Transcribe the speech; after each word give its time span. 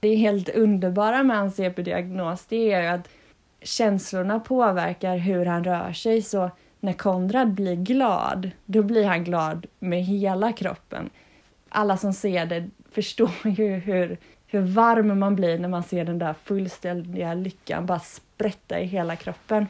Det 0.00 0.08
är 0.08 0.16
helt 0.16 0.48
underbara 0.48 1.22
med 1.22 1.36
hans 1.36 1.60
e 1.60 1.70
CP-diagnos 1.70 2.46
det 2.48 2.72
är 2.72 2.82
ju 2.82 2.88
att 2.88 3.08
känslorna 3.62 4.40
påverkar 4.40 5.16
hur 5.16 5.46
han 5.46 5.64
rör 5.64 5.92
sig. 5.92 6.22
Så 6.22 6.50
när 6.80 6.92
Konrad 6.92 7.48
blir 7.48 7.76
glad, 7.76 8.50
då 8.66 8.82
blir 8.82 9.04
han 9.04 9.24
glad 9.24 9.66
med 9.78 10.04
hela 10.04 10.52
kroppen. 10.52 11.10
Alla 11.68 11.96
som 11.96 12.12
ser 12.12 12.46
det 12.46 12.70
förstår 12.90 13.30
ju 13.44 13.74
hur, 13.74 14.18
hur 14.46 14.60
varm 14.60 15.18
man 15.18 15.36
blir 15.36 15.58
när 15.58 15.68
man 15.68 15.82
ser 15.82 16.04
den 16.04 16.18
där 16.18 16.34
fullständiga 16.44 17.34
lyckan 17.34 17.86
bara 17.86 18.00
sprätta 18.00 18.80
i 18.80 18.84
hela 18.84 19.16
kroppen. 19.16 19.66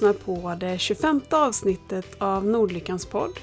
Lyssnar 0.00 0.12
på 0.12 0.54
det 0.54 0.78
25 0.78 1.20
avsnittet 1.30 2.16
av 2.18 2.46
Nordlyckans 2.46 3.06
podd. 3.06 3.40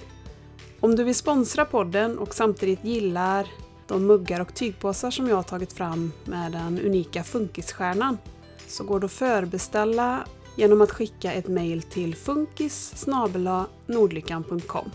Om 0.80 0.96
du 0.96 1.04
vill 1.04 1.16
sponsra 1.16 1.66
podden 1.66 2.18
och 2.18 2.36
samtidigt 2.36 2.84
gillar 2.84 3.48
de 3.88 4.08
muggar 4.08 4.42
och 4.42 4.54
tygpåsar 4.54 5.12
som 5.12 5.28
jag 5.28 5.36
har 5.36 5.44
tagit 5.44 5.74
fram 5.74 6.12
med 6.26 6.52
den 6.52 6.80
unika 6.80 7.24
funkisstjärnan 7.24 8.18
så 8.68 8.84
går 8.84 9.00
det 9.00 9.06
att 9.06 9.12
förbeställa 9.12 10.26
genom 10.56 10.82
att 10.82 10.92
skicka 10.92 11.34
ett 11.34 11.48
mejl 11.48 11.84
till 11.84 12.16
funkis 12.16 13.06
nordlyckan.com. 13.86 14.92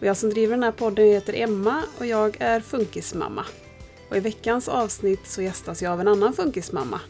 Jag 0.00 0.16
som 0.16 0.30
driver 0.30 0.56
den 0.56 0.62
här 0.62 0.72
podden 0.72 1.04
heter 1.04 1.34
Emma 1.36 1.82
och 1.98 2.06
jag 2.06 2.36
är 2.40 2.60
funkismamma. 2.60 3.44
Och 4.10 4.16
I 4.16 4.20
veckans 4.20 4.68
avsnitt 4.68 5.26
så 5.26 5.42
gästas 5.42 5.82
jag 5.82 5.92
av 5.92 6.00
en 6.00 6.08
annan 6.08 6.32
funkismamma, 6.32 7.00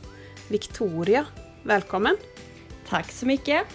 Victoria. 0.49 1.27
Välkommen! 1.63 2.17
Tack 2.89 3.13
så 3.13 3.27
mycket! 3.27 3.67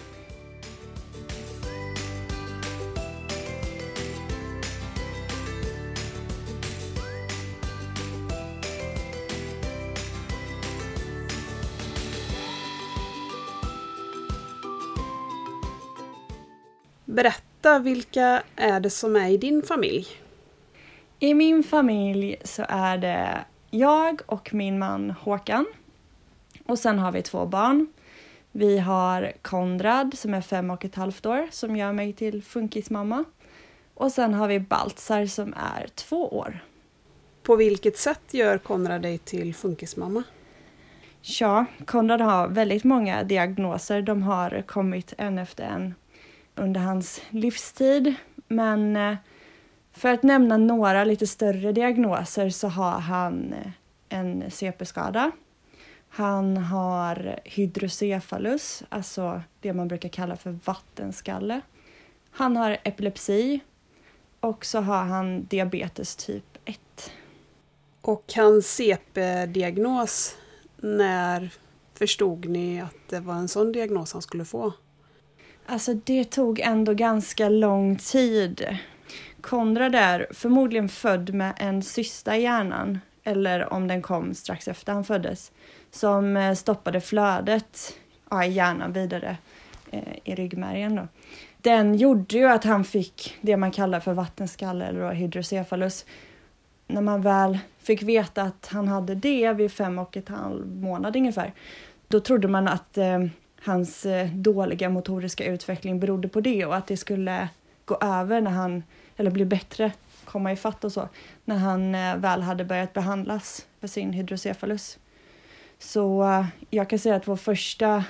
Berätta, 17.04 17.78
vilka 17.78 18.42
är 18.56 18.80
det 18.80 18.90
som 18.90 19.16
är 19.16 19.28
i 19.28 19.36
din 19.36 19.62
familj? 19.62 20.06
I 21.18 21.34
min 21.34 21.62
familj 21.62 22.36
så 22.44 22.64
är 22.68 22.98
det 22.98 23.44
jag 23.70 24.20
och 24.26 24.54
min 24.54 24.78
man 24.78 25.10
Håkan. 25.10 25.66
Och 26.66 26.78
sen 26.78 26.98
har 26.98 27.12
vi 27.12 27.22
två 27.22 27.46
barn. 27.46 27.86
Vi 28.56 28.78
har 28.78 29.32
Konrad 29.42 30.18
som 30.18 30.34
är 30.34 30.40
fem 30.40 30.70
och 30.70 30.84
ett 30.84 30.94
halvt 30.94 31.26
år 31.26 31.48
som 31.50 31.76
gör 31.76 31.92
mig 31.92 32.12
till 32.12 32.42
funkismamma. 32.42 33.24
Och 33.94 34.12
sen 34.12 34.34
har 34.34 34.48
vi 34.48 34.60
Baltzar 34.60 35.26
som 35.26 35.54
är 35.56 35.86
två 35.94 36.28
år. 36.28 36.64
På 37.42 37.56
vilket 37.56 37.98
sätt 37.98 38.20
gör 38.34 38.58
Konrad 38.58 39.02
dig 39.02 39.18
till 39.18 39.54
funkismamma? 39.54 40.22
Ja, 41.22 41.64
Konrad 41.84 42.20
har 42.20 42.48
väldigt 42.48 42.84
många 42.84 43.22
diagnoser. 43.22 44.02
De 44.02 44.22
har 44.22 44.62
kommit 44.66 45.14
en 45.18 45.38
efter 45.38 45.64
en 45.64 45.94
under 46.54 46.80
hans 46.80 47.22
livstid. 47.30 48.14
Men 48.48 48.96
eh, 48.96 49.16
för 49.92 50.08
att 50.08 50.22
nämna 50.22 50.56
några 50.56 51.04
lite 51.04 51.26
större 51.26 51.72
diagnoser 51.72 52.50
så 52.50 52.68
har 52.68 52.98
han 53.00 53.52
eh, 53.52 53.70
en 54.18 54.50
CP-skada 54.50 55.30
han 56.16 56.56
har 56.56 57.40
hydrocefalus, 57.44 58.82
alltså 58.88 59.42
det 59.60 59.72
man 59.72 59.88
brukar 59.88 60.08
kalla 60.08 60.36
för 60.36 60.58
vattenskalle. 60.64 61.60
Han 62.30 62.56
har 62.56 62.78
epilepsi 62.82 63.60
och 64.40 64.64
så 64.64 64.80
har 64.80 65.04
han 65.04 65.44
diabetes 65.44 66.16
typ 66.16 66.58
1. 66.64 67.12
Och 68.00 68.32
hans 68.36 68.66
CP-diagnos, 68.66 70.36
när 70.76 71.50
förstod 71.94 72.48
ni 72.48 72.80
att 72.80 73.08
det 73.08 73.20
var 73.20 73.34
en 73.34 73.48
sån 73.48 73.72
diagnos 73.72 74.12
han 74.12 74.22
skulle 74.22 74.44
få? 74.44 74.72
Alltså 75.66 75.94
det 75.94 76.24
tog 76.24 76.60
ändå 76.60 76.94
ganska 76.94 77.48
lång 77.48 77.96
tid. 77.96 78.78
Konrad 79.40 79.94
är 79.94 80.26
förmodligen 80.30 80.88
född 80.88 81.34
med 81.34 81.54
en 81.56 81.82
cysta 81.82 82.36
i 82.36 82.42
hjärnan, 82.42 82.98
eller 83.24 83.72
om 83.72 83.88
den 83.88 84.02
kom 84.02 84.34
strax 84.34 84.68
efter 84.68 84.92
han 84.92 85.04
föddes 85.04 85.52
som 85.94 86.36
eh, 86.36 86.54
stoppade 86.54 87.00
flödet 87.00 87.98
ja, 88.30 88.44
i 88.44 88.50
hjärnan 88.50 88.92
vidare 88.92 89.36
eh, 89.90 90.18
i 90.24 90.34
ryggmärgen. 90.34 90.96
Då. 90.96 91.08
Den 91.56 91.94
gjorde 91.94 92.36
ju 92.36 92.44
att 92.44 92.64
han 92.64 92.84
fick 92.84 93.36
det 93.40 93.56
man 93.56 93.70
kallar 93.70 94.00
för 94.00 94.12
vattenskalle 94.12 94.84
eller 94.84 95.12
hydrocefalus. 95.12 96.06
När 96.86 97.00
man 97.00 97.22
väl 97.22 97.58
fick 97.78 98.02
veta 98.02 98.42
att 98.42 98.68
han 98.72 98.88
hade 98.88 99.14
det 99.14 99.52
vid 99.52 99.72
fem 99.72 99.98
och 99.98 100.16
ett 100.16 100.28
halv 100.28 100.66
månad 100.66 101.16
ungefär, 101.16 101.52
då 102.08 102.20
trodde 102.20 102.48
man 102.48 102.68
att 102.68 102.98
eh, 102.98 103.24
hans 103.62 104.06
eh, 104.06 104.30
dåliga 104.30 104.88
motoriska 104.88 105.44
utveckling 105.44 106.00
berodde 106.00 106.28
på 106.28 106.40
det 106.40 106.66
och 106.66 106.76
att 106.76 106.86
det 106.86 106.96
skulle 106.96 107.48
gå 107.84 107.98
över 108.00 108.40
när 108.40 108.50
han, 108.50 108.82
eller 109.16 109.30
bli 109.30 109.44
bättre, 109.44 109.92
komma 110.24 110.52
ifatt 110.52 110.84
och 110.84 110.92
så, 110.92 111.08
när 111.44 111.56
han 111.56 111.94
eh, 111.94 112.16
väl 112.16 112.42
hade 112.42 112.64
börjat 112.64 112.92
behandlas 112.92 113.66
för 113.80 113.88
sin 113.88 114.12
hydrocefalus. 114.12 114.98
Så 115.78 116.22
eh, 116.22 116.46
jag 116.70 116.90
kan 116.90 116.98
säga 116.98 117.16
att 117.16 117.28
vår 117.28 117.36
första 117.36 118.04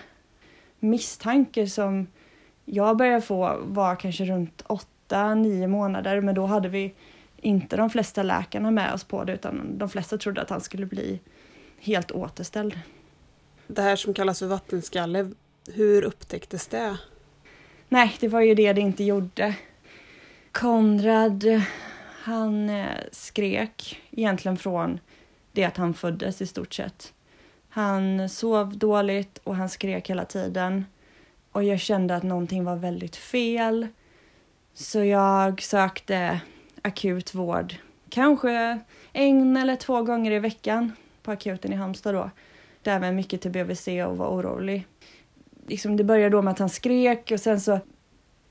misstanke 0.81 1.67
som 1.67 2.07
jag 2.65 2.97
började 2.97 3.21
få 3.21 3.61
var 3.63 3.97
kanske 3.97 4.25
runt 4.25 4.63
åtta, 4.67 5.35
nio 5.35 5.69
månader, 5.69 6.21
men 6.21 6.35
då 6.35 6.47
hade 6.47 6.69
vi 6.69 6.95
inte 7.37 7.77
de 7.77 7.91
flesta 7.91 8.23
läkarna 8.23 8.71
med 8.71 8.95
oss 8.95 9.05
på 9.05 9.25
det, 9.25 9.33
utan 9.33 9.79
de 9.79 9.89
flesta 9.89 10.19
trodde 10.19 10.43
att 10.43 10.51
han 10.51 10.61
skulle 10.61 10.87
bli 10.87 11.21
helt 11.79 12.11
återställd. 12.11 12.81
Det 13.67 13.83
här 13.83 13.97
som 13.97 14.15
kallas 14.15 14.39
för 14.39 14.47
vattenskalle, 14.47 15.31
hur 15.73 16.03
upptäcktes 16.03 16.67
det? 16.67 16.99
Nej, 17.89 18.17
det 18.21 18.29
var 18.29 18.41
ju 18.41 18.55
det 18.55 18.73
det 18.73 18.81
inte 18.81 19.05
gjorde. 19.05 19.55
Konrad, 20.53 21.45
han 22.23 22.71
eh, 22.71 22.87
skrek 23.13 24.03
egentligen 24.11 24.57
från 24.57 25.01
det 25.53 25.65
att 25.65 25.77
han 25.77 25.95
föddes 25.95 26.43
i 26.43 26.47
stort 26.47 26.75
sett. 26.75 27.14
Han 27.75 28.29
sov 28.29 28.79
dåligt 28.79 29.39
och 29.45 29.57
han 29.57 29.69
skrek 29.69 30.11
hela 30.11 30.25
tiden. 30.25 30.85
Och 31.53 31.65
jag 31.65 31.81
kände 31.81 32.17
att 32.17 32.23
någonting 32.23 32.65
var 32.65 32.77
väldigt 32.77 33.17
fel. 33.17 33.87
Så 34.75 35.05
jag 35.05 35.62
sökte 35.62 36.41
akut 36.83 37.34
vård. 37.34 37.75
Kanske 38.09 38.81
en 39.13 39.57
eller 39.57 39.77
två 39.77 40.03
gånger 40.03 40.31
i 40.31 40.39
veckan 40.39 40.93
på 41.23 41.31
akuten 41.31 41.73
i 41.73 41.77
Halmstad 41.77 42.15
då. 42.15 42.31
Där 42.83 43.01
med 43.01 43.15
mycket 43.15 43.41
till 43.41 43.51
BVC 43.51 43.89
och 43.89 44.17
var 44.17 44.29
orolig. 44.29 44.87
Liksom 45.67 45.97
det 45.97 46.05
började 46.05 46.37
då 46.37 46.43
med 46.43 46.53
att 46.53 46.59
han 46.59 46.69
skrek 46.69 47.31
och 47.31 47.41
sen 47.41 47.61
så 47.61 47.79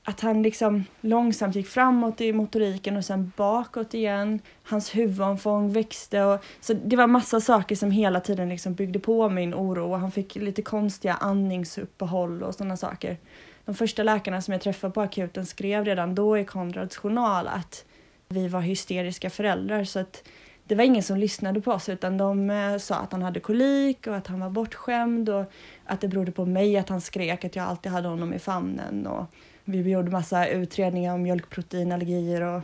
att 0.04 0.20
han 0.20 0.42
liksom 0.42 0.84
långsamt 1.00 1.56
gick 1.56 1.66
framåt 1.66 2.20
i 2.20 2.32
motoriken 2.32 2.96
och 2.96 3.04
sen 3.04 3.32
bakåt 3.36 3.94
igen. 3.94 4.40
Hans 4.62 4.96
huvudomfång 4.96 5.72
växte 5.72 6.22
och 6.22 6.44
så 6.60 6.74
det 6.74 6.96
var 6.96 7.06
massa 7.06 7.40
saker 7.40 7.76
som 7.76 7.90
hela 7.90 8.20
tiden 8.20 8.48
liksom 8.48 8.74
byggde 8.74 8.98
på 8.98 9.28
min 9.28 9.54
oro 9.54 9.92
och 9.92 9.98
han 9.98 10.10
fick 10.10 10.34
lite 10.36 10.62
konstiga 10.62 11.14
andningsuppehåll 11.14 12.42
och 12.42 12.54
sådana 12.54 12.76
saker. 12.76 13.18
De 13.64 13.74
första 13.74 14.02
läkarna 14.02 14.42
som 14.42 14.52
jag 14.52 14.60
träffade 14.60 14.92
på 14.92 15.00
akuten 15.00 15.46
skrev 15.46 15.84
redan 15.84 16.14
då 16.14 16.38
i 16.38 16.44
Konrads 16.44 16.96
journal 16.96 17.48
att 17.48 17.84
vi 18.28 18.48
var 18.48 18.60
hysteriska 18.60 19.30
föräldrar 19.30 19.84
så 19.84 19.98
att 19.98 20.28
det 20.64 20.74
var 20.74 20.84
ingen 20.84 21.02
som 21.02 21.16
lyssnade 21.16 21.60
på 21.60 21.72
oss 21.72 21.88
utan 21.88 22.18
de 22.18 22.50
eh, 22.50 22.78
sa 22.78 22.94
att 22.94 23.12
han 23.12 23.22
hade 23.22 23.40
kolik 23.40 24.06
och 24.06 24.16
att 24.16 24.26
han 24.26 24.40
var 24.40 24.50
bortskämd 24.50 25.28
och 25.28 25.44
att 25.84 26.00
det 26.00 26.08
berodde 26.08 26.32
på 26.32 26.46
mig 26.46 26.76
att 26.76 26.88
han 26.88 27.00
skrek 27.00 27.44
att 27.44 27.56
jag 27.56 27.66
alltid 27.66 27.92
hade 27.92 28.08
honom 28.08 28.34
i 28.34 28.38
famnen 28.38 29.06
och 29.06 29.26
vi 29.64 29.90
gjorde 29.90 30.10
massa 30.10 30.48
utredningar 30.48 31.14
om 31.14 31.22
mjölkproteinallergier 31.22 32.42
och, 32.42 32.62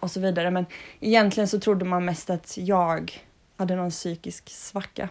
och 0.00 0.10
så 0.10 0.20
vidare. 0.20 0.50
Men 0.50 0.66
egentligen 1.00 1.48
så 1.48 1.60
trodde 1.60 1.84
man 1.84 2.04
mest 2.04 2.30
att 2.30 2.58
jag 2.60 3.24
hade 3.56 3.76
någon 3.76 3.90
psykisk 3.90 4.50
svacka. 4.50 5.08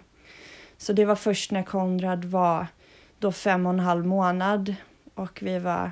Så 0.77 0.93
det 0.93 1.05
var 1.05 1.15
först 1.15 1.51
när 1.51 1.63
Konrad 1.63 2.25
var 2.25 2.67
då 3.19 3.31
fem 3.31 3.65
och 3.65 3.73
en 3.73 3.79
halv 3.79 4.05
månad 4.05 4.75
och 5.13 5.39
vi 5.41 5.59
var 5.59 5.91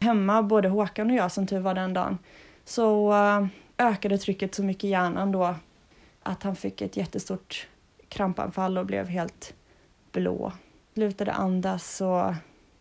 hemma, 0.00 0.42
både 0.42 0.68
Håkan 0.68 1.10
och 1.10 1.16
jag 1.16 1.32
som 1.32 1.46
tur 1.46 1.60
var 1.60 1.74
den 1.74 1.94
dagen, 1.94 2.18
så 2.64 3.12
eh, 3.12 3.46
ökade 3.78 4.18
trycket 4.18 4.54
så 4.54 4.62
mycket 4.62 4.84
i 4.84 4.88
hjärnan 4.88 5.32
då 5.32 5.54
att 6.22 6.42
han 6.42 6.56
fick 6.56 6.82
ett 6.82 6.96
jättestort 6.96 7.68
krampanfall 8.08 8.78
och 8.78 8.86
blev 8.86 9.08
helt 9.08 9.54
blå. 10.12 10.52
Slutade 10.94 11.32
andas 11.32 12.00
och 12.00 12.34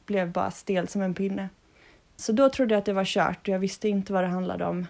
blev 0.06 0.31
bara 0.31 0.52
stel 0.52 0.88
som 0.88 1.02
en 1.02 1.13
pinne. 1.13 1.50
Så 2.18 2.31
då 2.31 2.50
trodde 2.50 2.74
jag 2.74 2.80
att 2.80 2.86
det 2.86 2.94
var 2.94 3.06
kört 3.06 3.48
och 3.48 3.54
jag 3.54 3.60
visste 3.60 3.90
inte 3.90 4.14
vad 4.14 4.24
det 4.24 4.28
handlade 4.28 4.66
om. 4.66 4.88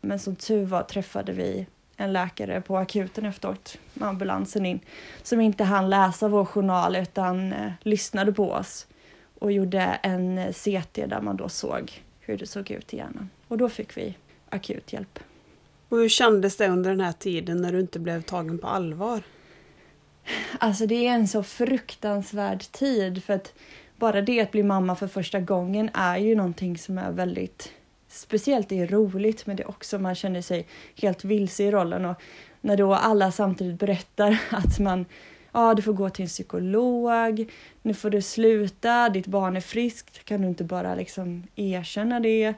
Men 0.00 0.18
som 0.18 0.36
tur 0.36 0.64
var 0.64 0.82
träffade 0.82 1.32
vi 1.32 1.66
en 1.96 2.12
läkare 2.12 2.60
på 2.60 2.76
akuten 2.76 3.26
efteråt 3.26 3.78
med 3.94 4.08
ambulansen 4.08 4.66
in 4.66 4.80
som 5.22 5.40
inte 5.40 5.64
hann 5.64 5.90
läsa 5.90 6.28
vår 6.28 6.44
journal 6.44 6.96
utan 6.96 7.52
eh, 7.52 7.72
lyssnade 7.80 8.32
på 8.32 8.52
oss 8.52 8.86
och 9.38 9.52
gjorde 9.52 9.80
en 9.80 10.38
eh, 10.38 10.52
CT 10.52 10.94
där 10.94 11.20
man 11.20 11.36
då 11.36 11.48
såg 11.48 12.02
hur 12.20 12.38
det 12.38 12.46
såg 12.46 12.70
ut 12.70 12.94
i 12.94 12.96
hjärnan. 12.96 13.30
Och 13.48 13.58
då 13.58 13.68
fick 13.68 13.96
vi 13.96 14.14
akut 14.48 14.92
hjälp. 14.92 15.18
Och 15.88 15.98
hur 15.98 16.08
kändes 16.08 16.56
det 16.56 16.68
under 16.68 16.90
den 16.90 17.00
här 17.00 17.12
tiden 17.12 17.62
när 17.62 17.72
du 17.72 17.80
inte 17.80 17.98
blev 17.98 18.22
tagen 18.22 18.58
på 18.58 18.66
allvar? 18.66 19.22
Alltså 20.58 20.86
det 20.86 21.06
är 21.06 21.14
en 21.14 21.28
så 21.28 21.42
fruktansvärd 21.42 22.60
tid 22.60 23.24
för 23.24 23.34
att 23.34 23.54
bara 24.00 24.20
det 24.20 24.40
att 24.40 24.50
bli 24.50 24.62
mamma 24.62 24.96
för 24.96 25.06
första 25.06 25.40
gången 25.40 25.90
är 25.94 26.16
ju 26.16 26.34
någonting 26.34 26.78
som 26.78 26.98
är 26.98 27.12
väldigt 27.12 27.72
speciellt. 28.08 28.68
Det 28.68 28.80
är 28.80 28.86
roligt 28.86 29.46
men 29.46 29.56
det 29.56 29.62
är 29.62 29.68
också 29.68 29.98
man 29.98 30.14
känner 30.14 30.42
sig 30.42 30.66
helt 30.96 31.24
vilse 31.24 31.64
i 31.64 31.70
rollen 31.70 32.04
och 32.04 32.22
när 32.60 32.76
då 32.76 32.94
alla 32.94 33.32
samtidigt 33.32 33.78
berättar 33.78 34.40
att 34.50 34.78
man 34.78 35.04
ja, 35.52 35.74
du 35.74 35.82
får 35.82 35.92
gå 35.92 36.10
till 36.10 36.22
en 36.22 36.28
psykolog, 36.28 37.52
nu 37.82 37.94
får 37.94 38.10
du 38.10 38.22
sluta, 38.22 39.08
ditt 39.08 39.26
barn 39.26 39.56
är 39.56 39.60
friskt, 39.60 40.24
kan 40.24 40.42
du 40.42 40.48
inte 40.48 40.64
bara 40.64 40.94
liksom 40.94 41.42
erkänna 41.56 42.20
det? 42.20 42.54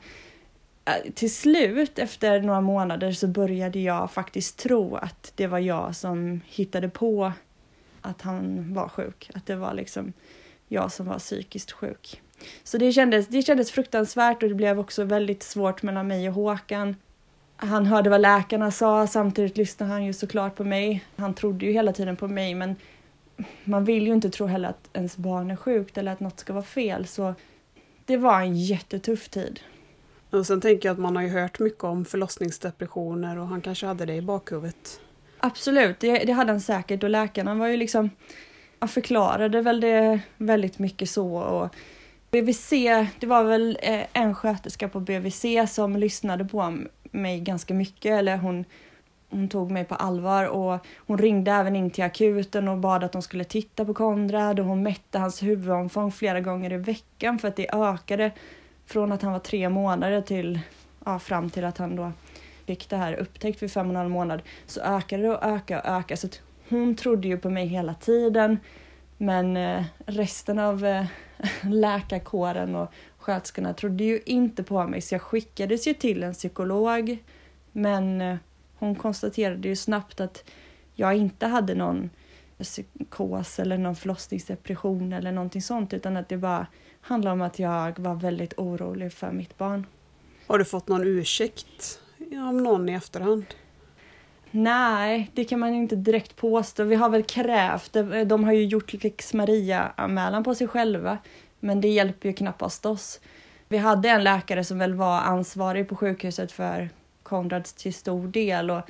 Äh, 0.84 1.12
till 1.14 1.34
slut, 1.34 1.98
efter 1.98 2.40
några 2.40 2.60
månader, 2.60 3.12
så 3.12 3.26
började 3.26 3.80
jag 3.80 4.10
faktiskt 4.10 4.58
tro 4.58 4.96
att 4.96 5.32
det 5.36 5.46
var 5.46 5.58
jag 5.58 5.96
som 5.96 6.40
hittade 6.46 6.88
på 6.88 7.32
att 8.00 8.22
han 8.22 8.74
var 8.74 8.88
sjuk, 8.88 9.30
att 9.34 9.46
det 9.46 9.56
var 9.56 9.74
liksom 9.74 10.12
jag 10.72 10.92
som 10.92 11.06
var 11.06 11.18
psykiskt 11.18 11.72
sjuk. 11.72 12.20
Så 12.64 12.78
det 12.78 12.92
kändes, 12.92 13.28
det 13.28 13.42
kändes 13.42 13.70
fruktansvärt 13.70 14.42
och 14.42 14.48
det 14.48 14.54
blev 14.54 14.80
också 14.80 15.04
väldigt 15.04 15.42
svårt 15.42 15.82
mellan 15.82 16.06
mig 16.06 16.28
och 16.28 16.34
Håkan. 16.34 16.96
Han 17.56 17.86
hörde 17.86 18.10
vad 18.10 18.20
läkarna 18.20 18.70
sa, 18.70 19.06
samtidigt 19.06 19.56
lyssnade 19.56 19.92
han 19.92 20.04
ju 20.04 20.12
såklart 20.12 20.56
på 20.56 20.64
mig. 20.64 21.04
Han 21.16 21.34
trodde 21.34 21.66
ju 21.66 21.72
hela 21.72 21.92
tiden 21.92 22.16
på 22.16 22.28
mig 22.28 22.54
men 22.54 22.76
man 23.64 23.84
vill 23.84 24.06
ju 24.06 24.12
inte 24.12 24.30
tro 24.30 24.46
heller 24.46 24.68
att 24.68 24.90
ens 24.92 25.16
barn 25.16 25.50
är 25.50 25.56
sjukt 25.56 25.98
eller 25.98 26.12
att 26.12 26.20
något 26.20 26.40
ska 26.40 26.52
vara 26.52 26.64
fel 26.64 27.06
så 27.06 27.34
det 28.06 28.16
var 28.16 28.40
en 28.40 28.56
jättetuff 28.56 29.28
tid. 29.28 29.60
Och 30.30 30.46
sen 30.46 30.60
tänker 30.60 30.88
jag 30.88 30.94
att 30.94 31.00
man 31.00 31.16
har 31.16 31.22
ju 31.22 31.28
hört 31.28 31.58
mycket 31.58 31.84
om 31.84 32.04
förlossningsdepressioner 32.04 33.38
och 33.38 33.46
han 33.46 33.60
kanske 33.60 33.86
hade 33.86 34.06
det 34.06 34.14
i 34.14 34.22
bakhuvudet. 34.22 35.00
Absolut, 35.38 36.00
det, 36.00 36.18
det 36.18 36.32
hade 36.32 36.52
han 36.52 36.60
säkert 36.60 37.02
och 37.02 37.10
läkarna 37.10 37.54
var 37.54 37.66
ju 37.66 37.76
liksom 37.76 38.10
han 38.82 38.88
förklarade 38.88 39.60
väl 39.60 39.80
det 39.80 40.20
väldigt 40.36 40.78
mycket 40.78 41.10
så 41.10 41.36
och 41.36 41.74
BVC, 42.30 42.70
det 43.20 43.26
var 43.26 43.44
väl 43.44 43.78
eh, 43.82 44.06
en 44.12 44.34
sköterska 44.34 44.88
på 44.88 45.00
BVC 45.00 45.44
som 45.68 45.96
lyssnade 45.96 46.44
på 46.44 46.78
mig 47.02 47.40
ganska 47.40 47.74
mycket 47.74 48.12
eller 48.12 48.36
hon, 48.36 48.64
hon 49.30 49.48
tog 49.48 49.70
mig 49.70 49.84
på 49.84 49.94
allvar 49.94 50.44
och 50.44 50.86
hon 50.96 51.18
ringde 51.18 51.50
även 51.50 51.76
in 51.76 51.90
till 51.90 52.04
akuten 52.04 52.68
och 52.68 52.78
bad 52.78 53.04
att 53.04 53.12
de 53.12 53.22
skulle 53.22 53.44
titta 53.44 53.84
på 53.84 53.94
Konrad 53.94 54.60
och 54.60 54.66
hon 54.66 54.82
mätte 54.82 55.18
hans 55.18 55.42
huvudomfång 55.42 56.12
flera 56.12 56.40
gånger 56.40 56.72
i 56.72 56.76
veckan 56.76 57.38
för 57.38 57.48
att 57.48 57.56
det 57.56 57.74
ökade 57.74 58.30
från 58.86 59.12
att 59.12 59.22
han 59.22 59.32
var 59.32 59.38
tre 59.38 59.68
månader 59.68 60.20
till 60.20 60.60
ja, 61.04 61.18
fram 61.18 61.50
till 61.50 61.64
att 61.64 61.78
han 61.78 61.96
då 61.96 62.12
fick 62.66 62.88
det 62.88 62.96
här 62.96 63.14
upptäckt 63.14 63.62
vid 63.62 63.72
fem 63.72 63.86
och 63.86 63.90
en 63.90 63.96
halv 63.96 64.10
månad. 64.10 64.42
Så 64.66 64.80
ökade 64.80 65.22
det 65.22 65.30
och 65.30 65.44
ökade 65.44 65.80
och 65.80 65.86
ökade 65.86 66.16
så 66.16 66.28
hon 66.72 66.94
trodde 66.94 67.28
ju 67.28 67.38
på 67.38 67.50
mig 67.50 67.66
hela 67.66 67.94
tiden 67.94 68.58
men 69.22 69.56
eh, 69.56 69.84
resten 70.06 70.58
av 70.58 70.84
eh, 70.84 71.06
läkarkåren 71.62 72.76
och 72.76 72.92
sköterskorna 73.18 73.74
trodde 73.74 74.04
ju 74.04 74.20
inte 74.26 74.62
på 74.62 74.86
mig 74.86 75.00
så 75.00 75.14
jag 75.14 75.22
skickades 75.22 75.86
ju 75.86 75.94
till 75.94 76.22
en 76.22 76.32
psykolog. 76.32 77.18
Men 77.72 78.20
eh, 78.20 78.36
hon 78.74 78.94
konstaterade 78.94 79.68
ju 79.68 79.76
snabbt 79.76 80.20
att 80.20 80.44
jag 80.94 81.16
inte 81.16 81.46
hade 81.46 81.74
någon 81.74 82.10
psykos 82.58 83.58
eller 83.58 83.78
någon 83.78 83.96
förlossningsdepression 83.96 85.12
eller 85.12 85.32
någonting 85.32 85.62
sånt 85.62 85.92
utan 85.92 86.16
att 86.16 86.28
det 86.28 86.36
bara 86.36 86.66
handlade 87.00 87.32
om 87.32 87.42
att 87.42 87.58
jag 87.58 87.98
var 87.98 88.14
väldigt 88.14 88.58
orolig 88.58 89.12
för 89.12 89.32
mitt 89.32 89.58
barn. 89.58 89.86
Har 90.46 90.58
du 90.58 90.64
fått 90.64 90.88
någon 90.88 91.06
ursäkt 91.06 92.00
av 92.48 92.54
någon 92.54 92.88
i 92.88 92.92
efterhand? 92.92 93.44
Nej, 94.54 95.30
det 95.34 95.44
kan 95.44 95.60
man 95.60 95.74
inte 95.74 95.96
direkt 95.96 96.36
påstå. 96.36 96.84
Vi 96.84 96.94
har 96.94 97.08
väl 97.08 97.22
krävt 97.22 97.92
det. 97.92 98.24
De 98.24 98.44
har 98.44 98.52
ju 98.52 98.64
gjort 98.64 99.02
lex 99.02 99.34
Maria-anmälan 99.34 100.44
på 100.44 100.54
sig 100.54 100.68
själva. 100.68 101.18
Men 101.60 101.80
det 101.80 101.88
hjälper 101.88 102.28
ju 102.28 102.34
knappast 102.34 102.86
oss. 102.86 103.20
Vi 103.68 103.78
hade 103.78 104.08
en 104.08 104.24
läkare 104.24 104.64
som 104.64 104.78
väl 104.78 104.94
var 104.94 105.20
ansvarig 105.20 105.88
på 105.88 105.96
sjukhuset 105.96 106.52
för 106.52 106.90
Konrad 107.22 107.64
till 107.64 107.94
stor 107.94 108.28
del. 108.28 108.70
Och 108.70 108.80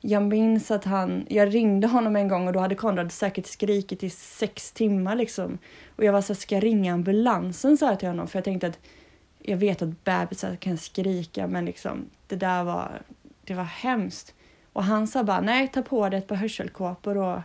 jag 0.00 0.22
minns 0.22 0.70
att 0.70 0.84
han, 0.84 1.26
jag 1.28 1.54
ringde 1.54 1.86
honom 1.86 2.16
en 2.16 2.28
gång 2.28 2.46
och 2.46 2.52
då 2.52 2.60
hade 2.60 2.74
Konrad 2.74 3.12
säkert 3.12 3.46
skrikit 3.46 4.02
i 4.02 4.10
sex 4.10 4.72
timmar 4.72 5.16
liksom. 5.16 5.58
Och 5.96 6.04
jag 6.04 6.12
var 6.12 6.22
så 6.22 6.34
ska 6.34 6.54
jag 6.54 6.64
ringa 6.64 6.94
ambulansen 6.94 7.76
sa 7.76 7.86
jag 7.86 7.98
till 7.98 8.08
honom 8.08 8.28
för 8.28 8.38
jag 8.38 8.44
tänkte 8.44 8.66
att 8.66 8.78
jag 9.38 9.56
vet 9.56 9.82
att 9.82 10.04
bebisar 10.04 10.56
kan 10.56 10.78
skrika 10.78 11.46
men 11.46 11.64
liksom 11.64 12.10
det 12.26 12.36
där 12.36 12.64
var, 12.64 13.02
det 13.44 13.54
var 13.54 13.64
hemskt. 13.64 14.34
Och 14.72 14.84
han 14.84 15.06
sa 15.06 15.24
bara 15.24 15.40
nej, 15.40 15.68
ta 15.68 15.82
på 15.82 16.08
dig 16.08 16.18
ett 16.18 16.26
par 16.26 16.36
hörselkåpor 16.36 17.16
och, 17.16 17.40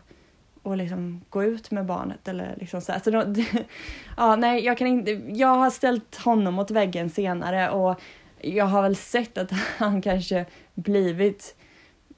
och 0.61 0.77
liksom 0.77 1.21
gå 1.29 1.43
ut 1.43 1.71
med 1.71 1.85
barnet. 1.85 2.27
Eller 2.27 2.55
liksom 2.59 2.81
så 2.81 2.93
så 3.03 3.09
då, 3.09 3.23
ja, 4.17 4.35
nej, 4.35 4.65
jag, 4.65 4.77
kan 4.77 4.87
inte, 4.87 5.11
jag 5.27 5.55
har 5.55 5.69
ställt 5.69 6.15
honom 6.15 6.53
mot 6.53 6.71
väggen 6.71 7.09
senare 7.09 7.69
och 7.69 8.01
jag 8.41 8.65
har 8.65 8.81
väl 8.81 8.95
sett 8.95 9.37
att 9.37 9.51
han 9.77 10.01
kanske 10.01 10.45
blivit 10.73 11.55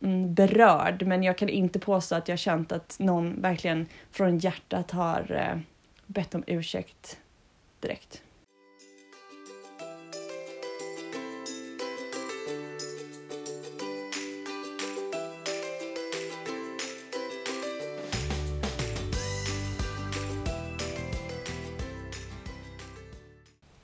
mm, 0.01 0.33
berörd 0.33 1.03
men 1.07 1.23
jag 1.23 1.37
kan 1.37 1.49
inte 1.49 1.79
påstå 1.79 2.15
att 2.15 2.27
jag 2.27 2.39
känt 2.39 2.71
att 2.71 2.95
någon 2.99 3.41
verkligen 3.41 3.87
från 4.11 4.37
hjärtat 4.37 4.91
har 4.91 5.31
eh, 5.31 5.59
bett 6.05 6.35
om 6.35 6.43
ursäkt 6.47 7.17
direkt. 7.79 8.21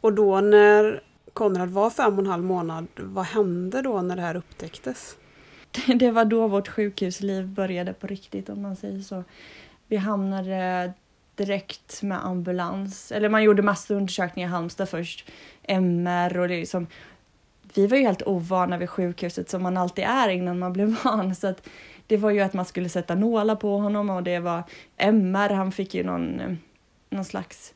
Och 0.03 0.13
då 0.13 0.41
när 0.41 1.01
Konrad 1.33 1.69
var 1.69 1.89
fem 1.89 2.13
och 2.13 2.19
en 2.19 2.27
halv 2.31 2.43
månad, 2.43 2.87
vad 2.95 3.25
hände 3.25 3.81
då 3.81 4.01
när 4.01 4.15
det 4.15 4.21
här 4.21 4.35
upptäcktes? 4.35 5.15
Det 5.95 6.11
var 6.11 6.25
då 6.25 6.47
vårt 6.47 6.67
sjukhusliv 6.67 7.47
började 7.47 7.93
på 7.93 8.07
riktigt 8.07 8.49
om 8.49 8.61
man 8.61 8.75
säger 8.75 9.01
så. 9.01 9.23
Vi 9.87 9.97
hamnade 9.97 10.93
direkt 11.35 12.01
med 12.01 12.25
ambulans, 12.25 13.11
eller 13.11 13.29
man 13.29 13.43
gjorde 13.43 13.61
massa 13.61 13.93
undersökningar 13.93 14.49
i 14.49 14.51
Halmstad 14.51 14.89
först, 14.89 15.29
MR 15.63 16.39
och 16.39 16.47
det 16.47 16.59
liksom 16.59 16.87
vi 17.73 17.87
var 17.87 17.97
ju 17.97 18.03
helt 18.03 18.27
ovana 18.27 18.77
vid 18.77 18.89
sjukhuset 18.89 19.49
som 19.49 19.63
man 19.63 19.77
alltid 19.77 20.03
är 20.03 20.29
innan 20.29 20.59
man 20.59 20.73
blev 20.73 20.97
van. 21.03 21.35
Så 21.35 21.47
att 21.47 21.69
det 22.07 22.17
var 22.17 22.31
ju 22.31 22.39
att 22.39 22.53
man 22.53 22.65
skulle 22.65 22.89
sätta 22.89 23.15
nålar 23.15 23.55
på 23.55 23.77
honom 23.77 24.09
och 24.09 24.23
det 24.23 24.39
var 24.39 24.63
MR, 24.97 25.49
han 25.49 25.71
fick 25.71 25.93
ju 25.93 26.03
någon, 26.03 26.39
eh, 26.39 26.53
någon 27.09 27.25
slags 27.25 27.73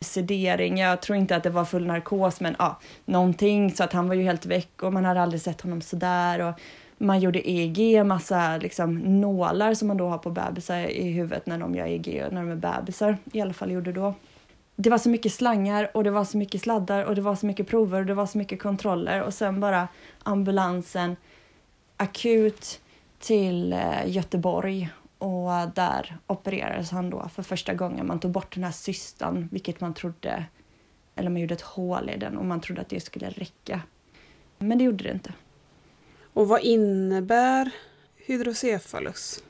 sedering. 0.00 0.78
Jag 0.78 1.02
tror 1.02 1.18
inte 1.18 1.36
att 1.36 1.42
det 1.42 1.50
var 1.50 1.64
full 1.64 1.86
narkos, 1.86 2.40
men 2.40 2.56
ja, 2.58 2.78
någonting 3.04 3.70
så 3.74 3.84
att 3.84 3.92
han 3.92 4.08
var 4.08 4.14
ju 4.14 4.22
helt 4.22 4.46
väck 4.46 4.82
och 4.82 4.92
man 4.92 5.04
hade 5.04 5.22
aldrig 5.22 5.40
sett 5.40 5.60
honom 5.60 5.80
sådär. 5.80 6.40
Och 6.40 6.54
man 6.98 7.20
gjorde 7.20 7.50
EEG, 7.50 8.06
massa 8.06 8.56
liksom 8.56 9.20
nålar 9.20 9.74
som 9.74 9.88
man 9.88 9.96
då 9.96 10.08
har 10.08 10.18
på 10.18 10.30
bebisar 10.30 10.78
i 10.78 11.10
huvudet 11.12 11.46
när 11.46 11.58
de 11.58 11.74
gör 11.74 11.86
EEG 11.86 12.24
när 12.30 12.40
de 12.42 12.50
är 12.50 12.56
bebisar. 12.56 13.18
I 13.32 13.40
alla 13.40 13.52
fall 13.52 13.70
gjorde 13.70 13.92
då. 13.92 14.14
Det 14.76 14.90
var 14.90 14.98
så 14.98 15.08
mycket 15.08 15.32
slangar 15.32 15.90
och 15.94 16.04
det 16.04 16.10
var 16.10 16.24
så 16.24 16.36
mycket 16.36 16.62
sladdar 16.62 17.04
och 17.04 17.14
det 17.14 17.20
var 17.20 17.34
så 17.34 17.46
mycket 17.46 17.68
prover 17.68 18.00
och 18.00 18.06
det 18.06 18.14
var 18.14 18.26
så 18.26 18.38
mycket 18.38 18.62
kontroller 18.62 19.22
och 19.22 19.34
sen 19.34 19.60
bara 19.60 19.88
ambulansen 20.22 21.16
akut 21.96 22.80
till 23.18 23.72
eh, 23.72 24.06
Göteborg 24.06 24.88
och 25.18 25.50
där 25.74 26.18
opererades 26.26 26.90
han 26.90 27.10
då 27.10 27.28
för 27.28 27.42
första 27.42 27.74
gången. 27.74 28.06
Man 28.06 28.20
tog 28.20 28.30
bort 28.30 28.54
den 28.54 28.64
här 28.64 28.72
cystan, 28.72 29.48
vilket 29.52 29.80
man 29.80 29.94
trodde, 29.94 30.44
eller 31.14 31.30
man 31.30 31.40
gjorde 31.40 31.54
ett 31.54 31.60
hål 31.60 32.10
i 32.10 32.16
den 32.16 32.36
och 32.36 32.44
man 32.44 32.60
trodde 32.60 32.80
att 32.80 32.88
det 32.88 33.00
skulle 33.00 33.30
räcka. 33.30 33.80
Men 34.58 34.78
det 34.78 34.84
gjorde 34.84 35.04
det 35.04 35.12
inte. 35.12 35.32
Och 36.32 36.48
vad 36.48 36.60
innebär 36.60 37.70
hydrocefalus? 38.26 39.42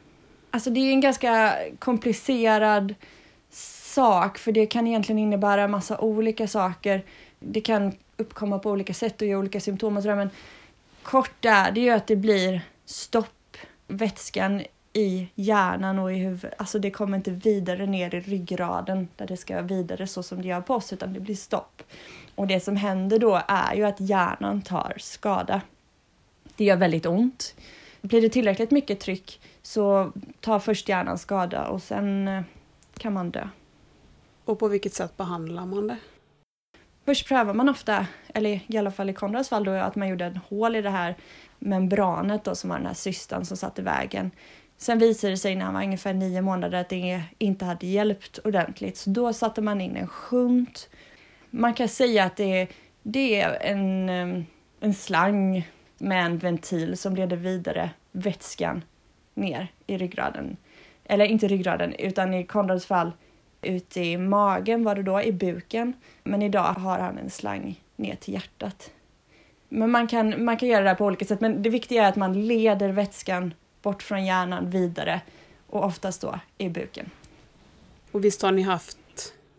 Alltså 0.51 0.71
det 0.71 0.81
är 0.81 0.93
en 0.93 1.01
ganska 1.01 1.57
komplicerad 1.79 2.95
sak 3.51 4.39
för 4.39 4.53
det 4.53 4.67
kan 4.67 4.87
egentligen 4.87 5.19
innebära 5.19 5.69
massa 5.69 5.99
olika 5.99 6.49
saker. 6.49 7.05
Det 7.39 7.61
kan 7.61 7.93
uppkomma 8.17 8.59
på 8.59 8.71
olika 8.71 8.95
sätt 8.95 9.23
och 9.23 9.29
ge 9.29 9.37
olika 9.37 9.61
symptom 9.61 9.97
och 9.97 10.03
sådär 10.03 10.17
men 10.17 10.31
kort 11.03 11.45
är 11.45 11.71
det 11.71 11.81
ju 11.81 11.91
att 11.91 12.07
det 12.07 12.17
blir 12.17 12.61
stopp. 12.85 13.57
Vätskan 13.89 14.63
i 14.97 15.29
hjärnan 15.35 15.99
och 15.99 16.13
i 16.13 16.17
huvudet. 16.17 16.55
Alltså 16.59 16.79
det 16.79 16.91
kommer 16.91 17.17
inte 17.17 17.31
vidare 17.31 17.87
ner 17.87 18.15
i 18.15 18.21
ryggraden 18.21 19.09
där 19.17 19.27
det 19.27 19.37
ska 19.37 19.63
vidare 19.63 20.07
så 20.07 20.23
som 20.23 20.43
det 20.43 20.49
gör 20.49 20.61
på 20.61 20.75
oss 20.75 20.93
utan 20.93 21.13
det 21.13 21.21
blir 21.21 21.35
stopp. 21.35 21.83
Och 22.35 22.47
det 22.47 22.61
som 22.61 22.77
händer 22.77 23.19
då 23.19 23.41
är 23.49 23.75
ju 23.75 23.85
att 23.85 24.01
hjärnan 24.01 24.63
tar 24.63 24.95
skada. 24.99 25.61
Det 26.57 26.65
gör 26.65 26.77
väldigt 26.77 27.07
ont. 27.07 27.55
Blir 28.01 28.23
det 28.23 28.29
tillräckligt 28.29 28.71
mycket 28.71 29.01
tryck 29.01 29.41
så 29.63 30.13
tar 30.41 30.59
först 30.59 30.89
hjärnan 30.89 31.19
skada 31.19 31.67
och 31.67 31.83
sen 31.83 32.29
eh, 32.29 32.43
kan 32.99 33.13
man 33.13 33.31
dö. 33.31 33.49
Och 34.45 34.59
på 34.59 34.69
vilket 34.69 34.95
sätt 34.95 35.17
behandlar 35.17 35.67
man 35.67 35.87
det? 35.87 35.97
Först 37.05 37.29
prövar 37.29 37.55
man 37.55 37.69
ofta, 37.69 38.07
eller 38.35 38.61
i 38.67 38.79
alla 38.79 38.91
fall 38.91 39.11
i 39.11 39.15
Konrads 39.15 39.49
fall 39.49 39.65
då, 39.65 39.71
att 39.71 39.97
man 39.97 40.09
gjorde 40.09 40.25
en 40.25 40.41
hål 40.49 40.77
i 40.77 40.83
det 40.83 40.91
här 40.91 41.17
membranet 41.59 42.45
då 42.45 42.55
som 42.55 42.71
var 42.71 42.77
den 42.77 42.87
här 42.87 42.95
cystan 42.95 43.45
som 43.45 43.57
satt 43.57 43.79
i 43.79 43.83
vägen. 43.83 44.31
Sen 44.77 44.99
visade 44.99 45.33
det 45.33 45.37
sig 45.37 45.55
när 45.55 45.65
han 45.65 45.75
var 45.75 45.83
ungefär 45.83 46.15
nio 46.15 46.43
månader 46.43 46.81
att 46.81 46.89
det 46.89 47.23
inte 47.39 47.65
hade 47.65 47.87
hjälpt 47.87 48.39
ordentligt. 48.39 48.97
Så 48.97 49.11
då 49.11 49.33
satte 49.33 49.63
man 49.63 49.81
in 49.81 49.97
en 49.97 50.09
shunt. 50.09 50.89
Man 51.51 51.75
kan 51.75 51.89
säga 51.89 52.25
att 52.25 52.37
det, 52.37 52.69
det 53.03 53.41
är 53.41 53.59
en, 53.61 54.09
ehm, 54.09 54.45
en 54.81 54.95
slang 54.95 55.69
med 55.99 56.27
en 56.27 56.39
ventil 56.39 56.97
som 56.97 57.17
leder 57.17 57.37
vidare 57.37 57.91
vätskan 58.13 58.85
ner 59.35 59.69
i 59.87 59.99
ryggraden. 59.99 60.57
Eller 61.05 61.25
inte 61.25 61.49
ryggraden, 61.49 61.95
utan 61.95 62.35
i 62.35 62.45
Konrads 62.45 62.87
fall 62.87 63.13
ute 63.63 64.01
i 64.01 64.17
magen 64.17 64.85
var 64.85 64.95
det 64.95 65.03
då, 65.03 65.23
i 65.23 65.33
buken. 65.33 65.93
Men 66.25 66.43
idag 66.43 66.63
har 66.63 66.99
han 66.99 67.19
en 67.19 67.31
slang 67.31 67.81
ner 67.97 68.15
till 68.15 68.35
hjärtat. 68.35 68.91
Men 69.69 69.91
man 69.91 70.07
kan, 70.07 70.45
man 70.45 70.57
kan 70.57 70.69
göra 70.69 70.83
det 70.83 70.89
här 70.89 70.97
på 70.97 71.05
olika 71.05 71.25
sätt, 71.25 71.41
men 71.41 71.63
det 71.63 71.71
viktiga 71.71 72.05
är 72.05 72.09
att 72.09 72.17
man 72.17 72.47
leder 72.47 72.89
vätskan 72.89 73.55
bort 73.87 74.03
från 74.03 74.25
hjärnan 74.25 74.71
vidare 74.71 75.21
och 75.67 75.85
oftast 75.85 76.21
då 76.21 76.41
i 76.59 76.69
buken. 76.69 77.11
Och 78.13 78.25
visst 78.25 78.43
har 78.43 78.53
ni 78.53 78.63
haft 78.63 78.99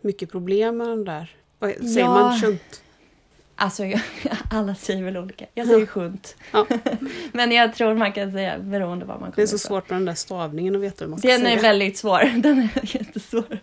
mycket 0.01 0.31
problem 0.31 0.77
med 0.77 0.88
den 0.88 1.05
där, 1.05 1.36
säger 1.60 2.00
Ja. 2.00 2.10
man, 2.13 2.39
shunt? 2.41 2.84
Alltså, 3.55 3.84
alla 4.51 4.75
säger 4.75 5.03
väl 5.03 5.17
olika. 5.17 5.46
Jag 5.53 5.67
säger 5.67 5.86
shunt. 5.86 6.36
Ja. 6.51 6.67
Men 7.31 7.51
jag 7.51 7.75
tror 7.75 7.93
man 7.93 8.12
kan 8.13 8.31
säga 8.31 8.60
beroende 8.60 9.05
vad 9.05 9.19
man 9.19 9.31
kommer 9.31 9.36
Det 9.36 9.41
är 9.41 9.46
så 9.48 9.55
ifrån. 9.55 9.60
svårt 9.67 9.89
med 9.89 9.96
den 10.00 10.05
där 10.05 10.13
stavningen 10.13 10.75
att 10.75 10.81
veta 10.81 11.05
hur 11.05 11.10
man 11.10 11.19
ska 11.19 11.27
Den 11.27 11.41
säga. 11.41 11.57
är 11.57 11.62
väldigt 11.62 11.98
svår. 11.98 12.19
Den 12.41 12.60
är 12.60 12.96
jättesvår. 12.96 13.60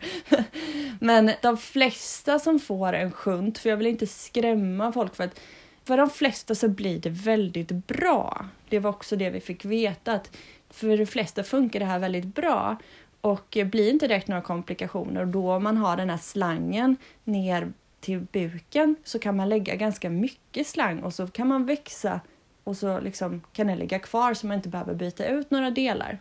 Men 1.00 1.30
de 1.42 1.56
flesta 1.56 2.38
som 2.38 2.58
får 2.60 2.92
en 2.92 3.12
shunt, 3.12 3.58
för 3.58 3.70
jag 3.70 3.76
vill 3.76 3.86
inte 3.86 4.06
skrämma 4.06 4.92
folk 4.92 5.14
för 5.16 5.24
att 5.24 5.40
för 5.84 5.96
de 5.96 6.10
flesta 6.10 6.54
så 6.54 6.68
blir 6.68 6.98
det 6.98 7.10
väldigt 7.10 7.86
bra. 7.86 8.46
Det 8.68 8.78
var 8.78 8.90
också 8.90 9.16
det 9.16 9.30
vi 9.30 9.40
fick 9.40 9.64
veta 9.64 10.12
att 10.12 10.36
för 10.70 10.96
de 10.96 11.06
flesta 11.06 11.44
funkar 11.44 11.80
det 11.80 11.86
här 11.86 11.98
väldigt 11.98 12.34
bra 12.34 12.76
och 13.20 13.58
blir 13.66 13.90
inte 13.90 14.08
direkt 14.08 14.28
några 14.28 14.42
komplikationer. 14.42 15.20
Och 15.20 15.28
då 15.28 15.58
man 15.58 15.76
har 15.76 15.96
den 15.96 16.10
här 16.10 16.16
slangen 16.16 16.96
ner 17.24 17.72
till 18.00 18.20
buken 18.32 18.96
så 19.04 19.18
kan 19.18 19.36
man 19.36 19.48
lägga 19.48 19.74
ganska 19.74 20.10
mycket 20.10 20.66
slang 20.66 21.02
och 21.02 21.14
så 21.14 21.26
kan 21.26 21.48
man 21.48 21.66
växa 21.66 22.20
och 22.64 22.76
så 22.76 23.00
liksom 23.00 23.42
kan 23.52 23.66
den 23.66 23.78
ligga 23.78 23.98
kvar 23.98 24.34
så 24.34 24.46
man 24.46 24.56
inte 24.56 24.68
behöver 24.68 24.94
byta 24.94 25.26
ut 25.26 25.50
några 25.50 25.70
delar. 25.70 26.18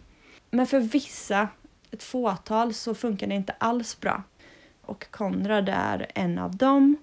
Men 0.50 0.68
för 0.68 0.80
vissa, 0.80 1.48
ett 1.92 2.04
fåtal, 2.04 2.74
så 2.74 2.96
funkar 2.96 3.28
det 3.28 3.36
inte 3.36 3.56
alls 3.58 4.00
bra. 4.00 4.24
Och 4.82 5.12
Konrad 5.12 5.70
är 5.70 6.12
en 6.16 6.38
av 6.40 6.56
dem. 6.56 6.98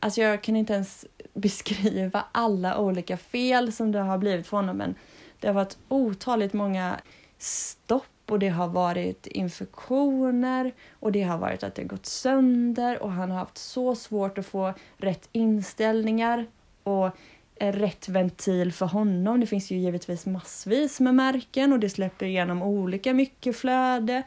Alltså 0.00 0.20
jag 0.20 0.42
kan 0.42 0.56
inte 0.56 0.72
ens 0.72 1.06
beskriva 1.36 2.24
alla 2.32 2.78
olika 2.78 3.16
fel 3.16 3.72
som 3.72 3.92
det 3.92 3.98
har 3.98 4.18
blivit 4.18 4.46
för 4.46 4.56
honom 4.56 4.76
men 4.76 4.94
det 5.40 5.46
har 5.46 5.54
varit 5.54 5.78
otaligt 5.88 6.52
många 6.52 7.00
stopp 7.38 8.04
och 8.26 8.38
det 8.38 8.48
har 8.48 8.68
varit 8.68 9.26
infektioner 9.26 10.72
och 11.00 11.12
det 11.12 11.22
har 11.22 11.38
varit 11.38 11.62
att 11.62 11.74
det 11.74 11.82
har 11.82 11.88
gått 11.88 12.06
sönder 12.06 13.02
och 13.02 13.12
han 13.12 13.30
har 13.30 13.38
haft 13.38 13.58
så 13.58 13.94
svårt 13.94 14.38
att 14.38 14.46
få 14.46 14.74
rätt 14.96 15.28
inställningar 15.32 16.46
och 16.82 17.10
rätt 17.58 18.08
ventil 18.08 18.72
för 18.72 18.86
honom. 18.86 19.40
Det 19.40 19.46
finns 19.46 19.70
ju 19.70 19.76
givetvis 19.76 20.26
massvis 20.26 21.00
med 21.00 21.14
märken 21.14 21.72
och 21.72 21.80
det 21.80 21.90
släpper 21.90 22.26
igenom 22.26 22.62
olika 22.62 23.14
mycket 23.14 23.56
flöde 23.56 24.22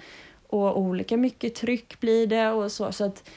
och 0.47 0.79
olika 0.79 1.17
mycket 1.17 1.55
tryck 1.55 1.99
blir 1.99 2.27
det 2.27 2.49
och 2.49 2.71
så. 2.71 2.91
Så 2.91 3.05
att 3.05 3.29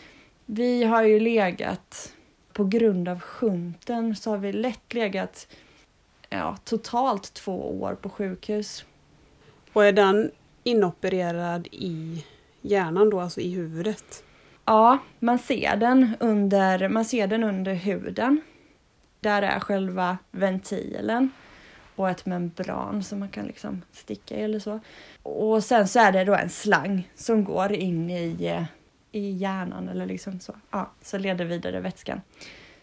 vi 0.47 0.85
har 0.85 1.02
ju 1.02 1.21
legat, 1.21 2.12
på 2.52 2.64
grund 2.64 3.09
av 3.09 3.21
sjunten, 3.21 4.16
så 4.16 4.30
har 4.30 4.38
vi 4.38 4.52
lätt 4.52 4.94
legat 4.94 5.49
ja, 6.28 6.56
totalt 6.64 7.35
två 7.35 7.80
år 7.80 7.94
på 7.94 8.09
sjukhus. 8.09 8.85
Och 9.73 9.85
är 9.85 9.92
den 9.92 10.30
inopererad 10.62 11.68
i 11.71 12.25
hjärnan 12.61 13.11
då, 13.11 13.21
alltså 13.21 13.40
i 13.40 13.50
huvudet? 13.50 14.25
Ja, 14.64 14.99
man 15.18 15.38
ser 15.38 15.76
den 15.76 16.16
under, 16.21 16.88
man 16.88 17.04
ser 17.04 17.26
den 17.26 17.44
under 17.44 17.75
huden. 17.75 18.40
Där 19.21 19.42
är 19.42 19.61
själva 19.61 20.18
ventilen 20.30 21.30
och 21.97 22.11
ett 22.11 22.26
membran 22.26 23.02
som 23.02 23.18
man 23.18 23.28
kan 23.28 23.47
liksom 23.47 23.82
sticka 23.92 24.37
i 24.37 24.42
eller 24.42 24.59
så. 24.59 24.80
Och 25.23 25.64
sen 25.64 25.88
så 25.88 26.00
är 26.00 26.12
det 26.12 26.25
då 26.25 26.35
en 26.35 26.50
slang 26.50 27.11
som 27.14 27.44
går 27.44 27.73
in 27.73 28.11
i, 28.11 28.47
eh, 28.47 28.64
i 29.12 29.31
hjärnan 29.31 29.88
eller 29.88 30.07
liksom 30.07 30.40
så. 30.40 30.54
Ja, 30.71 30.90
så 31.02 31.19
leder 31.19 31.45
vidare 31.45 31.81
vätskan. 31.81 32.21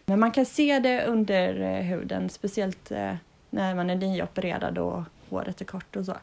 Men 0.06 0.20
man 0.20 0.32
kan 0.32 0.46
se 0.46 0.80
det 0.80 1.06
under 1.06 1.62
eh, 1.62 1.84
huden, 1.84 2.30
speciellt 2.30 2.92
eh, 2.92 3.16
när 3.50 3.76
man 3.76 3.90
är 3.90 3.96
nyopererad 3.96 4.78
och 4.78 5.04
håret 5.30 5.62
är 5.62 5.66
kort 5.66 5.96
och 5.96 6.06
så. 6.06 6.16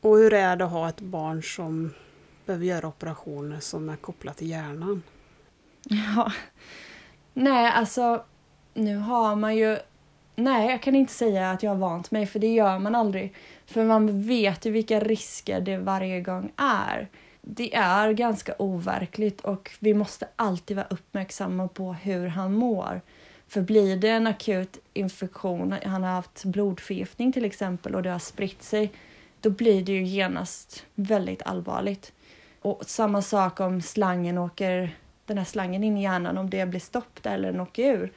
Och 0.00 0.16
hur 0.16 0.32
är 0.32 0.56
det 0.56 0.64
att 0.64 0.70
ha 0.70 0.88
ett 0.88 1.00
barn 1.00 1.42
som 1.42 1.94
behöver 2.46 2.66
göra 2.66 2.86
operationer 2.86 3.60
som 3.60 3.88
är 3.88 3.96
kopplat 3.96 4.36
till 4.36 4.50
hjärnan? 4.50 5.02
Ja. 5.88 6.32
Nej, 7.32 7.70
alltså 7.70 8.24
nu 8.74 8.96
har 8.96 9.36
man 9.36 9.56
ju... 9.56 9.78
Nej, 10.36 10.70
jag 10.70 10.82
kan 10.82 10.94
inte 10.94 11.12
säga 11.12 11.50
att 11.50 11.62
jag 11.62 11.70
har 11.70 11.76
vant 11.76 12.10
mig, 12.10 12.26
för 12.26 12.38
det 12.38 12.54
gör 12.54 12.78
man 12.78 12.94
aldrig. 12.94 13.34
För 13.66 13.84
man 13.84 14.22
vet 14.22 14.66
ju 14.66 14.70
vilka 14.70 15.00
risker 15.00 15.60
det 15.60 15.78
varje 15.78 16.20
gång 16.20 16.52
är. 16.56 17.08
Det 17.46 17.74
är 17.74 18.12
ganska 18.12 18.54
overkligt 18.58 19.40
och 19.40 19.70
vi 19.78 19.94
måste 19.94 20.28
alltid 20.36 20.76
vara 20.76 20.86
uppmärksamma 20.90 21.68
på 21.68 21.92
hur 21.92 22.26
han 22.26 22.54
mår. 22.54 23.00
För 23.48 23.60
blir 23.60 23.96
det 23.96 24.08
en 24.08 24.26
akut 24.26 24.78
infektion, 24.92 25.74
han 25.84 26.02
har 26.02 26.10
haft 26.10 26.44
blodförgiftning 26.44 27.32
till 27.32 27.44
exempel 27.44 27.94
och 27.94 28.02
det 28.02 28.10
har 28.10 28.18
spritt 28.18 28.62
sig, 28.62 28.92
då 29.40 29.50
blir 29.50 29.84
det 29.84 29.92
ju 29.92 30.04
genast 30.04 30.86
väldigt 30.94 31.42
allvarligt. 31.42 32.12
Och 32.60 32.82
samma 32.86 33.22
sak 33.22 33.60
om 33.60 33.82
slangen 33.82 34.38
åker, 34.38 34.96
den 35.26 35.38
här 35.38 35.44
slangen 35.44 35.84
in 35.84 35.98
i 35.98 36.02
hjärnan, 36.02 36.38
om 36.38 36.50
det 36.50 36.66
blir 36.66 36.80
stopp 36.80 37.22
där 37.22 37.34
eller 37.34 37.52
den 37.52 37.60
åker 37.60 37.92
ur, 37.92 38.12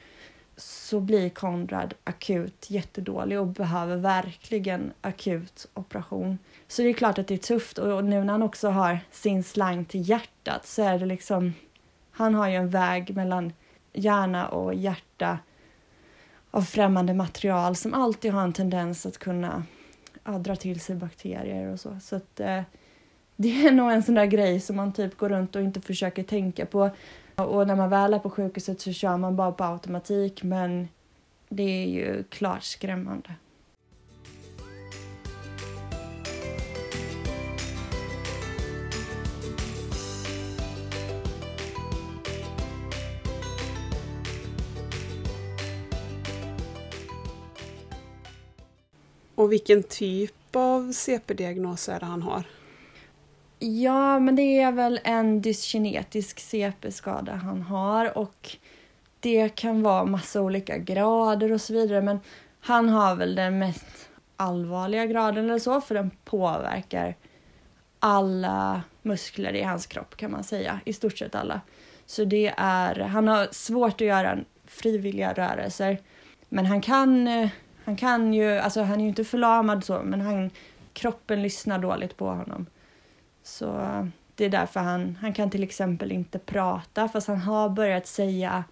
så 0.56 1.00
blir 1.00 1.28
Konrad 1.28 1.94
akut 2.04 2.70
jättedålig 2.70 3.40
och 3.40 3.46
behöver 3.46 3.96
verkligen 3.96 4.92
akut 5.00 5.66
operation. 5.74 6.38
Så 6.68 6.82
det 6.82 6.88
är 6.88 6.92
klart 6.92 7.18
att 7.18 7.26
det 7.26 7.34
är 7.34 7.38
tufft 7.38 7.78
och 7.78 8.04
nu 8.04 8.24
när 8.24 8.32
han 8.32 8.42
också 8.42 8.68
har 8.68 8.98
sin 9.10 9.44
slang 9.44 9.84
till 9.84 10.08
hjärtat 10.08 10.66
så 10.66 10.82
är 10.82 10.98
det 10.98 11.06
liksom, 11.06 11.54
han 12.10 12.34
har 12.34 12.48
ju 12.48 12.54
en 12.54 12.70
väg 12.70 13.16
mellan 13.16 13.52
hjärna 13.92 14.48
och 14.48 14.74
hjärta 14.74 15.38
av 16.50 16.62
främmande 16.62 17.14
material 17.14 17.76
som 17.76 17.94
alltid 17.94 18.32
har 18.32 18.42
en 18.42 18.52
tendens 18.52 19.06
att 19.06 19.18
kunna 19.18 19.62
ja, 20.24 20.32
dra 20.32 20.56
till 20.56 20.80
sig 20.80 20.96
bakterier 20.96 21.72
och 21.72 21.80
så. 21.80 21.98
Så 22.00 22.16
att, 22.16 22.40
eh, 22.40 22.62
det 23.36 23.66
är 23.66 23.72
nog 23.72 23.92
en 23.92 24.02
sån 24.02 24.14
där 24.14 24.26
grej 24.26 24.60
som 24.60 24.76
man 24.76 24.92
typ 24.92 25.16
går 25.16 25.28
runt 25.28 25.56
och 25.56 25.62
inte 25.62 25.80
försöker 25.80 26.22
tänka 26.22 26.66
på. 26.66 26.90
Och 27.34 27.66
när 27.66 27.76
man 27.76 27.90
väl 27.90 28.14
är 28.14 28.18
på 28.18 28.30
sjukhuset 28.30 28.80
så 28.80 28.92
kör 28.92 29.16
man 29.16 29.36
bara 29.36 29.52
på 29.52 29.64
automatik 29.64 30.42
men 30.42 30.88
det 31.48 31.62
är 31.62 31.86
ju 31.86 32.22
klart 32.22 32.62
skrämmande. 32.62 33.34
Och 49.38 49.52
vilken 49.52 49.82
typ 49.82 50.56
av 50.56 50.92
CP-diagnos 50.92 51.88
är 51.88 52.00
det 52.00 52.06
han 52.06 52.22
har? 52.22 52.44
Ja, 53.58 54.18
men 54.18 54.36
det 54.36 54.60
är 54.60 54.72
väl 54.72 55.00
en 55.04 55.42
dyskinetisk 55.42 56.40
CP-skada 56.40 57.32
han 57.32 57.62
har 57.62 58.18
och 58.18 58.56
det 59.20 59.48
kan 59.48 59.82
vara 59.82 60.04
massa 60.04 60.40
olika 60.40 60.78
grader 60.78 61.52
och 61.52 61.60
så 61.60 61.72
vidare 61.72 62.02
men 62.02 62.20
han 62.60 62.88
har 62.88 63.16
väl 63.16 63.34
den 63.34 63.58
mest 63.58 64.10
allvarliga 64.36 65.06
graden 65.06 65.44
eller 65.44 65.58
så 65.58 65.80
för 65.80 65.94
den 65.94 66.10
påverkar 66.24 67.16
alla 67.98 68.82
muskler 69.02 69.52
i 69.52 69.62
hans 69.62 69.86
kropp 69.86 70.16
kan 70.16 70.30
man 70.30 70.44
säga, 70.44 70.80
i 70.84 70.92
stort 70.92 71.18
sett 71.18 71.34
alla. 71.34 71.60
Så 72.06 72.24
det 72.24 72.54
är, 72.56 73.00
han 73.00 73.28
har 73.28 73.48
svårt 73.50 74.00
att 74.00 74.06
göra 74.06 74.38
frivilliga 74.66 75.32
rörelser 75.32 75.98
men 76.48 76.66
han 76.66 76.80
kan, 76.80 77.28
eh, 77.28 77.50
han 77.88 77.96
kan 77.96 78.34
ju, 78.34 78.58
alltså 78.58 78.82
han 78.82 78.98
är 78.98 79.02
ju 79.02 79.08
inte 79.08 79.24
förlamad 79.24 79.84
så 79.84 80.02
men 80.04 80.20
han 80.20 80.50
kroppen 80.92 81.42
lyssnar 81.42 81.78
dåligt 81.78 82.16
på 82.16 82.26
honom. 82.26 82.66
Så 83.42 83.66
det 84.34 84.44
är 84.44 84.48
därför 84.48 84.80
han, 84.80 85.18
han 85.20 85.32
kan 85.32 85.50
till 85.50 85.62
exempel 85.62 86.12
inte 86.12 86.38
prata 86.38 87.08
fast 87.08 87.28
han 87.28 87.36
har 87.36 87.68
börjat 87.68 88.06
säga 88.06 88.64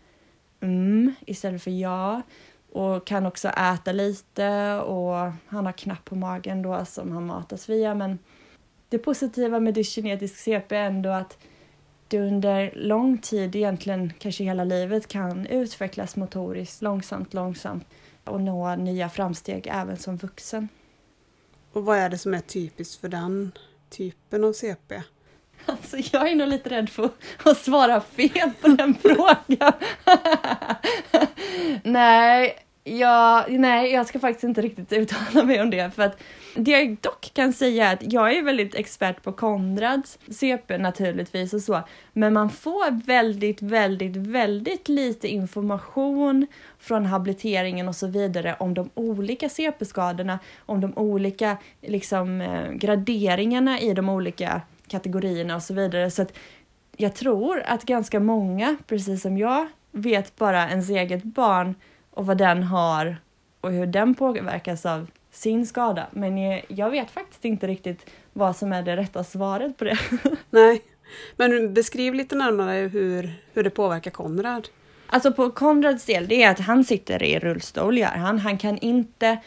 mm 0.61 1.14
istället 1.26 1.62
för 1.62 1.70
ja 1.70 2.23
och 2.73 3.06
kan 3.06 3.26
också 3.26 3.49
äta 3.49 3.92
lite 3.92 4.75
och 4.75 5.32
han 5.46 5.66
har 5.66 5.73
knapp 5.73 6.04
på 6.04 6.14
magen 6.14 6.62
då 6.62 6.85
som 6.85 7.12
han 7.12 7.26
matas 7.26 7.68
via 7.68 7.94
men 7.94 8.18
det 8.88 8.99
positiva 8.99 9.61
med 9.61 9.75
dyskinetisk 9.75 10.37
CP 10.37 10.76
är 10.76 10.87
ändå 10.87 11.11
att 11.11 11.38
det 12.08 12.20
under 12.20 12.73
lång 12.76 13.18
tid, 13.18 13.56
egentligen 13.56 14.12
kanske 14.18 14.44
hela 14.44 14.64
livet, 14.64 15.08
kan 15.08 15.46
utvecklas 15.46 16.16
motoriskt 16.16 16.82
långsamt, 16.82 17.35
långsamt 17.35 17.87
och 18.26 18.40
nå 18.40 18.76
nya 18.76 19.09
framsteg 19.09 19.66
även 19.66 19.97
som 19.97 20.16
vuxen. 20.16 20.68
Och 21.73 21.85
vad 21.85 21.99
är 21.99 22.09
det 22.09 22.18
som 22.18 22.35
är 22.35 22.40
typiskt 22.40 23.00
för 23.00 23.09
den 23.09 23.52
typen 23.90 24.45
av 24.45 24.52
CP? 24.52 25.02
Alltså 25.66 25.97
jag 26.12 26.30
är 26.30 26.35
nog 26.35 26.49
lite 26.49 26.71
rädd 26.71 26.88
för 26.88 27.11
att 27.45 27.59
svara 27.59 28.00
fel 28.00 28.50
på 28.61 28.68
den 28.68 28.95
frågan. 29.02 29.73
nej, 31.83 32.59
jag, 32.85 33.50
nej, 33.50 33.92
jag 33.92 34.06
ska 34.06 34.18
faktiskt 34.18 34.45
inte 34.45 34.62
riktigt 34.62 34.92
uttala 34.92 35.45
mig 35.47 35.61
om 35.61 35.71
det 35.71 35.90
för 35.95 36.02
att 36.02 36.23
det 36.56 36.70
jag 36.70 36.96
dock 37.00 37.30
kan 37.34 37.52
säga 37.52 37.88
är 37.88 37.94
att 37.94 38.12
jag 38.12 38.36
är 38.36 38.42
väldigt 38.42 38.75
expert 38.75 39.22
på 39.22 39.32
Konrads 39.32 40.18
CP 40.30 40.78
naturligtvis 40.78 41.54
och 41.54 41.60
så, 41.60 41.82
men 42.12 42.32
man 42.32 42.50
får 42.50 43.06
väldigt, 43.06 43.62
väldigt, 43.62 44.16
väldigt 44.16 44.88
lite 44.88 45.28
information 45.28 46.46
från 46.78 47.06
habiliteringen 47.06 47.88
och 47.88 47.96
så 47.96 48.06
vidare 48.06 48.56
om 48.58 48.75
de 48.75 48.90
olika 48.94 49.48
CP-skadorna, 49.48 50.38
om 50.58 50.80
de 50.80 50.98
olika 50.98 51.56
liksom, 51.82 52.40
eh, 52.40 52.72
graderingarna 52.72 53.80
i 53.80 53.94
de 53.94 54.08
olika 54.08 54.60
kategorierna 54.88 55.56
och 55.56 55.62
så 55.62 55.75
vidare. 55.75 56.10
Så 56.10 56.22
att 56.22 56.32
jag 56.96 57.14
tror 57.14 57.62
att 57.66 57.84
ganska 57.84 58.20
många, 58.20 58.76
precis 58.86 59.22
som 59.22 59.38
jag, 59.38 59.66
vet 59.92 60.36
bara 60.36 60.68
ens 60.68 60.90
eget 60.90 61.25
barn 61.25 61.75
och 62.10 62.26
vad 62.26 62.38
den 62.38 62.62
har 62.62 63.16
och 63.60 63.72
hur 63.72 63.86
den 63.86 64.14
påverkas 64.14 64.86
av 64.86 65.06
sin 65.37 65.66
skada. 65.66 66.07
Men 66.11 66.61
jag 66.69 66.90
vet 66.90 67.11
faktiskt 67.11 67.45
inte 67.45 67.66
riktigt 67.66 68.11
vad 68.33 68.57
som 68.57 68.73
är 68.73 68.83
det 68.83 68.97
rätta 68.97 69.25
svaret 69.25 69.76
på 69.76 69.85
det. 69.85 69.99
Nej, 70.50 70.83
men 71.37 71.75
beskriv 71.75 72.14
lite 72.14 72.37
närmare 72.37 72.88
hur, 72.88 73.35
hur 73.52 73.64
det 73.64 73.71
påverkar 73.71 74.11
Konrad. 74.11 74.69
Alltså 75.07 75.33
på 75.33 75.50
Konrads 75.50 76.05
del, 76.05 76.28
det 76.28 76.43
är 76.43 76.50
att 76.50 76.61
han 76.61 76.85
sitter 76.85 77.23
i 77.23 77.38
rullstol, 77.38 77.99
gör 77.99 78.07
han. 78.07 78.38
Han 78.38 78.59
kan 78.59 78.78
inte 78.78 79.38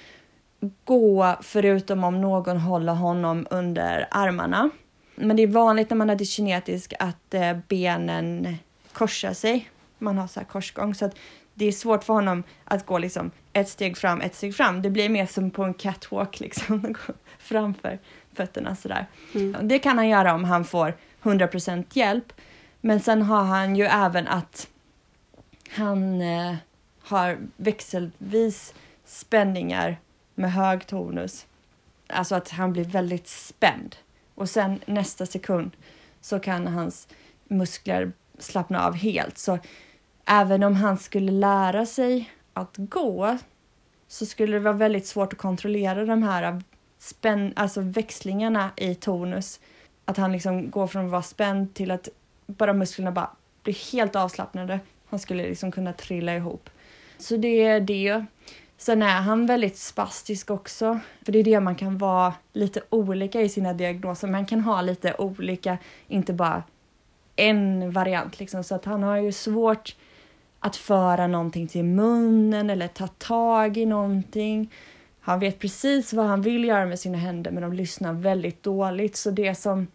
gå 0.84 1.36
förutom 1.42 2.04
om 2.04 2.22
någon 2.22 2.58
håller 2.58 2.94
honom 2.94 3.48
under 3.50 4.08
armarna. 4.12 4.70
Men 5.16 5.36
det 5.36 5.44
är 5.44 5.48
vanligt 5.48 5.90
när 5.90 5.98
man 5.98 6.10
har 6.10 6.16
dyskinetisk 6.16 6.94
att 7.00 7.34
eh, 7.34 7.58
benen 7.68 8.58
korsar 8.92 9.34
sig. 9.34 9.70
Man 9.98 10.18
har 10.18 10.28
så 10.28 10.40
här 10.40 10.48
korsgång 10.48 10.96
så 10.96 11.06
att 11.06 11.16
det 11.54 11.66
är 11.66 11.72
svårt 11.72 12.04
för 12.04 12.14
honom 12.14 12.44
att 12.64 12.86
gå 12.86 12.98
liksom 12.98 13.32
ett 13.60 13.70
steg 13.70 13.98
fram, 13.98 14.22
ett 14.22 14.36
steg 14.36 14.56
fram. 14.56 14.82
Det 14.82 14.90
blir 14.90 15.10
mer 15.10 15.26
som 15.26 15.52
på 15.52 15.64
en 15.64 15.74
catwalk 15.74 16.40
liksom, 16.40 16.96
framför 17.40 18.00
fötterna 18.34 18.76
sådär. 18.76 19.06
Mm. 19.36 19.68
Det 19.68 19.80
kan 19.80 19.98
han 19.98 20.10
göra 20.10 20.34
om 20.34 20.44
han 20.44 20.66
får 20.66 20.96
100% 21.22 21.84
hjälp. 21.94 22.34
Men 22.82 23.00
sen 23.00 23.22
har 23.22 23.44
han 23.44 23.76
ju 23.76 23.86
även 23.86 24.28
att 24.28 24.68
han 25.70 26.22
eh, 26.22 26.56
har 27.02 27.38
växelvis 27.58 28.74
spänningar 29.06 29.98
med 30.36 30.54
hög 30.54 30.88
tonus. 30.88 31.46
Alltså 32.08 32.36
att 32.36 32.50
han 32.50 32.74
blir 32.74 32.84
väldigt 32.86 33.28
spänd. 33.28 33.96
Och 34.36 34.50
sen 34.50 34.80
nästa 34.86 35.26
sekund 35.26 35.72
så 36.22 36.40
kan 36.40 36.68
hans 36.68 37.08
muskler 37.48 38.12
slappna 38.40 38.86
av 38.86 38.96
helt. 38.96 39.38
Så 39.38 39.60
även 40.26 40.64
om 40.64 40.76
han 40.76 40.98
skulle 40.98 41.32
lära 41.32 41.86
sig 41.86 42.32
att 42.60 42.76
gå 42.78 43.38
så 44.08 44.26
skulle 44.26 44.54
det 44.54 44.60
vara 44.60 44.74
väldigt 44.74 45.08
svårt 45.08 45.34
att 45.34 45.40
kontrollera 45.40 46.06
de 46.06 46.24
här 46.24 46.62
spänn, 47.00 47.54
alltså 47.56 47.82
växlingarna 47.82 48.72
i 48.76 48.96
tonus. 48.96 49.60
Att 50.06 50.18
han 50.18 50.32
liksom 50.32 50.70
går 50.70 50.88
från 50.88 51.06
att 51.06 51.12
vara 51.12 51.22
spänd 51.22 51.74
till 51.74 51.92
att 51.92 52.10
bara 52.48 52.74
musklerna 52.74 53.12
bara 53.12 53.32
blir 53.64 53.92
helt 53.94 54.16
avslappnade. 54.16 54.80
Han 55.10 55.20
skulle 55.20 55.44
liksom 55.44 55.72
kunna 55.72 55.94
trilla 55.94 56.36
ihop. 56.36 56.70
Så 57.18 57.38
det 57.38 57.64
är 57.64 57.80
det. 57.80 58.26
Sen 58.78 59.02
är 59.02 59.22
han 59.22 59.46
väldigt 59.46 59.78
spastisk 59.78 60.52
också, 60.52 61.00
för 61.26 61.32
det 61.32 61.40
är 61.40 61.44
det 61.44 61.60
man 61.60 61.76
kan 61.76 61.98
vara 61.98 62.34
lite 62.54 62.82
olika 62.90 63.42
i 63.42 63.50
sina 63.50 63.74
diagnoser. 63.74 64.28
Man 64.28 64.46
kan 64.46 64.62
ha 64.62 64.82
lite 64.82 65.16
olika, 65.18 65.78
inte 66.08 66.34
bara 66.34 66.64
en 67.36 67.92
variant 67.92 68.40
liksom. 68.40 68.64
Så 68.64 68.76
att 68.76 68.86
han 68.86 69.04
har 69.04 69.18
ju 69.18 69.32
svårt 69.32 69.96
att 70.60 70.76
föra 70.76 71.28
någonting 71.28 71.68
till 71.68 71.84
munnen 71.84 72.70
eller 72.70 72.88
ta 72.88 73.08
tag 73.08 73.78
i 73.78 73.86
någonting. 73.86 74.74
Han 75.20 75.40
vet 75.40 75.60
precis 75.60 76.14
vad 76.14 76.26
han 76.26 76.42
vill 76.42 76.66
göra 76.66 76.86
med 76.86 77.00
sina 77.00 77.18
händer 77.18 77.52
men 77.52 77.64
de 77.64 77.74
lyssnar 77.74 78.14
väldigt 78.14 78.64
dåligt 78.64 79.16
så 79.16 79.32
det 79.32 79.56
som 79.56 79.88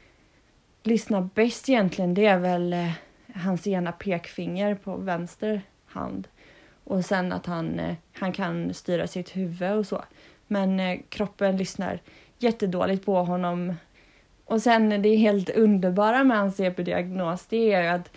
lyssnar 0.83 1.29
bäst 1.35 1.69
egentligen 1.69 2.15
det 2.15 2.27
är 2.27 2.39
väl 2.39 2.73
eh, 2.73 2.91
hans 3.35 3.67
ena 3.67 3.93
pekfinger 3.93 4.75
på 4.75 4.97
vänster 4.97 5.63
hand. 5.87 6.29
Och 6.85 7.05
sen 7.05 7.33
att 7.33 7.47
han, 7.47 7.79
eh, 7.79 7.95
han 8.13 8.33
kan 8.33 8.75
styra 8.75 9.07
sitt 9.07 9.37
huvud 9.37 9.73
och 9.73 9.87
så. 9.87 10.05
Men 10.47 10.81
eh, 10.81 10.99
kroppen 11.09 11.57
lyssnar 11.57 12.01
jättedåligt 12.39 13.07
på 13.07 13.23
honom. 13.23 13.75
Och 14.45 14.63
sen 14.63 15.03
det 15.03 15.17
helt 15.17 15.51
underbara 15.51 16.25
med 16.25 16.39
hans 16.39 16.61
e 16.61 16.71
CP-diagnos 16.71 17.47
det 17.49 17.73
är 17.73 17.83
ju 17.83 17.89
att 17.89 18.11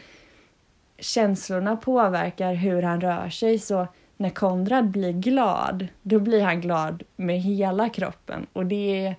känslorna 1.00 1.76
påverkar 1.76 2.54
hur 2.54 2.82
han 2.82 3.02
rör 3.02 3.30
sig. 3.30 3.60
Så 3.60 3.88
när 4.18 4.30
Konrad 4.30 4.86
blir 4.86 5.12
glad, 5.12 5.88
då 6.02 6.20
blir 6.20 6.42
han 6.42 6.62
glad 6.62 7.04
med 7.16 7.42
hela 7.42 7.90
kroppen. 7.90 8.48
Och 8.54 8.66
det 8.66 9.06
är, 9.06 9.16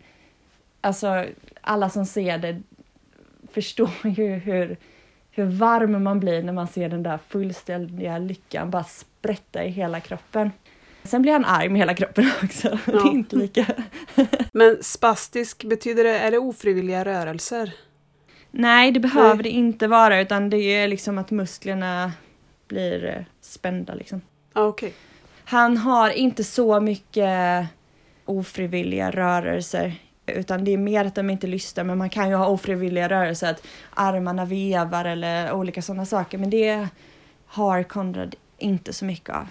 alltså 0.80 1.24
alla 1.60 1.90
som 1.90 2.06
ser 2.06 2.38
det 2.38 2.62
förstår 3.52 3.90
ju 4.04 4.34
hur, 4.34 4.76
hur 5.30 5.44
varm 5.44 6.02
man 6.02 6.20
blir 6.20 6.42
när 6.42 6.52
man 6.52 6.68
ser 6.68 6.88
den 6.88 7.02
där 7.02 7.18
fullständiga 7.28 8.18
lyckan 8.18 8.70
bara 8.70 8.84
sprätta 8.84 9.64
i 9.64 9.68
hela 9.68 10.00
kroppen. 10.00 10.50
Sen 11.02 11.22
blir 11.22 11.32
han 11.32 11.44
arg 11.44 11.68
med 11.68 11.80
hela 11.80 11.94
kroppen 11.94 12.30
också. 12.42 12.78
Ja. 12.86 12.92
Det 12.92 12.98
är 12.98 13.12
inte 13.12 13.36
lika. 13.36 13.66
Men 14.52 14.82
spastisk, 14.82 15.64
betyder 15.64 16.04
det, 16.04 16.18
är 16.18 16.30
det 16.30 16.38
ofrivilliga 16.38 17.04
rörelser? 17.04 17.72
Nej, 18.50 18.92
det 18.92 19.00
behöver 19.00 19.34
Nej. 19.34 19.42
det 19.42 19.48
inte 19.50 19.86
vara 19.86 20.20
utan 20.20 20.50
det 20.50 20.56
är 20.58 20.88
liksom 20.88 21.18
att 21.18 21.30
musklerna 21.30 22.12
blir 22.68 23.04
eh, 23.04 23.24
spända 23.40 23.94
liksom. 23.94 24.20
Ah, 24.52 24.64
okay. 24.64 24.90
Han 25.44 25.76
har 25.76 26.10
inte 26.10 26.44
så 26.44 26.80
mycket 26.80 27.66
ofrivilliga 28.24 29.10
rörelser 29.10 29.94
utan 30.26 30.64
det 30.64 30.70
är 30.70 30.78
mer 30.78 31.04
att 31.04 31.14
de 31.14 31.30
inte 31.30 31.46
lyssnar 31.46 31.84
men 31.84 31.98
man 31.98 32.10
kan 32.10 32.28
ju 32.28 32.34
ha 32.34 32.46
ofrivilliga 32.46 33.08
rörelser 33.08 33.50
att 33.50 33.66
armarna 33.94 34.44
vevar 34.44 35.04
eller 35.04 35.52
olika 35.52 35.82
sådana 35.82 36.06
saker 36.06 36.38
men 36.38 36.50
det 36.50 36.88
har 37.46 37.82
Konrad 37.82 38.36
inte 38.58 38.92
så 38.92 39.04
mycket 39.04 39.34
av. 39.34 39.46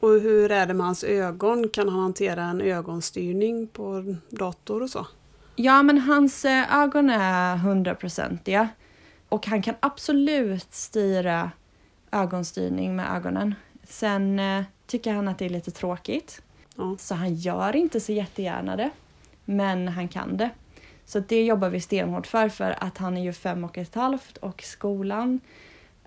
Och 0.00 0.10
hur 0.10 0.52
är 0.52 0.66
det 0.66 0.74
med 0.74 0.86
hans 0.86 1.04
ögon? 1.04 1.68
Kan 1.68 1.88
han 1.88 2.00
hantera 2.00 2.42
en 2.42 2.60
ögonstyrning 2.60 3.66
på 3.66 4.16
dator 4.30 4.82
och 4.82 4.90
så? 4.90 5.06
Ja, 5.56 5.82
men 5.82 5.98
hans 5.98 6.44
eh, 6.44 6.82
ögon 6.82 7.10
är 7.10 7.56
hundraprocentiga 7.56 8.68
och 9.28 9.46
han 9.46 9.62
kan 9.62 9.74
absolut 9.80 10.74
styra 10.74 11.50
ögonstyrning 12.10 12.96
med 12.96 13.16
ögonen. 13.16 13.54
Sen 13.84 14.38
eh, 14.38 14.64
tycker 14.86 15.12
han 15.12 15.28
att 15.28 15.38
det 15.38 15.44
är 15.44 15.50
lite 15.50 15.70
tråkigt, 15.70 16.42
ja. 16.76 16.96
så 16.98 17.14
han 17.14 17.34
gör 17.34 17.76
inte 17.76 18.00
så 18.00 18.12
jättegärna 18.12 18.76
det. 18.76 18.90
Men 19.44 19.88
han 19.88 20.08
kan 20.08 20.36
det. 20.36 20.50
Så 21.04 21.20
det 21.20 21.44
jobbar 21.44 21.68
vi 21.68 21.80
stenhårt 21.80 22.26
för, 22.26 22.48
för 22.48 22.84
att 22.84 22.98
han 22.98 23.16
är 23.16 23.22
ju 23.22 23.32
fem 23.32 23.64
och 23.64 23.78
ett 23.78 23.94
halvt 23.94 24.36
och 24.36 24.62
skolan 24.62 25.40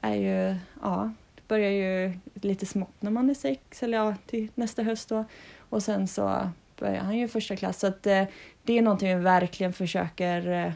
är 0.01 0.15
ju, 0.15 0.55
ja, 0.81 1.11
det 1.35 1.47
börjar 1.47 1.71
ju 1.71 2.19
lite 2.33 2.65
smått 2.65 2.95
när 3.01 3.11
man 3.11 3.29
är 3.29 3.33
sex, 3.33 3.83
eller 3.83 3.97
ja, 3.97 4.15
till 4.25 4.47
nästa 4.55 4.83
höst 4.83 5.09
då. 5.09 5.25
Och 5.69 5.83
sen 5.83 6.07
så 6.07 6.49
börjar 6.79 7.01
han 7.01 7.17
ju 7.17 7.27
första 7.27 7.55
klass. 7.55 7.79
Så 7.79 7.87
att, 7.87 8.07
eh, 8.07 8.23
det 8.67 8.77
är 8.77 8.81
någonting 8.81 9.17
vi 9.17 9.23
verkligen 9.23 9.73
försöker 9.73 10.51
eh, 10.51 10.71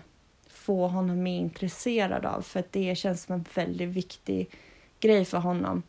få 0.48 0.88
honom 0.88 1.24
mer 1.24 1.40
intresserad 1.40 2.26
av 2.26 2.42
för 2.42 2.60
att 2.60 2.72
det 2.72 2.98
känns 2.98 3.24
som 3.24 3.36
en 3.36 3.46
väldigt 3.54 3.90
viktig 3.90 4.50
grej 5.00 5.26
för 5.26 5.38
honom. 5.38 5.84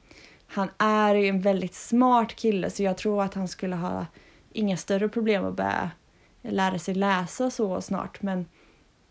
Han 0.47 0.69
är 0.79 1.15
ju 1.15 1.29
en 1.29 1.41
väldigt 1.41 1.75
smart 1.75 2.35
kille 2.35 2.71
så 2.71 2.83
jag 2.83 2.97
tror 2.97 3.23
att 3.23 3.35
han 3.35 3.49
skulle 3.49 3.77
ha 3.77 4.07
inga 4.53 4.77
större 4.77 5.09
problem 5.09 5.45
att 5.45 5.55
börja 5.55 5.91
lära 6.43 6.79
sig 6.79 6.95
läsa 6.95 7.51
så 7.51 7.81
snart 7.81 8.23
men 8.23 8.47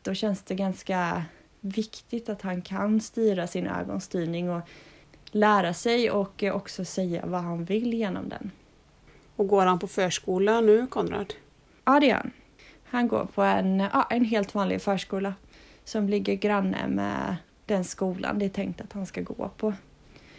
då 0.01 0.13
känns 0.13 0.43
det 0.43 0.55
ganska 0.55 1.23
viktigt 1.59 2.29
att 2.29 2.41
han 2.41 2.61
kan 2.61 3.01
styra 3.01 3.47
sin 3.47 3.67
ögonstyrning 3.67 4.49
och 4.49 4.61
lära 5.31 5.73
sig 5.73 6.11
och 6.11 6.43
också 6.43 6.85
säga 6.85 7.25
vad 7.25 7.41
han 7.41 7.65
vill 7.65 7.93
genom 7.93 8.29
den. 8.29 8.51
Och 9.35 9.47
går 9.47 9.65
han 9.65 9.79
på 9.79 9.87
förskola 9.87 10.61
nu, 10.61 10.87
Konrad? 10.87 11.33
Ja, 11.85 11.99
det 11.99 12.05
gör 12.05 12.15
han. 12.15 12.31
Han 12.91 13.07
går 13.07 13.25
på 13.25 13.41
en, 13.41 13.79
ja, 13.79 14.07
en 14.09 14.25
helt 14.25 14.55
vanlig 14.55 14.81
förskola 14.81 15.33
som 15.83 16.09
ligger 16.09 16.35
granne 16.35 16.87
med 16.87 17.35
den 17.65 17.83
skolan 17.83 18.39
det 18.39 18.45
är 18.45 18.49
tänkt 18.49 18.81
att 18.81 18.93
han 18.93 19.05
ska 19.05 19.21
gå 19.21 19.49
på. 19.57 19.73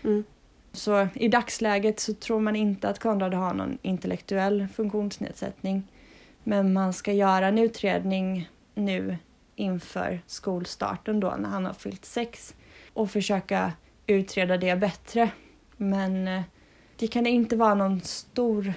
Mm. 0.05 0.25
Så 0.73 1.09
i 1.15 1.29
dagsläget 1.29 2.01
så 2.01 2.15
tror 2.15 2.41
man 2.41 2.57
inte 2.57 2.89
att 2.89 2.99
Konrad 2.99 3.35
har 3.35 3.55
någon 3.55 3.79
intellektuell 3.83 4.67
funktionsnedsättning. 4.75 5.83
Men 6.45 6.73
man 6.73 6.93
ska 6.93 7.13
göra 7.13 7.49
en 7.49 7.59
utredning 7.59 8.49
nu 8.75 9.17
inför 9.57 10.21
skolstarten 10.27 11.21
då 11.21 11.35
när 11.39 11.49
han 11.49 11.65
har 11.65 11.75
fyllt 11.75 12.05
sex 12.05 12.55
och 12.93 13.11
försöka 13.11 13.73
utreda 14.07 14.57
det 14.57 14.77
bättre. 14.77 15.31
Men 15.77 16.29
eh, 16.29 16.43
det 16.97 17.07
kan 17.07 17.27
inte 17.27 17.57
vara 17.57 17.75
någon 17.75 18.01
stor 18.01 18.73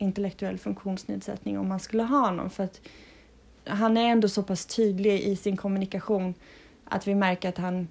intellektuell 0.00 0.58
funktionsnedsättning 0.58 1.58
om 1.58 1.68
man 1.68 1.80
skulle 1.80 2.02
ha 2.02 2.30
någon 2.30 2.50
för 2.50 2.64
att 2.64 2.80
han 3.64 3.96
är 3.96 4.08
ändå 4.08 4.28
så 4.28 4.42
pass 4.42 4.66
tydlig 4.66 5.20
i 5.20 5.36
sin 5.36 5.56
kommunikation 5.56 6.34
att 6.84 7.06
vi 7.06 7.14
märker 7.14 7.48
att 7.48 7.58
han 7.58 7.88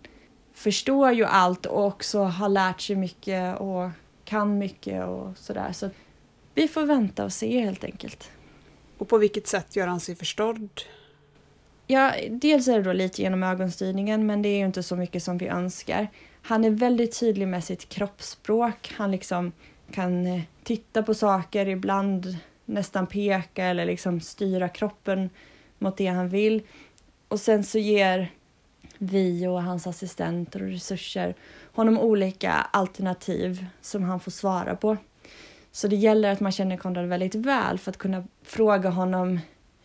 förstår 0.53 1.11
ju 1.11 1.25
allt 1.25 1.65
och 1.65 1.85
också 1.85 2.19
har 2.19 2.49
lärt 2.49 2.81
sig 2.81 2.95
mycket 2.95 3.59
och 3.59 3.89
kan 4.25 4.57
mycket 4.57 5.05
och 5.05 5.37
sådär. 5.37 5.71
Så 5.71 5.89
vi 6.53 6.67
får 6.67 6.85
vänta 6.85 7.25
och 7.25 7.33
se 7.33 7.59
helt 7.59 7.83
enkelt. 7.83 8.31
Och 8.97 9.07
på 9.07 9.17
vilket 9.17 9.47
sätt 9.47 9.75
gör 9.75 9.87
han 9.87 9.99
sig 9.99 10.15
förstådd? 10.15 10.69
Ja, 11.87 12.13
dels 12.29 12.67
är 12.67 12.77
det 12.77 12.83
då 12.83 12.93
lite 12.93 13.21
genom 13.21 13.43
ögonstyrningen 13.43 14.25
men 14.25 14.41
det 14.41 14.49
är 14.49 14.57
ju 14.57 14.65
inte 14.65 14.83
så 14.83 14.95
mycket 14.95 15.23
som 15.23 15.37
vi 15.37 15.47
önskar. 15.47 16.07
Han 16.41 16.65
är 16.65 16.69
väldigt 16.69 17.19
tydlig 17.19 17.47
med 17.47 17.63
sitt 17.63 17.89
kroppsspråk. 17.89 18.93
Han 18.97 19.11
liksom 19.11 19.51
kan 19.91 20.27
eh, 20.27 20.41
titta 20.69 21.03
på 21.03 21.13
saker, 21.13 21.67
ibland 21.67 22.38
nästan 22.65 23.08
peka 23.08 23.65
eller 23.65 23.86
liksom 23.86 24.21
styra 24.21 24.69
kroppen 24.69 25.29
mot 25.77 25.97
det 25.97 26.08
han 26.08 26.29
vill. 26.29 26.62
Och 27.27 27.39
sen 27.39 27.63
så 27.63 27.79
ger 27.79 28.32
vi 28.97 29.47
och 29.47 29.63
hans 29.63 29.88
assistenter 29.88 30.62
och 30.62 30.69
resurser 30.69 31.36
honom 31.73 31.99
olika 31.99 32.51
alternativ 32.51 33.65
som 33.82 34.03
han 34.03 34.19
får 34.19 34.32
svara 34.32 34.75
på. 34.75 34.97
Så 35.71 35.88
det 35.88 35.95
gäller 35.95 36.32
att 36.32 36.39
man 36.39 36.51
känner 36.51 36.77
Konrad 36.77 37.05
väldigt 37.05 37.36
väl 37.36 37.77
för 37.77 37.91
att 37.91 37.97
kunna 37.97 38.23
fråga 38.43 38.89
honom 38.89 39.39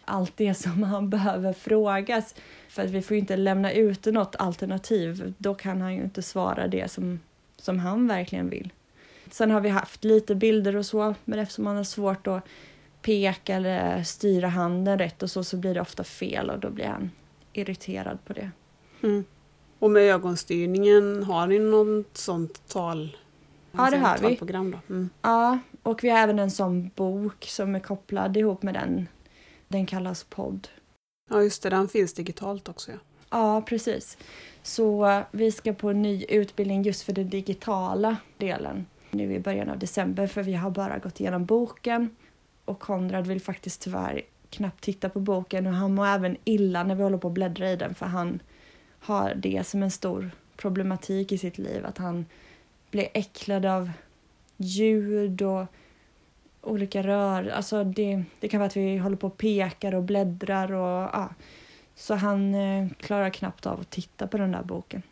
allt 0.05 0.37
det 0.37 0.55
som 0.55 0.83
han 0.93 1.11
behöver 1.11 1.53
frågas. 1.53 2.35
För 2.69 2.85
att 2.85 2.91
vi 2.91 3.03
får 3.03 3.15
ju 3.15 3.21
inte 3.21 3.37
lämna 3.37 3.73
ut 3.73 4.07
något 4.07 4.37
alternativ. 4.37 5.35
Då 5.39 5.55
kan 5.55 5.81
han 5.81 5.95
ju 5.95 6.03
inte 6.03 6.23
svara 6.23 6.69
det 6.69 6.91
som, 6.91 7.21
som 7.57 7.79
han 7.79 8.09
verkligen 8.09 8.51
vill. 8.51 8.73
Sen 9.31 9.51
har 9.51 9.61
vi 9.61 9.69
haft 9.69 10.05
lite 10.05 10.35
bilder 10.35 10.77
och 10.77 10.87
så, 10.87 11.15
men 11.25 11.39
eftersom 11.39 11.67
han 11.67 11.77
har 11.77 11.85
svårt 11.85 12.27
att 12.27 12.45
peka 13.03 13.55
eller 13.55 14.03
styra 14.03 14.49
handen 14.49 14.99
rätt 14.99 15.23
och 15.23 15.31
så, 15.31 15.45
så 15.45 15.57
blir 15.57 15.75
det 15.75 15.81
ofta 15.81 16.05
fel 16.05 16.51
och 16.51 16.59
då 16.59 16.71
blir 16.71 16.87
han 16.87 17.11
irriterad 17.53 18.19
på 18.25 18.33
det. 18.33 18.51
Mm. 19.03 19.25
Och 19.79 19.91
med 19.91 20.03
ögonstyrningen, 20.03 21.23
har 21.23 21.47
ni 21.47 21.59
något 21.59 22.17
sånt 22.17 22.69
tal? 22.69 23.17
Ja, 23.73 23.91
det 23.91 23.97
har 23.97 24.19
vi. 24.19 24.37
Då? 24.53 24.79
Mm. 24.89 25.11
Ja, 25.23 25.59
och 25.83 26.05
vi 26.05 26.09
har 26.09 26.19
även 26.19 26.39
en 26.39 26.51
sån 26.51 26.91
bok 26.95 27.45
som 27.45 27.75
är 27.75 27.81
kopplad 27.81 28.37
ihop 28.37 28.63
med 28.63 28.75
den. 28.75 29.09
Den 29.69 29.87
kallas 29.87 30.25
podd. 30.25 30.69
Ja, 31.31 31.43
just 31.43 31.63
det. 31.63 31.71
Den 31.71 31.89
finns 31.89 32.15
digitalt 32.15 32.69
också. 32.69 32.91
Ja, 32.91 32.99
ja 33.31 33.61
precis. 33.61 34.19
Så 34.63 35.23
vi 35.31 35.53
ska 35.53 35.73
på 35.73 35.91
en 35.91 36.03
ny 36.03 36.25
utbildning 36.29 36.83
just 36.83 37.03
för 37.03 37.13
den 37.13 37.31
digitala 37.31 38.17
delen 38.39 38.87
nu 39.15 39.35
i 39.35 39.41
början 39.41 39.71
av 39.71 39.79
december 39.79 40.27
för 40.27 40.43
vi 40.43 40.55
har 40.55 40.71
bara 40.71 40.99
gått 40.99 41.21
igenom 41.21 41.45
boken 41.45 42.17
och 42.65 42.79
Konrad 42.79 43.27
vill 43.27 43.41
faktiskt 43.41 43.81
tyvärr 43.81 44.23
knappt 44.51 44.85
titta 44.85 45.09
på 45.09 45.21
boken 45.21 45.67
och 45.67 45.73
han 45.73 45.95
mår 45.95 46.07
även 46.07 46.37
illa 46.45 46.83
när 46.83 46.95
vi 46.95 47.03
håller 47.03 47.19
på 47.19 47.29
att 47.29 47.35
bläddra 47.35 47.71
i 47.71 47.77
den 47.77 47.95
för 47.95 48.07
han 48.07 48.43
har 48.99 49.35
det 49.35 49.67
som 49.67 49.83
en 49.83 49.91
stor 49.91 50.31
problematik 50.57 51.33
i 51.33 51.39
sitt 51.39 51.59
liv 51.59 51.87
att 51.87 51.99
han 51.99 52.27
blir 52.91 53.09
äcklad 53.15 53.67
av 53.67 53.91
ljud 54.57 55.43
och 55.43 55.67
olika 56.61 57.03
rör. 57.03 57.49
Alltså 57.49 57.85
det, 57.85 58.23
det 58.41 58.49
kan 58.49 58.61
vara 58.61 58.67
att 58.67 58.77
vi 58.77 58.99
håller 58.99 59.17
på 59.17 59.27
och 59.27 59.37
pekar 59.37 59.95
och 59.95 60.03
bläddrar 60.03 60.73
och 60.73 61.11
ja. 61.13 61.35
Så 61.95 62.15
han 62.15 62.55
eh, 62.55 62.89
klarar 63.01 63.31
knappt 63.31 63.67
av 63.67 63.81
att 63.81 63.91
titta 63.91 64.27
på 64.27 64.39
den 64.39 64.53
där 64.53 64.63
boken. 64.63 65.03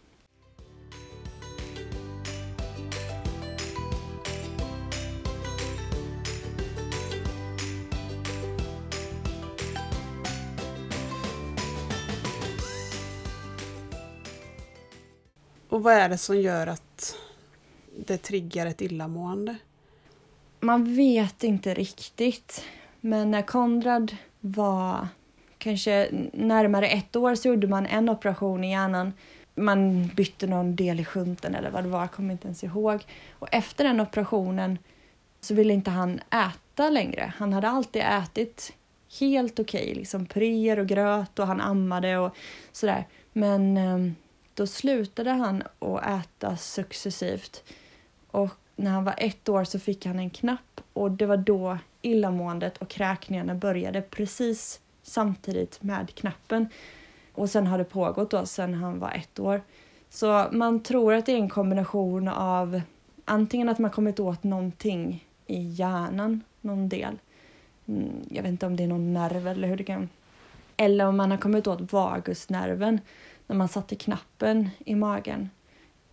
Och 15.73 15.83
vad 15.83 15.95
är 15.95 16.09
det 16.09 16.19
som 16.19 16.41
gör 16.41 16.67
att 16.67 17.17
det 18.07 18.17
triggar 18.17 18.67
ett 18.67 18.83
illamående? 18.83 19.57
Man 20.61 20.97
vet 20.97 21.45
inte 21.45 21.75
riktigt. 21.75 22.65
Men 23.01 23.31
när 23.31 23.43
Konrad 23.43 24.17
var 24.41 25.09
kanske 25.59 26.09
närmare 26.33 26.89
ett 26.89 27.17
år 27.17 27.35
så 27.35 27.49
gjorde 27.49 27.67
man 27.67 27.87
en 27.87 28.09
operation 28.09 28.65
i 28.65 28.71
hjärnan. 28.71 29.13
Man 29.55 30.07
bytte 30.07 30.47
någon 30.47 30.77
del 30.77 31.01
i 31.01 31.05
skunten 31.05 31.55
eller 31.55 31.71
vad 31.71 31.85
det 31.85 31.91
var, 31.91 32.01
jag 32.01 32.13
kommer 32.13 32.33
inte 32.33 32.47
ens 32.47 32.65
ihåg. 32.65 33.07
Och 33.39 33.49
efter 33.53 33.85
den 33.85 34.01
operationen 34.01 34.79
så 35.41 35.55
ville 35.55 35.73
inte 35.73 35.91
han 35.91 36.21
äta 36.31 36.91
längre. 36.91 37.33
Han 37.37 37.53
hade 37.53 37.69
alltid 37.69 38.03
ätit 38.03 38.73
helt 39.21 39.59
okej, 39.59 39.83
okay, 39.83 39.95
liksom 39.95 40.27
puréer 40.27 40.79
och 40.79 40.87
gröt 40.87 41.39
och 41.39 41.47
han 41.47 41.61
ammade 41.61 42.19
och 42.19 42.37
sådär. 42.73 43.07
Men 43.33 43.77
ehm, 43.77 44.15
då 44.55 44.67
slutade 44.67 45.31
han 45.31 45.63
att 45.79 46.07
äta 46.07 46.57
successivt. 46.57 47.65
Och 48.31 48.51
när 48.77 48.91
han 48.91 49.05
var 49.05 49.15
ett 49.19 49.49
år 49.49 49.65
så 49.65 49.79
fick 49.79 50.07
han 50.07 50.19
en 50.19 50.31
knapp 50.31 50.81
och 50.93 51.11
det 51.11 51.27
var 51.27 51.37
då 51.37 51.79
illamåendet 52.03 52.79
och 52.79 52.89
kräkningarna 52.89 53.55
började 53.55 54.03
precis 54.03 54.81
samtidigt 55.03 55.83
med 55.83 56.15
knappen. 56.15 56.69
Och 57.33 57.51
sen 57.51 57.67
har 57.67 57.79
det 57.79 57.85
pågått 57.85 58.31
då 58.31 58.47
sedan 58.47 58.75
han 58.75 58.99
var 58.99 59.11
ett 59.11 59.39
år. 59.39 59.63
Så 60.11 60.47
man 60.53 60.83
tror 60.83 61.15
att 61.15 61.27
det 61.27 61.33
är 61.33 61.37
en 61.37 61.49
kombination 61.49 62.29
av 62.29 62.81
antingen 63.25 63.69
att 63.69 63.79
man 63.79 63.91
kommit 63.91 64.21
åt 64.21 64.43
någonting 64.45 65.27
i 65.47 65.63
hjärnan, 65.63 66.41
någon 66.61 66.89
del. 66.89 67.19
Mm, 67.87 68.11
jag 68.29 68.43
vet 68.43 68.51
inte 68.51 68.67
om 68.67 68.77
det 68.77 68.83
är 68.83 68.89
någon 68.89 69.15
nerv 69.15 69.49
eller 69.49 69.69
hur 69.69 69.77
det 69.77 69.85
kan... 69.85 70.09
Eller 70.77 71.07
om 71.07 71.17
man 71.17 71.31
har 71.31 71.39
kommit 71.39 71.67
åt 71.67 71.93
vagusnerven 71.93 73.01
när 73.53 73.59
man 73.59 73.69
satte 73.69 73.97
knappen 73.97 74.71
i 74.85 74.95
magen. 74.95 75.51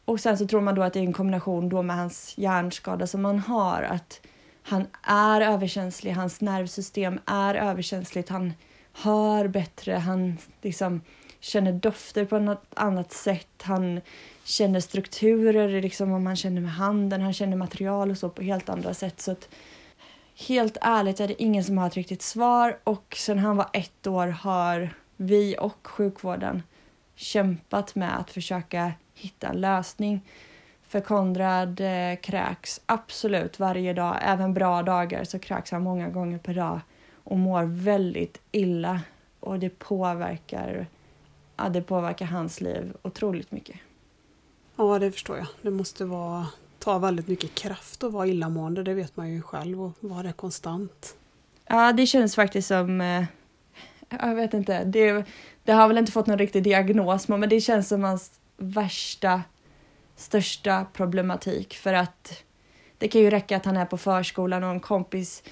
Och 0.05 0.19
sen 0.19 0.37
så 0.37 0.47
tror 0.47 0.61
man 0.61 0.75
då 0.75 0.83
att 0.83 0.93
det 0.93 0.99
är 0.99 1.03
en 1.03 1.13
kombination 1.13 1.69
då 1.69 1.81
med 1.81 1.95
hans 1.95 2.37
hjärnskada 2.37 3.07
som 3.07 3.21
man 3.21 3.39
har. 3.39 3.81
Att 3.83 4.21
han 4.63 4.87
är 5.03 5.41
överkänslig, 5.41 6.11
hans 6.11 6.41
nervsystem 6.41 7.19
är 7.25 7.55
överkänsligt. 7.55 8.29
Han 8.29 8.53
hör 8.93 9.47
bättre, 9.47 9.93
han 9.93 10.37
liksom 10.61 11.01
känner 11.39 11.71
dofter 11.71 12.25
på 12.25 12.39
något 12.39 12.65
annat 12.75 13.11
sätt. 13.11 13.61
Han 13.61 14.01
känner 14.43 14.79
strukturer, 14.79 15.81
liksom 15.81 16.11
om 16.11 16.25
han 16.25 16.35
känner 16.35 16.61
med 16.61 16.71
handen, 16.71 17.21
han 17.21 17.33
känner 17.33 17.57
material 17.57 18.11
och 18.11 18.17
så 18.17 18.29
på 18.29 18.41
helt 18.41 18.69
andra 18.69 18.93
sätt. 18.93 19.21
Så 19.21 19.31
att, 19.31 19.49
helt 20.47 20.77
ärligt 20.81 21.19
är 21.19 21.27
det 21.27 21.43
ingen 21.43 21.63
som 21.63 21.77
har 21.77 21.87
ett 21.87 21.95
riktigt 21.95 22.21
svar 22.21 22.79
och 22.83 23.15
sen 23.19 23.39
han 23.39 23.57
var 23.57 23.69
ett 23.73 24.07
år 24.07 24.27
har 24.27 24.89
vi 25.17 25.55
och 25.59 25.87
sjukvården 25.87 26.63
kämpat 27.19 27.95
med 27.95 28.17
att 28.17 28.31
försöka 28.31 28.91
hitta 29.13 29.47
en 29.47 29.61
lösning. 29.61 30.21
För 30.87 30.99
Konrad 30.99 31.79
eh, 31.79 32.19
kräks 32.21 32.81
absolut 32.85 33.59
varje 33.59 33.93
dag, 33.93 34.17
även 34.21 34.53
bra 34.53 34.83
dagar 34.83 35.23
så 35.23 35.39
kräks 35.39 35.71
han 35.71 35.83
många 35.83 36.09
gånger 36.09 36.37
per 36.37 36.53
dag 36.53 36.79
och 37.23 37.37
mår 37.37 37.63
väldigt 37.63 38.41
illa. 38.51 39.01
Och 39.39 39.59
det 39.59 39.69
påverkar, 39.69 40.87
ja, 41.57 41.69
det 41.69 41.81
påverkar 41.81 42.25
hans 42.25 42.61
liv 42.61 42.93
otroligt 43.01 43.51
mycket. 43.51 43.75
Ja, 44.75 44.99
det 44.99 45.11
förstår 45.11 45.37
jag. 45.37 45.47
Det 45.61 45.71
måste 45.71 46.05
vara, 46.05 46.47
ta 46.79 46.97
väldigt 46.97 47.27
mycket 47.27 47.55
kraft 47.55 48.03
att 48.03 48.11
vara 48.11 48.27
illamående, 48.27 48.83
det 48.83 48.93
vet 48.93 49.17
man 49.17 49.29
ju 49.29 49.41
själv, 49.41 49.83
och 49.83 49.91
vara 49.99 50.23
det 50.23 50.33
konstant. 50.33 51.15
Ja, 51.65 51.93
det 51.93 52.05
känns 52.05 52.35
faktiskt 52.35 52.67
som 52.67 53.01
eh, 53.01 53.23
jag 54.09 54.35
vet 54.35 54.53
inte. 54.53 54.83
Det, 54.83 55.25
det 55.69 55.75
har 55.75 55.87
väl 55.87 55.97
inte 55.97 56.11
fått 56.11 56.27
någon 56.27 56.37
riktig 56.37 56.63
diagnos 56.63 57.27
men 57.27 57.49
det 57.49 57.61
känns 57.61 57.87
som 57.87 58.03
hans 58.03 58.39
värsta, 58.57 59.41
största 60.15 60.85
problematik 60.93 61.73
för 61.73 61.93
att 61.93 62.43
det 62.97 63.07
kan 63.07 63.21
ju 63.21 63.29
räcka 63.29 63.57
att 63.57 63.65
han 63.65 63.77
är 63.77 63.85
på 63.85 63.97
förskolan 63.97 64.63
och 64.63 64.69
en 64.69 64.79
kompis 64.79 65.43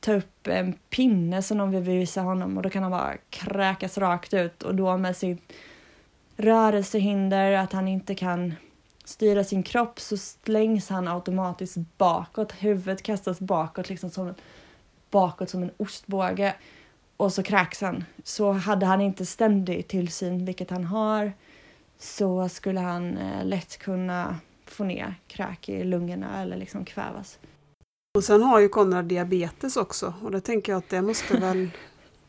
tar 0.00 0.14
upp 0.14 0.46
en 0.46 0.72
pinne 0.72 1.42
som 1.42 1.58
de 1.58 1.70
vill 1.70 1.82
visa 1.82 2.20
honom 2.20 2.56
och 2.56 2.62
då 2.62 2.70
kan 2.70 2.82
han 2.82 2.92
bara 2.92 3.16
kräkas 3.30 3.98
rakt 3.98 4.34
ut 4.34 4.62
och 4.62 4.74
då 4.74 4.96
med 4.96 5.16
sitt 5.16 5.52
rörelsehinder, 6.36 7.52
att 7.52 7.72
han 7.72 7.88
inte 7.88 8.14
kan 8.14 8.54
styra 9.04 9.44
sin 9.44 9.62
kropp 9.62 10.00
så 10.00 10.16
slängs 10.16 10.88
han 10.88 11.08
automatiskt 11.08 11.76
bakåt. 11.98 12.52
Huvudet 12.52 13.02
kastas 13.02 13.40
bakåt, 13.40 13.88
liksom 13.88 14.10
som, 14.10 14.34
bakåt 15.10 15.50
som 15.50 15.62
en 15.62 15.70
ostbåge 15.76 16.54
och 17.16 17.32
så 17.32 17.42
kräks 17.42 17.80
han. 17.80 18.04
Så 18.24 18.52
hade 18.52 18.86
han 18.86 19.00
inte 19.00 19.26
ständig 19.26 19.88
tillsyn, 19.88 20.44
vilket 20.44 20.70
han 20.70 20.84
har, 20.84 21.32
så 21.98 22.48
skulle 22.48 22.80
han 22.80 23.16
eh, 23.18 23.44
lätt 23.44 23.78
kunna 23.78 24.38
få 24.66 24.84
ner 24.84 25.14
kräk 25.28 25.68
i 25.68 25.84
lungorna 25.84 26.42
eller 26.42 26.56
liksom 26.56 26.84
kvävas. 26.84 27.38
Och 28.16 28.24
sen 28.24 28.42
har 28.42 28.60
ju 28.60 28.68
Konrad 28.68 29.04
diabetes 29.04 29.76
också 29.76 30.14
och 30.22 30.30
det 30.30 30.40
tänker 30.40 30.72
jag 30.72 30.78
att 30.78 30.88
det 30.88 31.02
måste 31.02 31.36
väl 31.40 31.70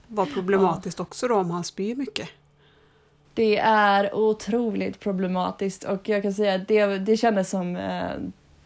vara 0.07 0.27
problematiskt 0.27 0.99
ja. 0.99 1.03
också 1.03 1.27
då 1.27 1.35
om 1.35 1.51
han 1.51 1.63
spyr 1.63 1.95
mycket. 1.95 2.29
Det 3.33 3.57
är 3.57 4.15
otroligt 4.15 4.99
problematiskt 4.99 5.83
och 5.83 6.09
jag 6.09 6.21
kan 6.21 6.33
säga 6.33 6.55
att 6.55 6.67
det, 6.67 6.85
det 6.85 7.17
kändes 7.17 7.49
som 7.49 7.75
eh, 7.75 8.11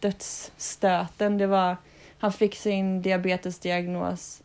dödsstöten. 0.00 1.38
Det 1.38 1.46
var, 1.46 1.76
han 2.18 2.32
fick 2.32 2.54
sin 2.54 3.02
diabetesdiagnos 3.02 4.41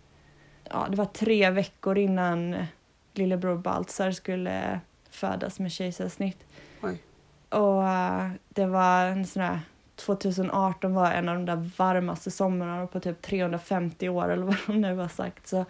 ja, 0.69 0.87
det 0.89 0.97
var 0.97 1.05
tre 1.05 1.49
veckor 1.49 1.97
innan 1.97 2.65
lillebror 3.13 3.57
Baltzar 3.57 4.11
skulle 4.11 4.79
födas 5.09 5.59
med 5.59 5.71
kejsarsnitt. 5.71 6.45
Oj. 6.81 7.01
Och 7.49 7.81
uh, 7.81 8.29
det 8.49 8.65
var 8.65 9.05
en 9.05 9.25
sån 9.25 9.43
här 9.43 9.59
2018 9.95 10.93
var 10.93 11.11
en 11.11 11.29
av 11.29 11.35
de 11.35 11.45
där 11.45 11.69
varmaste 11.77 12.31
somrarna 12.31 12.87
på 12.87 12.99
typ 12.99 13.21
350 13.21 14.09
år 14.09 14.29
eller 14.29 14.43
vad 14.43 14.57
de 14.67 14.81
nu 14.81 14.95
har 14.95 15.07
sagt. 15.07 15.47
Så 15.47 15.65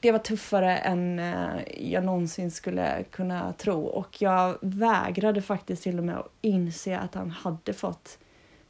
det 0.00 0.12
var 0.12 0.18
tuffare 0.18 0.76
än 0.76 1.18
uh, 1.18 1.60
jag 1.78 2.04
någonsin 2.04 2.50
skulle 2.50 3.04
kunna 3.10 3.52
tro 3.52 3.82
och 3.82 4.22
jag 4.22 4.58
vägrade 4.60 5.42
faktiskt 5.42 5.82
till 5.82 5.98
och 5.98 6.04
med 6.04 6.16
att 6.16 6.32
inse 6.40 6.98
att 6.98 7.14
han 7.14 7.30
hade 7.30 7.72
fått 7.72 8.18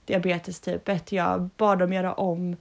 diabetes 0.05 0.61
typ 0.61 0.89
1. 0.89 1.13
Jag 1.13 1.51
bad 1.57 1.79
dem 1.79 1.93
göra 1.93 2.13
om 2.13 2.57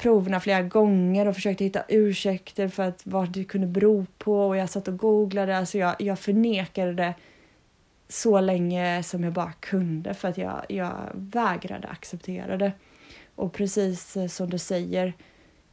proverna 0.00 0.40
flera 0.40 0.62
gånger 0.62 1.28
och 1.28 1.34
försökte 1.34 1.64
hitta 1.64 1.84
ursäkter 1.88 2.68
för 2.68 2.82
att 2.82 3.02
vad 3.04 3.28
det 3.28 3.44
kunde 3.44 3.66
bero 3.66 4.06
på 4.18 4.48
och 4.48 4.56
jag 4.56 4.70
satt 4.70 4.88
och 4.88 4.98
googlade. 4.98 5.58
Alltså 5.58 5.78
jag, 5.78 5.96
jag 5.98 6.18
förnekade 6.18 6.92
det 6.92 7.14
så 8.08 8.40
länge 8.40 9.02
som 9.02 9.24
jag 9.24 9.32
bara 9.32 9.52
kunde 9.52 10.14
för 10.14 10.28
att 10.28 10.38
jag, 10.38 10.66
jag 10.68 11.10
vägrade 11.14 11.88
acceptera 11.88 12.56
det. 12.56 12.72
Och 13.34 13.52
precis 13.52 14.16
eh, 14.16 14.26
som 14.26 14.50
du 14.50 14.58
säger, 14.58 15.12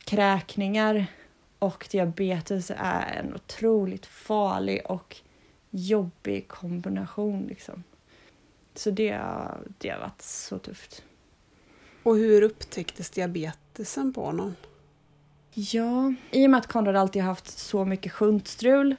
kräkningar 0.05 1.05
och 1.59 1.87
diabetes 1.91 2.71
är 2.77 3.19
en 3.19 3.35
otroligt 3.35 4.05
farlig 4.05 4.81
och 4.85 5.17
jobbig 5.69 6.47
kombination. 6.47 7.45
Liksom. 7.47 7.83
Så 8.75 8.91
det, 8.91 9.19
det 9.77 9.89
har 9.89 9.99
varit 9.99 10.21
så 10.21 10.59
tufft. 10.59 11.03
Och 12.03 12.15
hur 12.15 12.41
upptäcktes 12.41 13.09
diabetes? 13.09 13.66
Berättelsen 13.77 14.13
på 14.13 14.25
honom? 14.25 14.55
Ja, 15.53 16.13
i 16.31 16.45
och 16.45 16.49
med 16.49 16.57
att 16.57 16.67
Konrad 16.67 16.95
alltid 16.95 17.21
haft 17.21 17.59
så 17.59 17.85
mycket 17.85 18.11
shuntstrul 18.11 18.95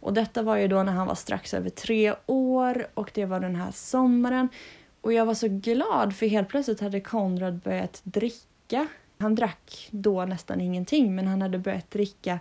och 0.00 0.12
detta 0.12 0.42
var 0.42 0.56
ju 0.56 0.68
då 0.68 0.82
när 0.82 0.92
han 0.92 1.06
var 1.06 1.14
strax 1.14 1.54
över 1.54 1.70
tre 1.70 2.14
år 2.26 2.86
och 2.94 3.10
det 3.14 3.26
var 3.26 3.40
den 3.40 3.56
här 3.56 3.70
sommaren. 3.72 4.48
Och 5.00 5.12
jag 5.12 5.26
var 5.26 5.34
så 5.34 5.48
glad 5.48 6.16
för 6.16 6.26
helt 6.26 6.48
plötsligt 6.48 6.80
hade 6.80 7.00
Konrad 7.00 7.58
börjat 7.58 8.00
dricka. 8.04 8.86
Han 9.18 9.34
drack 9.34 9.88
då 9.90 10.24
nästan 10.24 10.60
ingenting 10.60 11.14
men 11.14 11.26
han 11.26 11.42
hade 11.42 11.58
börjat 11.58 11.90
dricka 11.90 12.38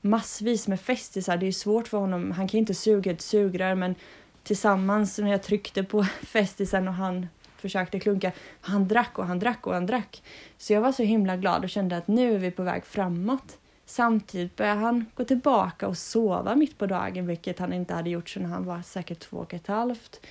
massvis 0.00 0.68
med 0.68 0.80
festisar. 0.80 1.36
Det 1.36 1.46
är 1.46 1.52
svårt 1.52 1.88
för 1.88 1.98
honom, 1.98 2.30
han 2.30 2.48
kan 2.48 2.58
inte 2.58 2.74
suga 2.74 3.12
ett 3.12 3.20
sugrör 3.20 3.74
men 3.74 3.94
tillsammans 4.42 5.18
när 5.18 5.30
jag 5.30 5.42
tryckte 5.42 5.82
på 5.82 6.04
festisen 6.22 6.88
och 6.88 6.94
han 6.94 7.26
försökte 7.60 8.00
klunka. 8.00 8.32
Han 8.60 8.88
drack 8.88 9.18
och 9.18 9.26
han 9.26 9.38
drack 9.38 9.66
och 9.66 9.74
han 9.74 9.86
drack. 9.86 10.22
Så 10.58 10.72
jag 10.72 10.80
var 10.80 10.92
så 10.92 11.02
himla 11.02 11.36
glad 11.36 11.64
och 11.64 11.70
kände 11.70 11.96
att 11.96 12.08
nu 12.08 12.34
är 12.34 12.38
vi 12.38 12.50
på 12.50 12.62
väg 12.62 12.84
framåt. 12.84 13.58
Samtidigt 13.86 14.56
började 14.56 14.80
han 14.80 15.06
gå 15.14 15.24
tillbaka 15.24 15.88
och 15.88 15.96
sova 15.96 16.56
mitt 16.56 16.78
på 16.78 16.86
dagen, 16.86 17.26
vilket 17.26 17.58
han 17.58 17.72
inte 17.72 17.94
hade 17.94 18.10
gjort 18.10 18.28
sedan 18.28 18.44
han 18.44 18.64
var 18.64 18.82
säkert 18.82 19.18
två 19.20 19.36
och 19.36 19.54
ett 19.54 19.66
halvt. 19.66 20.26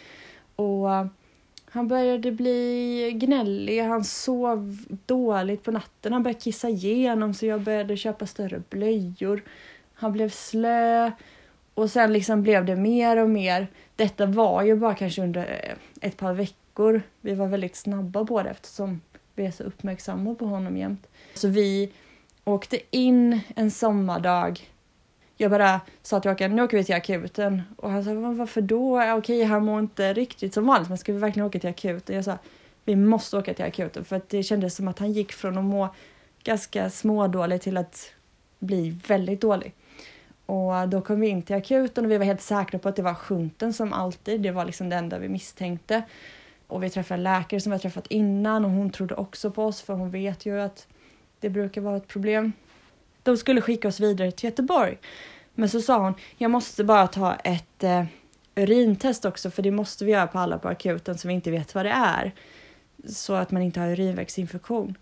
Och 0.56 0.94
eh, 0.94 1.06
han 1.72 1.88
började 1.88 2.32
bli 2.32 3.12
gnällig, 3.16 3.82
han 3.82 4.04
sov 4.04 4.78
dåligt 5.06 5.64
på 5.64 5.72
natten, 5.72 6.14
han 6.14 6.24
började 6.24 6.40
kissa 6.40 6.70
igenom 6.70 7.34
så 7.34 7.46
jag 7.46 7.62
började 7.62 7.98
köpa 7.98 8.26
större 8.26 8.62
blöjor. 8.70 9.44
Han 9.94 10.12
blev 10.12 10.30
slö 10.30 11.12
och 11.74 11.92
sen 11.92 12.14
liksom 12.14 12.44
blev 12.44 12.66
det 12.66 12.76
mer 12.76 13.18
och 13.18 13.30
mer. 13.30 13.68
Detta 13.96 14.26
var 14.26 14.64
ju 14.64 14.76
bara 14.76 14.96
kanske 14.96 15.22
under 15.22 15.42
eh, 15.42 16.08
ett 16.08 16.18
par 16.18 16.34
veckor 16.34 16.59
veckor. 16.80 17.02
Vi 17.22 17.36
var 17.36 17.48
väldigt 17.48 17.76
snabba 17.76 18.26
på 18.26 18.44
det 18.44 18.50
eftersom 18.50 19.02
vi 19.36 19.46
är 19.46 19.52
så 19.52 19.64
uppmärksamma 19.64 20.36
på 20.36 20.46
honom 20.46 20.78
jämt. 20.78 21.08
Så 21.34 21.48
vi 21.48 21.92
åkte 22.46 22.80
in 22.92 23.40
en 23.56 23.72
sommardag. 23.72 24.60
Jag 25.38 25.52
bara 25.52 25.82
sa 26.02 26.20
till 26.20 26.32
Håkan, 26.32 26.56
nu 26.56 26.64
åker 26.64 26.78
vi 26.78 26.84
till 26.84 26.96
akuten. 26.96 27.62
Och 27.78 27.92
han 27.92 28.04
sa, 28.04 28.14
varför 28.14 28.62
då? 28.62 29.14
Okej, 29.18 29.44
han 29.44 29.66
mår 29.66 29.80
inte 29.80 30.14
riktigt 30.14 30.54
som 30.54 30.66
vanligt, 30.66 30.90
men 30.90 30.98
ska 30.98 31.14
vi 31.14 31.20
verkligen 31.20 31.48
åka 31.48 31.60
till 31.60 31.70
akuten? 31.70 32.16
Jag 32.16 32.26
sa, 32.26 32.38
vi 32.86 32.96
måste 32.96 33.38
åka 33.38 33.54
till 33.54 33.66
akuten 33.66 34.06
för 34.06 34.16
att 34.16 34.30
det 34.30 34.44
kändes 34.44 34.76
som 34.76 34.88
att 34.88 35.00
han 35.00 35.12
gick 35.12 35.32
från 35.32 35.58
att 35.58 35.64
må 35.64 35.90
ganska 36.44 36.90
smådålig 36.90 37.62
till 37.62 37.78
att 37.78 38.12
bli 38.60 38.90
väldigt 39.08 39.42
dålig. 39.42 39.74
Och 40.46 40.90
då 40.90 41.02
kom 41.02 41.20
vi 41.20 41.28
in 41.28 41.42
till 41.42 41.56
akuten 41.56 42.06
och 42.06 42.12
vi 42.12 42.18
var 42.18 42.26
helt 42.26 42.42
säkra 42.42 42.80
på 42.80 42.90
att 42.90 42.96
det 42.96 43.02
var 43.02 43.14
sjunten 43.14 43.74
som 43.74 43.94
alltid. 43.94 44.42
Det 44.42 44.52
var 44.52 44.66
liksom 44.66 44.90
det 44.90 44.96
enda 44.96 45.20
vi 45.20 45.30
misstänkte. 45.30 46.04
Och 46.70 46.84
vi 46.84 46.90
träffade 46.90 47.20
en 47.20 47.24
läkare 47.24 47.60
som 47.60 47.70
vi 47.70 47.74
har 47.74 47.80
träffat 47.80 48.08
innan 48.08 48.66
och 48.66 48.72
hon 48.72 48.90
trodde 48.90 49.16
också 49.16 49.52
på 49.52 49.66
oss 49.66 49.82
för 49.82 49.94
hon 49.94 50.12
vet 50.12 50.46
ju 50.46 50.62
att 50.62 50.88
det 51.40 51.50
brukar 51.50 51.82
vara 51.82 51.98
ett 51.98 52.08
problem. 52.08 52.54
De 53.24 53.38
skulle 53.38 53.62
skicka 53.62 53.88
oss 53.88 54.00
vidare 54.00 54.32
till 54.32 54.50
Göteborg. 54.50 54.98
Men 55.54 55.70
så 55.70 55.82
sa 55.82 56.00
hon, 56.00 56.14
jag 56.38 56.52
måste 56.52 56.84
bara 56.84 57.08
ta 57.08 57.36
ett 57.36 57.84
eh, 57.84 58.06
urintest 58.56 59.26
också 59.26 59.52
för 59.52 59.62
det 59.62 59.72
måste 59.72 60.06
vi 60.06 60.12
göra 60.12 60.28
på 60.28 60.40
alla 60.40 60.58
på 60.58 60.68
akuten 60.68 61.18
så 61.18 61.28
vi 61.28 61.34
inte 61.34 61.52
vet 61.52 61.76
vad 61.76 61.86
det 61.86 61.92
är. 61.92 62.32
Så 63.08 63.34
att 63.34 63.52
man 63.52 63.62
inte 63.62 63.80
har 63.80 63.88
urinvägsinfektion. 63.88 64.96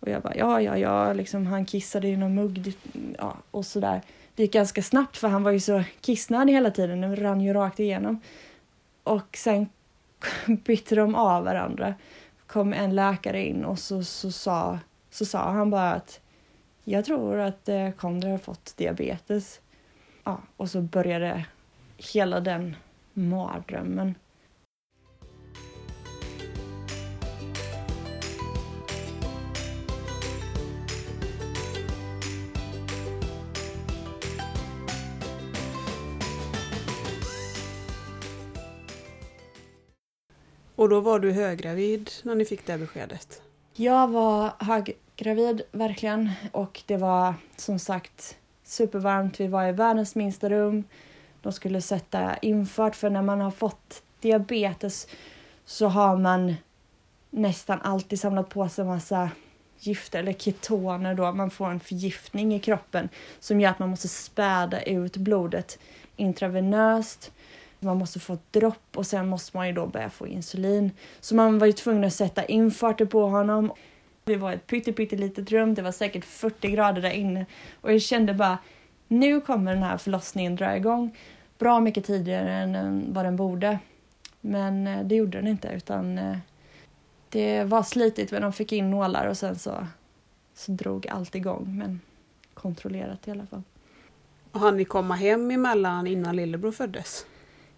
Och 0.00 0.08
jag 0.08 0.22
bara, 0.22 0.36
ja, 0.36 0.60
ja, 0.60 0.78
ja, 0.78 1.12
liksom, 1.12 1.46
han 1.46 1.66
kissade 1.66 2.08
i 2.08 2.16
någon 2.16 2.34
mugg 2.34 2.74
ja, 3.18 3.36
och 3.50 3.66
sådär. 3.66 4.02
Det 4.34 4.42
gick 4.42 4.52
ganska 4.52 4.82
snabbt 4.82 5.16
för 5.16 5.28
han 5.28 5.42
var 5.42 5.50
ju 5.50 5.60
så 5.60 5.82
kissnödig 6.00 6.52
hela 6.52 6.70
tiden, 6.70 7.00
den 7.00 7.16
rann 7.16 7.40
ju 7.40 7.52
rakt 7.52 7.80
igenom. 7.80 8.20
Och 9.04 9.36
sen 9.36 9.68
bytte 10.64 10.94
de 10.94 11.14
av 11.14 11.44
varandra. 11.44 11.94
kom 12.46 12.72
en 12.72 12.94
läkare 12.94 13.44
in 13.44 13.64
och 13.64 13.78
så, 13.78 14.04
så, 14.04 14.32
sa, 14.32 14.78
så 15.10 15.24
sa 15.24 15.50
han 15.50 15.70
bara 15.70 15.92
att 15.92 16.20
jag 16.84 17.04
tror 17.04 17.38
att 17.38 17.68
eh, 17.68 17.90
Kondra 17.90 18.30
har 18.30 18.38
fått 18.38 18.76
diabetes. 18.76 19.60
Ja, 20.24 20.40
och 20.56 20.70
så 20.70 20.80
började 20.80 21.44
hela 21.96 22.40
den 22.40 22.76
mardrömmen. 23.12 24.14
Och 40.76 40.88
då 40.88 41.00
var 41.00 41.18
du 41.18 41.32
höggravid 41.32 42.10
när 42.22 42.34
ni 42.34 42.44
fick 42.44 42.66
det 42.66 42.78
beskedet? 42.78 43.42
Jag 43.72 44.08
var 44.08 44.52
höggravid, 44.58 45.62
verkligen. 45.72 46.30
Och 46.52 46.82
det 46.86 46.96
var 46.96 47.34
som 47.56 47.78
sagt 47.78 48.36
supervarmt. 48.64 49.40
Vi 49.40 49.46
var 49.46 49.68
i 49.68 49.72
världens 49.72 50.14
minsta 50.14 50.48
rum. 50.48 50.84
De 51.42 51.52
skulle 51.52 51.80
sätta 51.80 52.36
infart, 52.36 52.96
för 52.96 53.10
när 53.10 53.22
man 53.22 53.40
har 53.40 53.50
fått 53.50 54.02
diabetes 54.20 55.06
så 55.64 55.86
har 55.86 56.16
man 56.16 56.54
nästan 57.30 57.80
alltid 57.80 58.20
samlat 58.20 58.48
på 58.48 58.68
sig 58.68 58.84
massa 58.84 59.30
gifter 59.78 60.18
eller 60.18 60.32
ketoner 60.32 61.14
då. 61.14 61.32
Man 61.32 61.50
får 61.50 61.70
en 61.70 61.80
förgiftning 61.80 62.54
i 62.54 62.60
kroppen 62.60 63.08
som 63.40 63.60
gör 63.60 63.70
att 63.70 63.78
man 63.78 63.90
måste 63.90 64.08
späda 64.08 64.82
ut 64.82 65.16
blodet 65.16 65.78
intravenöst 66.16 67.32
man 67.86 67.98
måste 67.98 68.20
få 68.20 68.32
ett 68.32 68.52
dropp 68.52 68.96
och 68.96 69.06
sen 69.06 69.28
måste 69.28 69.56
man 69.56 69.66
ju 69.66 69.72
då 69.72 69.86
börja 69.86 70.10
få 70.10 70.26
insulin. 70.26 70.90
Så 71.20 71.34
man 71.34 71.58
var 71.58 71.66
ju 71.66 71.72
tvungen 71.72 72.04
att 72.04 72.14
sätta 72.14 72.44
infarter 72.44 73.04
på 73.04 73.26
honom. 73.26 73.72
Det 74.24 74.36
var 74.36 74.52
ett 74.52 74.66
pyttelitet 74.66 75.50
rum, 75.50 75.74
det 75.74 75.82
var 75.82 75.92
säkert 75.92 76.24
40 76.24 76.70
grader 76.70 77.02
där 77.02 77.10
inne 77.10 77.46
och 77.80 77.92
jag 77.92 78.02
kände 78.02 78.34
bara 78.34 78.58
nu 79.08 79.40
kommer 79.40 79.74
den 79.74 79.82
här 79.82 79.96
förlossningen 79.96 80.56
dra 80.56 80.76
igång 80.76 81.16
bra 81.58 81.80
mycket 81.80 82.04
tidigare 82.04 82.52
än 82.52 83.04
vad 83.12 83.24
den 83.24 83.36
borde. 83.36 83.78
Men 84.40 84.86
eh, 84.86 85.04
det 85.04 85.14
gjorde 85.14 85.38
den 85.38 85.46
inte 85.46 85.68
utan 85.68 86.18
eh, 86.18 86.36
det 87.28 87.64
var 87.64 87.82
slitigt 87.82 88.32
men 88.32 88.42
de 88.42 88.52
fick 88.52 88.72
in 88.72 88.90
nålar 88.90 89.26
och 89.26 89.36
sen 89.36 89.58
så, 89.58 89.86
så 90.54 90.72
drog 90.72 91.08
allt 91.08 91.34
igång 91.34 91.78
men 91.78 92.00
kontrollerat 92.54 93.28
i 93.28 93.30
alla 93.30 93.46
fall. 93.46 93.62
Och 94.52 94.60
hann 94.60 94.76
ni 94.76 94.84
komma 94.84 95.14
hem 95.14 95.50
emellan 95.50 96.06
innan 96.06 96.36
lillebror 96.36 96.72
föddes? 96.72 97.26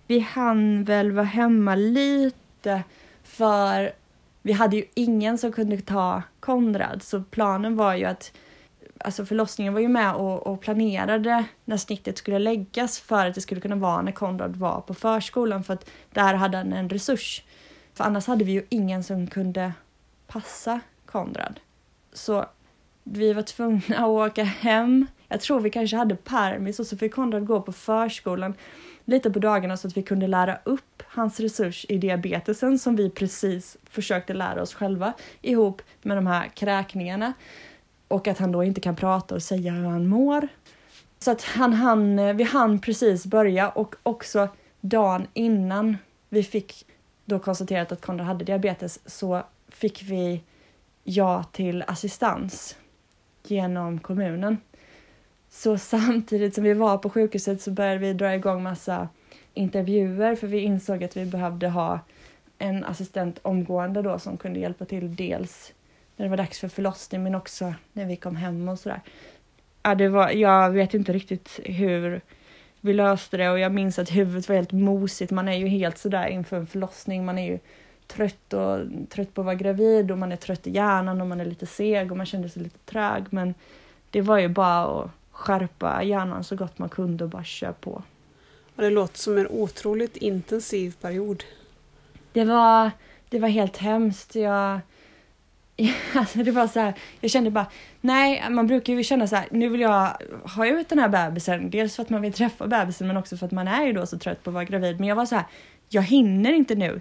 Vi 0.06 0.18
hann 0.18 0.84
väl 0.84 1.12
vara 1.12 1.24
hemma 1.24 1.74
lite 1.74 2.82
för 3.22 3.92
vi 4.42 4.52
hade 4.52 4.76
ju 4.76 4.84
ingen 4.94 5.38
som 5.38 5.52
kunde 5.52 5.80
ta 5.80 6.22
Konrad 6.40 7.02
så 7.02 7.22
planen 7.22 7.76
var 7.76 7.94
ju 7.94 8.04
att 8.04 8.32
alltså 8.98 9.26
förlossningen 9.26 9.74
var 9.74 9.80
ju 9.80 9.88
med 9.88 10.14
och, 10.14 10.46
och, 10.46 10.60
planerade 10.60 11.44
när 11.64 11.76
snittet 11.76 12.18
skulle 12.18 12.38
läggas 12.38 13.00
för 13.00 13.26
att 13.26 13.34
det 13.34 13.40
skulle 13.40 13.60
kunna 13.60 13.76
vara 13.76 14.02
när 14.02 14.12
Konrad 14.12 14.56
var 14.56 14.80
på 14.80 14.94
förskolan 14.94 15.64
för 15.64 15.74
att 15.74 15.90
där 16.12 16.34
hade 16.34 16.56
han 16.56 16.72
en 16.72 16.88
resurs. 16.88 17.42
För 17.94 18.04
annars 18.04 18.26
hade 18.26 18.44
vi 18.44 18.52
ju 18.52 18.66
ingen 18.68 19.04
som 19.04 19.26
kunde 19.26 19.72
passa 20.26 20.80
Konrad. 21.06 21.60
Så 22.12 22.46
vi 23.04 23.32
var 23.32 23.42
tvungna 23.42 23.96
att 23.96 24.06
åka 24.06 24.44
hem. 24.44 25.06
Jag 25.28 25.40
tror 25.40 25.60
vi 25.60 25.70
kanske 25.70 25.96
hade 25.96 26.16
permis 26.16 26.80
och 26.80 26.86
så 26.86 26.96
fick 26.96 27.14
Konrad 27.14 27.46
gå 27.46 27.60
på 27.60 27.72
förskolan 27.72 28.54
lite 29.06 29.30
på 29.30 29.38
dagarna 29.38 29.76
så 29.76 29.88
att 29.88 29.96
vi 29.96 30.02
kunde 30.02 30.26
lära 30.26 30.58
upp 30.64 31.02
hans 31.06 31.40
resurs 31.40 31.86
i 31.88 31.98
diabetesen 31.98 32.78
som 32.78 32.96
vi 32.96 33.10
precis 33.10 33.76
försökte 33.84 34.34
lära 34.34 34.62
oss 34.62 34.74
själva 34.74 35.12
ihop 35.42 35.82
med 36.02 36.16
de 36.16 36.26
här 36.26 36.48
kräkningarna. 36.48 37.32
Och 38.08 38.28
att 38.28 38.38
han 38.38 38.52
då 38.52 38.64
inte 38.64 38.80
kan 38.80 38.96
prata 38.96 39.34
och 39.34 39.42
säga 39.42 39.72
hur 39.72 39.84
han 39.84 40.06
mår. 40.06 40.48
Så 41.18 41.30
att 41.30 41.42
han, 41.42 41.72
han, 41.72 42.36
vi 42.36 42.44
hann 42.44 42.78
precis 42.78 43.26
börja 43.26 43.68
och 43.68 43.94
också 44.02 44.48
dagen 44.80 45.26
innan 45.32 45.96
vi 46.28 46.42
fick 46.42 46.86
då 47.24 47.38
konstaterat 47.38 47.92
att 47.92 48.00
Konrad 48.00 48.26
hade 48.26 48.44
diabetes 48.44 49.00
så 49.06 49.42
fick 49.68 50.02
vi 50.02 50.42
ja 51.04 51.42
till 51.42 51.84
assistans 51.86 52.76
genom 53.44 53.98
kommunen. 53.98 54.58
Så 55.56 55.78
samtidigt 55.78 56.54
som 56.54 56.64
vi 56.64 56.72
var 56.72 56.98
på 56.98 57.10
sjukhuset 57.10 57.62
så 57.62 57.70
började 57.70 57.98
vi 57.98 58.12
dra 58.12 58.34
igång 58.34 58.62
massa 58.62 59.08
intervjuer 59.54 60.34
för 60.34 60.46
vi 60.46 60.58
insåg 60.58 61.04
att 61.04 61.16
vi 61.16 61.26
behövde 61.26 61.68
ha 61.68 62.00
en 62.58 62.84
assistent 62.84 63.38
omgående 63.42 64.02
då 64.02 64.18
som 64.18 64.36
kunde 64.36 64.60
hjälpa 64.60 64.84
till 64.84 65.16
dels 65.16 65.72
när 66.16 66.26
det 66.26 66.30
var 66.30 66.36
dags 66.36 66.60
för 66.60 66.68
förlossning 66.68 67.22
men 67.22 67.34
också 67.34 67.74
när 67.92 68.06
vi 68.06 68.16
kom 68.16 68.36
hem 68.36 68.68
och 68.68 68.78
sådär. 68.78 69.00
Ja, 69.82 69.94
det 69.94 70.08
var, 70.08 70.30
jag 70.30 70.70
vet 70.70 70.94
inte 70.94 71.12
riktigt 71.12 71.60
hur 71.64 72.20
vi 72.80 72.92
löste 72.92 73.36
det 73.36 73.50
och 73.50 73.58
jag 73.58 73.72
minns 73.72 73.98
att 73.98 74.10
huvudet 74.10 74.48
var 74.48 74.56
helt 74.56 74.72
mosigt. 74.72 75.30
Man 75.30 75.48
är 75.48 75.56
ju 75.56 75.66
helt 75.66 75.98
sådär 75.98 76.26
inför 76.26 76.56
en 76.56 76.66
förlossning. 76.66 77.24
Man 77.24 77.38
är 77.38 77.46
ju 77.46 77.58
trött 78.06 78.52
och 78.52 78.78
trött 79.10 79.34
på 79.34 79.40
att 79.40 79.44
vara 79.44 79.54
gravid 79.54 80.10
och 80.10 80.18
man 80.18 80.32
är 80.32 80.36
trött 80.36 80.66
i 80.66 80.70
hjärnan 80.70 81.20
och 81.20 81.26
man 81.26 81.40
är 81.40 81.44
lite 81.44 81.66
seg 81.66 82.10
och 82.10 82.16
man 82.16 82.26
kände 82.26 82.48
sig 82.48 82.62
lite 82.62 82.78
trög. 82.78 83.24
Men 83.30 83.54
det 84.10 84.20
var 84.20 84.38
ju 84.38 84.48
bara 84.48 85.04
att 85.04 85.10
skärpa 85.36 86.02
hjärnan 86.02 86.44
så 86.44 86.56
gott 86.56 86.78
man 86.78 86.88
kunde 86.88 87.24
och 87.24 87.30
bara 87.30 87.44
köra 87.44 87.72
på. 87.72 88.02
Och 88.76 88.82
det 88.82 88.90
låter 88.90 89.18
som 89.18 89.38
en 89.38 89.46
otroligt 89.46 90.16
intensiv 90.16 90.94
period. 91.00 91.44
Det 92.32 92.44
var, 92.44 92.90
det 93.28 93.38
var 93.38 93.48
helt 93.48 93.76
hemskt. 93.76 94.34
Jag, 94.34 94.80
alltså 96.14 96.38
det 96.38 96.50
var 96.50 96.66
så 96.66 96.80
här, 96.80 96.94
jag 97.20 97.30
kände 97.30 97.50
bara, 97.50 97.66
nej, 98.00 98.50
man 98.50 98.66
brukar 98.66 98.92
ju 98.92 99.02
känna 99.02 99.26
så 99.26 99.36
här, 99.36 99.46
nu 99.50 99.68
vill 99.68 99.80
jag 99.80 100.16
ha 100.56 100.66
ut 100.66 100.88
den 100.88 100.98
här 100.98 101.08
bebisen. 101.08 101.70
Dels 101.70 101.96
för 101.96 102.02
att 102.02 102.10
man 102.10 102.22
vill 102.22 102.32
träffa 102.32 102.66
bebisen 102.66 103.06
men 103.06 103.16
också 103.16 103.36
för 103.36 103.46
att 103.46 103.52
man 103.52 103.68
är 103.68 103.86
ju 103.86 103.92
då 103.92 104.06
så 104.06 104.18
trött 104.18 104.42
på 104.42 104.50
att 104.50 104.54
vara 104.54 104.64
gravid. 104.64 105.00
Men 105.00 105.08
jag 105.08 105.16
var 105.16 105.26
så 105.26 105.34
här, 105.34 105.44
jag 105.88 106.02
hinner 106.02 106.52
inte 106.52 106.74
nu. 106.74 107.00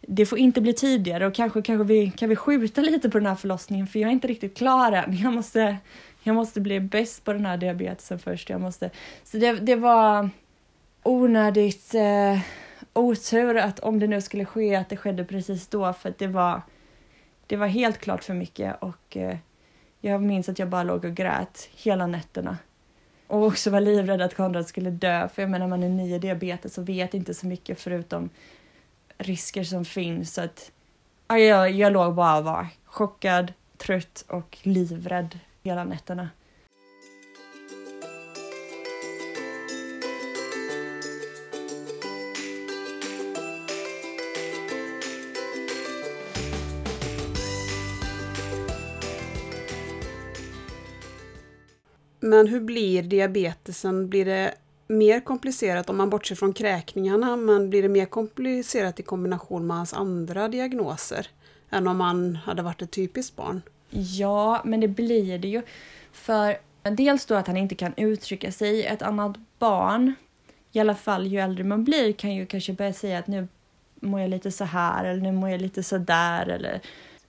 Det 0.00 0.26
får 0.26 0.38
inte 0.38 0.60
bli 0.60 0.72
tidigare 0.72 1.26
och 1.26 1.34
kanske, 1.34 1.62
kanske 1.62 1.84
vi, 1.84 2.10
kan 2.10 2.28
vi 2.28 2.36
skjuta 2.36 2.80
lite 2.80 3.10
på 3.10 3.18
den 3.18 3.26
här 3.26 3.34
förlossningen 3.34 3.86
för 3.86 3.98
jag 3.98 4.08
är 4.08 4.12
inte 4.12 4.28
riktigt 4.28 4.56
klar 4.56 4.92
än. 4.92 5.16
Jag 5.16 5.32
måste, 5.32 5.76
jag 6.22 6.34
måste 6.34 6.60
bli 6.60 6.80
bäst 6.80 7.24
på 7.24 7.32
den 7.32 7.46
här 7.46 7.56
diabetesen 7.56 8.18
först. 8.18 8.50
Jag 8.50 8.60
måste, 8.60 8.90
så 9.24 9.36
det, 9.36 9.52
det 9.52 9.76
var 9.76 10.30
onödigt 11.02 11.94
eh, 11.94 12.38
otur 12.92 13.56
att 13.56 13.78
om 13.78 13.98
det 13.98 14.06
nu 14.06 14.20
skulle 14.20 14.44
ske 14.44 14.74
att 14.74 14.88
det 14.88 14.96
skedde 14.96 15.24
precis 15.24 15.68
då 15.68 15.92
för 15.92 16.08
att 16.08 16.18
det 16.18 16.26
var, 16.26 16.62
det 17.46 17.56
var 17.56 17.66
helt 17.66 17.98
klart 17.98 18.24
för 18.24 18.34
mycket 18.34 18.82
och 18.82 19.16
eh, 19.16 19.36
jag 20.00 20.22
minns 20.22 20.48
att 20.48 20.58
jag 20.58 20.68
bara 20.68 20.82
låg 20.82 21.04
och 21.04 21.14
grät 21.14 21.68
hela 21.76 22.06
nätterna. 22.06 22.58
Och 23.26 23.44
också 23.44 23.70
var 23.70 23.80
livrädd 23.80 24.22
att 24.22 24.34
Konrad 24.34 24.66
skulle 24.66 24.90
dö 24.90 25.28
för 25.28 25.42
jag 25.42 25.50
menar 25.50 25.68
man 25.68 25.82
är 25.82 25.88
ny 25.88 26.14
i 26.14 26.18
diabetes 26.18 26.78
och 26.78 26.88
vet 26.88 27.14
inte 27.14 27.34
så 27.34 27.46
mycket 27.46 27.80
förutom 27.80 28.30
risker 29.18 29.64
som 29.64 29.84
finns. 29.84 30.34
Så 30.34 30.40
att, 30.42 30.72
ja, 31.28 31.38
jag, 31.38 31.70
jag 31.70 31.92
låg 31.92 32.14
bara 32.14 32.38
och 32.38 32.44
var 32.44 32.66
chockad, 32.84 33.52
trött 33.76 34.24
och 34.28 34.58
livrädd 34.62 35.38
hela 35.62 35.84
nätterna. 35.84 36.28
Men 52.20 52.46
hur 52.46 52.60
blir 52.60 53.02
diabetesen? 53.02 54.08
Blir 54.08 54.24
det 54.24 54.54
mer 54.86 55.20
komplicerat 55.20 55.90
om 55.90 55.96
man 55.96 56.10
bortser 56.10 56.34
från 56.34 56.52
kräkningarna, 56.52 57.36
men 57.36 57.70
blir 57.70 57.82
det 57.82 57.88
mer 57.88 58.06
komplicerat 58.06 59.00
i 59.00 59.02
kombination 59.02 59.66
med 59.66 59.76
hans 59.76 59.94
andra 59.94 60.48
diagnoser 60.48 61.26
än 61.70 61.88
om 61.88 62.00
han 62.00 62.36
hade 62.36 62.62
varit 62.62 62.82
ett 62.82 62.90
typiskt 62.90 63.36
barn? 63.36 63.62
Ja, 63.94 64.60
men 64.64 64.80
det 64.80 64.88
blir 64.88 65.38
det 65.38 65.48
ju. 65.48 65.62
För 66.12 66.56
dels 66.82 67.26
då 67.26 67.34
att 67.34 67.46
han 67.46 67.56
inte 67.56 67.74
kan 67.74 67.92
uttrycka 67.96 68.52
sig. 68.52 68.86
Ett 68.86 69.02
annat 69.02 69.36
barn, 69.58 70.14
i 70.72 70.80
alla 70.80 70.94
fall 70.94 71.26
ju 71.26 71.38
äldre 71.40 71.64
man 71.64 71.84
blir, 71.84 72.12
kan 72.12 72.34
ju 72.34 72.46
kanske 72.46 72.72
börja 72.72 72.92
säga 72.92 73.18
att 73.18 73.26
nu 73.26 73.48
mår 74.00 74.20
jag 74.20 74.30
lite 74.30 74.50
så 74.50 74.64
här 74.64 75.04
eller 75.04 75.22
nu 75.22 75.32
mår 75.32 75.50
jag 75.50 75.60
lite 75.60 75.82
så 75.82 75.98
där. 75.98 76.46
Eller, 76.46 76.80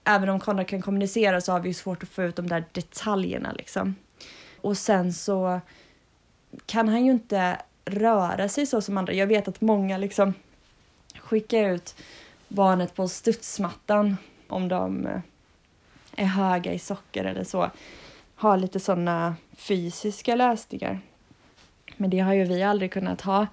även 0.04 0.28
om 0.28 0.40
Konrad 0.40 0.68
kan 0.68 0.82
kommunicera 0.82 1.40
så 1.40 1.52
har 1.52 1.60
vi 1.60 1.68
ju 1.68 1.74
svårt 1.74 2.02
att 2.02 2.08
få 2.08 2.22
ut 2.22 2.36
de 2.36 2.48
där 2.48 2.64
detaljerna 2.72 3.52
liksom. 3.52 3.94
Och 4.60 4.78
sen 4.78 5.12
så 5.12 5.60
kan 6.66 6.88
han 6.88 7.04
ju 7.04 7.10
inte 7.10 7.56
röra 7.84 8.48
sig 8.48 8.66
så 8.66 8.80
som 8.80 8.98
andra. 8.98 9.12
Jag 9.12 9.26
vet 9.26 9.48
att 9.48 9.60
många 9.60 9.98
liksom 9.98 10.34
skickar 11.18 11.70
ut 11.70 11.94
barnet 12.48 12.94
på 12.94 13.08
studsmattan 13.08 14.16
om 14.48 14.68
de 14.68 15.06
eh, 15.06 15.20
är 16.16 16.24
höga 16.24 16.72
i 16.72 16.78
socker 16.78 17.24
eller 17.24 17.44
så. 17.44 17.70
Har 18.34 18.56
lite 18.56 18.80
sådana 18.80 19.36
fysiska 19.56 20.34
lösningar. 20.34 21.00
Men 21.96 22.10
det 22.10 22.18
har 22.18 22.32
ju 22.32 22.44
vi 22.44 22.62
aldrig 22.62 22.92
kunnat 22.92 23.20
ha. 23.20 23.46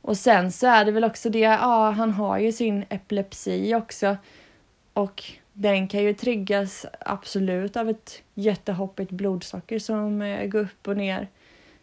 Och 0.00 0.16
sen 0.16 0.52
så 0.52 0.66
är 0.66 0.84
det 0.84 0.92
väl 0.92 1.04
också 1.04 1.30
det, 1.30 1.38
ja 1.38 1.90
han 1.90 2.10
har 2.10 2.38
ju 2.38 2.52
sin 2.52 2.84
epilepsi 2.88 3.74
också. 3.74 4.16
Och 4.92 5.22
den 5.52 5.88
kan 5.88 6.02
ju 6.02 6.14
triggas 6.14 6.86
absolut 7.00 7.76
av 7.76 7.88
ett 7.88 8.22
jättehoppigt 8.34 9.10
blodsocker 9.10 9.78
som 9.78 10.22
eh, 10.22 10.46
går 10.46 10.60
upp 10.60 10.88
och 10.88 10.96
ner. 10.96 11.28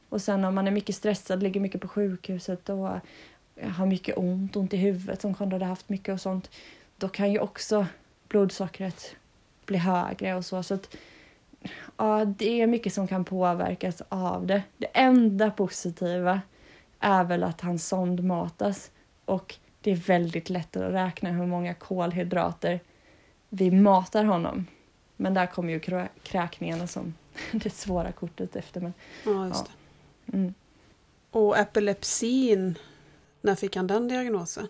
Och 0.10 0.22
sen 0.22 0.46
om 0.46 0.56
man 0.56 0.68
är 0.68 0.72
mycket 0.72 0.96
stressad, 0.96 1.44
ligger 1.44 1.60
mycket 1.60 1.82
på 1.82 1.88
sjukhuset 1.88 2.70
och 2.70 2.90
eh, 3.56 3.70
har 3.70 3.86
mycket 3.86 4.18
ont, 4.18 4.56
ont 4.56 4.74
i 4.74 4.78
huvudet 4.78 5.22
som 5.22 5.34
Konrad 5.34 5.62
har 5.62 5.70
haft 5.70 5.90
mycket 5.90 6.14
och 6.14 6.22
sånt. 6.22 6.50
Då 6.98 7.08
kan 7.08 7.32
ju 7.32 7.40
också 7.40 7.86
blodsockret 8.28 9.16
bli 9.72 9.78
högre 9.78 10.36
och 10.36 10.46
så. 10.46 10.64
så 10.64 10.74
att, 10.74 10.98
ja, 11.98 12.26
det 12.26 12.62
är 12.62 12.68
mycket 12.68 12.94
som 12.94 13.08
kan 13.08 13.26
påverkas 13.26 14.02
av 14.10 14.48
det. 14.48 14.64
Det 14.78 14.90
enda 14.94 15.52
positiva 15.52 16.42
är 17.00 17.24
väl 17.24 17.44
att 17.44 17.62
han 17.62 17.80
sondmatas 17.80 18.92
och 19.26 19.56
det 19.82 19.92
är 19.92 19.96
väldigt 19.96 20.50
lätt 20.50 20.76
att 20.76 20.94
räkna 20.94 21.30
hur 21.30 21.46
många 21.46 21.74
kolhydrater 21.74 22.80
vi 23.50 23.72
matar 23.72 24.24
honom. 24.24 24.66
Men 25.18 25.34
där 25.34 25.46
kommer 25.46 25.74
ju 25.74 25.80
krä 25.80 26.10
kräkningarna 26.24 26.88
som 26.88 27.14
det 27.52 27.70
svåra 27.70 28.12
kortet 28.12 28.56
efter. 28.56 28.82
Men, 28.82 28.94
ja, 29.26 29.48
just 29.48 29.66
ja. 30.26 30.34
Mm. 30.34 30.54
Och 31.32 31.58
epilepsin, 31.58 32.78
när 33.42 33.56
fick 33.56 33.76
han 33.76 33.88
den 33.88 34.08
diagnosen? 34.08 34.68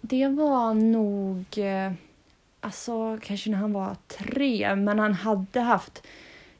Det 0.00 0.28
var 0.28 0.74
nog, 0.74 1.58
eh, 1.58 1.92
alltså 2.64 3.18
kanske 3.22 3.50
när 3.50 3.58
han 3.58 3.72
var 3.72 3.96
tre, 4.08 4.76
men 4.76 4.98
han 4.98 5.14
hade 5.14 5.60
haft 5.60 6.06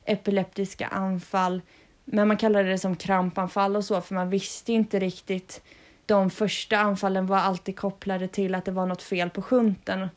epileptiska 0.04 0.86
anfall. 0.86 1.62
Men 2.04 2.28
man 2.28 2.36
kallade 2.36 2.68
det 2.68 2.78
som 2.78 2.96
krampanfall 2.96 3.76
och 3.76 3.84
så, 3.84 4.00
för 4.00 4.14
man 4.14 4.30
visste 4.30 4.72
inte 4.72 4.98
riktigt. 4.98 5.62
De 6.06 6.30
första 6.30 6.78
anfallen 6.78 7.26
var 7.26 7.38
alltid 7.38 7.76
kopplade 7.76 8.28
till 8.28 8.54
att 8.54 8.64
det 8.64 8.72
var 8.72 8.86
något 8.86 9.02
fel 9.02 9.30
på 9.30 9.42
sjunten. 9.42 10.08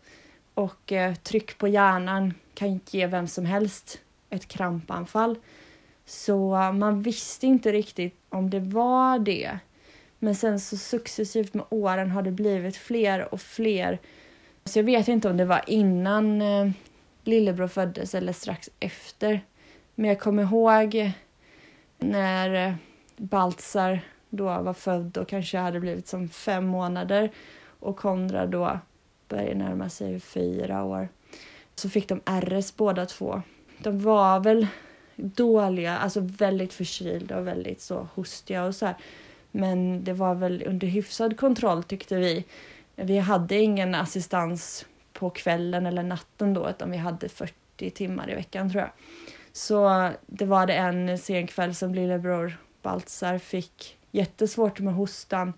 Och 0.53 0.91
eh, 0.91 1.15
tryck 1.15 1.57
på 1.57 1.67
hjärnan 1.67 2.33
kan 2.53 2.79
ge 2.89 3.07
vem 3.07 3.27
som 3.27 3.45
helst 3.45 3.99
ett 4.29 4.47
krampanfall. 4.47 5.35
Så 6.05 6.55
eh, 6.55 6.71
man 6.71 7.01
visste 7.01 7.47
inte 7.47 7.71
riktigt 7.71 8.15
om 8.29 8.49
det 8.49 8.59
var 8.59 9.19
det. 9.19 9.59
Men 10.19 10.35
sen 10.35 10.59
så 10.59 10.77
successivt 10.77 11.53
med 11.53 11.65
åren 11.69 12.11
har 12.11 12.21
det 12.21 12.31
blivit 12.31 12.77
fler 12.77 13.33
och 13.33 13.41
fler. 13.41 13.99
Så 14.67 14.79
jag 14.79 14.83
vet 14.83 15.07
inte 15.07 15.29
om 15.29 15.37
det 15.37 15.45
var 15.45 15.61
innan 15.67 16.41
eh, 16.41 16.69
lillebror 17.23 17.67
föddes 17.67 18.15
eller 18.15 18.33
strax 18.33 18.69
efter. 18.79 19.41
Men 19.95 20.09
jag 20.09 20.19
kommer 20.19 20.43
ihåg 20.43 21.11
när 21.97 22.67
eh, 22.67 22.73
Baltzar 23.17 23.99
då 24.29 24.45
var 24.45 24.73
född 24.73 25.17
och 25.17 25.27
kanske 25.27 25.57
hade 25.57 25.79
blivit 25.79 26.07
som 26.07 26.29
fem 26.29 26.65
månader 26.65 27.31
och 27.79 27.97
Konrad 27.97 28.49
då 28.49 28.79
började 29.27 29.55
närma 29.55 29.89
sig 29.89 30.19
fyra 30.19 30.83
år. 30.83 31.09
Så 31.75 31.89
fick 31.89 32.09
de 32.09 32.21
RS 32.25 32.75
båda 32.75 33.05
två. 33.05 33.41
De 33.77 33.99
var 33.99 34.39
väl 34.39 34.67
dåliga, 35.15 35.97
alltså 35.97 36.19
väldigt 36.23 36.73
förkylda 36.73 37.37
och 37.37 37.47
väldigt 37.47 37.81
så 37.81 38.07
hostiga 38.13 38.65
och 38.65 38.75
så 38.75 38.85
här. 38.85 38.95
Men 39.51 40.03
det 40.03 40.13
var 40.13 40.35
väl 40.35 40.63
under 40.67 40.87
hyfsad 40.87 41.37
kontroll 41.37 41.83
tyckte 41.83 42.15
vi. 42.15 42.45
Vi 42.99 43.17
hade 43.17 43.55
ingen 43.55 43.95
assistans 43.95 44.85
på 45.13 45.29
kvällen 45.29 45.85
eller 45.85 46.03
natten 46.03 46.53
då 46.53 46.69
utan 46.69 46.91
vi 46.91 46.97
hade 46.97 47.29
40 47.29 47.89
timmar 47.89 48.31
i 48.31 48.35
veckan 48.35 48.71
tror 48.71 48.81
jag. 48.81 48.91
Så 49.51 50.09
det 50.25 50.45
var 50.45 50.67
det 50.67 50.73
en 50.73 51.17
sen 51.17 51.47
kväll 51.47 51.75
som 51.75 51.95
lillebror 51.95 52.57
Baltzar 52.81 53.37
fick 53.37 53.97
jättesvårt 54.11 54.79
med 54.79 54.93
hostan. 54.93 55.53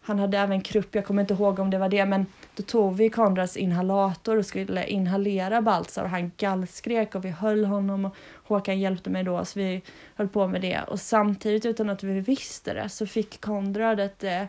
Han 0.00 0.18
hade 0.18 0.38
även 0.38 0.60
krupp, 0.60 0.94
jag 0.94 1.06
kommer 1.06 1.22
inte 1.22 1.34
ihåg 1.34 1.58
om 1.58 1.70
det 1.70 1.78
var 1.78 1.88
det, 1.88 2.06
men 2.06 2.26
då 2.56 2.62
tog 2.62 2.96
vi 2.96 3.10
Konrads 3.10 3.56
inhalator 3.56 4.36
och 4.36 4.46
skulle 4.46 4.86
inhalera 4.86 5.62
Baltzar 5.62 6.04
och 6.04 6.10
han 6.10 6.32
gallskrek 6.36 7.14
och 7.14 7.24
vi 7.24 7.30
höll 7.30 7.64
honom 7.64 8.04
och 8.04 8.16
Håkan 8.44 8.80
hjälpte 8.80 9.10
mig 9.10 9.24
då 9.24 9.44
så 9.44 9.58
vi 9.58 9.82
höll 10.14 10.28
på 10.28 10.48
med 10.48 10.60
det 10.60 10.80
och 10.88 11.00
samtidigt 11.00 11.66
utan 11.66 11.90
att 11.90 12.02
vi 12.02 12.20
visste 12.20 12.74
det 12.74 12.88
så 12.88 13.06
fick 13.06 13.40
Konrad 13.40 14.00
ett 14.00 14.24
eh, 14.24 14.44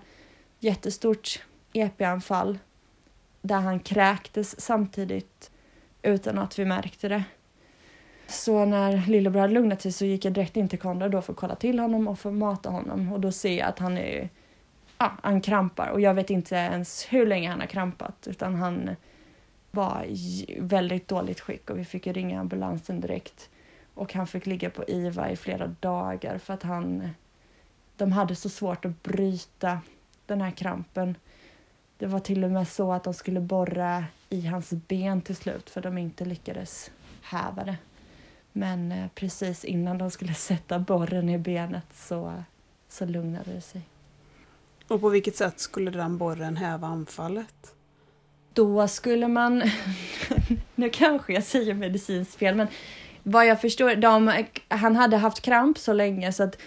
jättestort 0.59 1.39
EP-anfall 1.73 2.59
där 3.41 3.59
han 3.59 3.79
kräktes 3.79 4.61
samtidigt 4.61 5.51
utan 6.01 6.39
att 6.39 6.59
vi 6.59 6.65
märkte 6.65 7.07
det. 7.07 7.23
Så 8.27 8.65
när 8.65 9.07
lillebror 9.07 9.41
hade 9.41 9.53
lugnat 9.53 9.81
sig 9.81 9.91
så 9.91 10.05
gick 10.05 10.25
jag 10.25 10.33
direkt 10.33 10.57
in 10.57 10.69
till 10.69 10.79
Konrad 10.79 11.11
då 11.11 11.21
för 11.21 11.33
att 11.33 11.39
kolla 11.39 11.55
till 11.55 11.79
honom 11.79 12.07
och 12.07 12.19
för 12.19 12.29
att 12.29 12.35
mata 12.35 12.69
honom 12.69 13.13
och 13.13 13.19
då 13.19 13.31
ser 13.31 13.57
jag 13.57 13.67
att 13.67 13.79
han 13.79 13.97
är 13.97 14.29
ja, 14.97 15.11
han 15.23 15.41
krampar 15.41 15.89
och 15.89 16.01
jag 16.01 16.13
vet 16.13 16.29
inte 16.29 16.55
ens 16.55 17.05
hur 17.09 17.27
länge 17.27 17.49
han 17.49 17.59
har 17.59 17.67
krampat 17.67 18.27
utan 18.27 18.55
han 18.55 18.89
var 19.71 20.05
i 20.07 20.57
väldigt 20.59 21.07
dåligt 21.07 21.39
skick 21.39 21.69
och 21.69 21.79
vi 21.79 21.85
fick 21.85 22.07
ringa 22.07 22.39
ambulansen 22.39 23.01
direkt 23.01 23.49
och 23.93 24.13
han 24.13 24.27
fick 24.27 24.45
ligga 24.45 24.69
på 24.69 24.83
IVA 24.87 25.29
i 25.29 25.35
flera 25.35 25.67
dagar 25.67 26.37
för 26.37 26.53
att 26.53 26.63
han 26.63 27.09
de 27.97 28.11
hade 28.11 28.35
så 28.35 28.49
svårt 28.49 28.85
att 28.85 29.03
bryta 29.03 29.79
den 30.25 30.41
här 30.41 30.51
krampen. 30.51 31.15
Det 32.03 32.07
var 32.07 32.19
till 32.19 32.43
och 32.43 32.51
med 32.51 32.67
så 32.67 32.93
att 32.93 33.03
de 33.03 33.13
skulle 33.13 33.39
borra 33.39 34.05
i 34.29 34.47
hans 34.47 34.69
ben 34.69 35.21
till 35.21 35.35
slut 35.35 35.69
för 35.69 35.81
de 35.81 35.97
inte 35.97 36.25
lyckades 36.25 36.91
häva 37.21 37.63
det. 37.63 37.77
Men 38.51 38.91
eh, 38.91 39.07
precis 39.15 39.65
innan 39.65 39.97
de 39.97 40.11
skulle 40.11 40.33
sätta 40.33 40.79
borren 40.79 41.29
i 41.29 41.37
benet 41.37 41.85
så, 41.93 42.43
så 42.89 43.05
lugnade 43.05 43.53
det 43.53 43.61
sig. 43.61 43.81
Och 44.87 45.01
på 45.01 45.09
vilket 45.09 45.35
sätt 45.35 45.59
skulle 45.59 45.91
den 45.91 46.17
borren 46.17 46.57
häva 46.57 46.87
anfallet? 46.87 47.73
Då 48.53 48.87
skulle 48.87 49.27
man, 49.27 49.63
nu 50.75 50.89
kanske 50.89 51.33
jag 51.33 51.43
säger 51.43 51.73
medicinskt 51.73 52.35
fel, 52.35 52.55
men 52.55 52.67
vad 53.23 53.45
jag 53.45 53.61
förstår, 53.61 53.95
de, 53.95 54.43
han 54.67 54.95
hade 54.95 55.17
haft 55.17 55.41
kramp 55.41 55.77
så 55.77 55.93
länge 55.93 56.31
så 56.31 56.43
att 56.43 56.57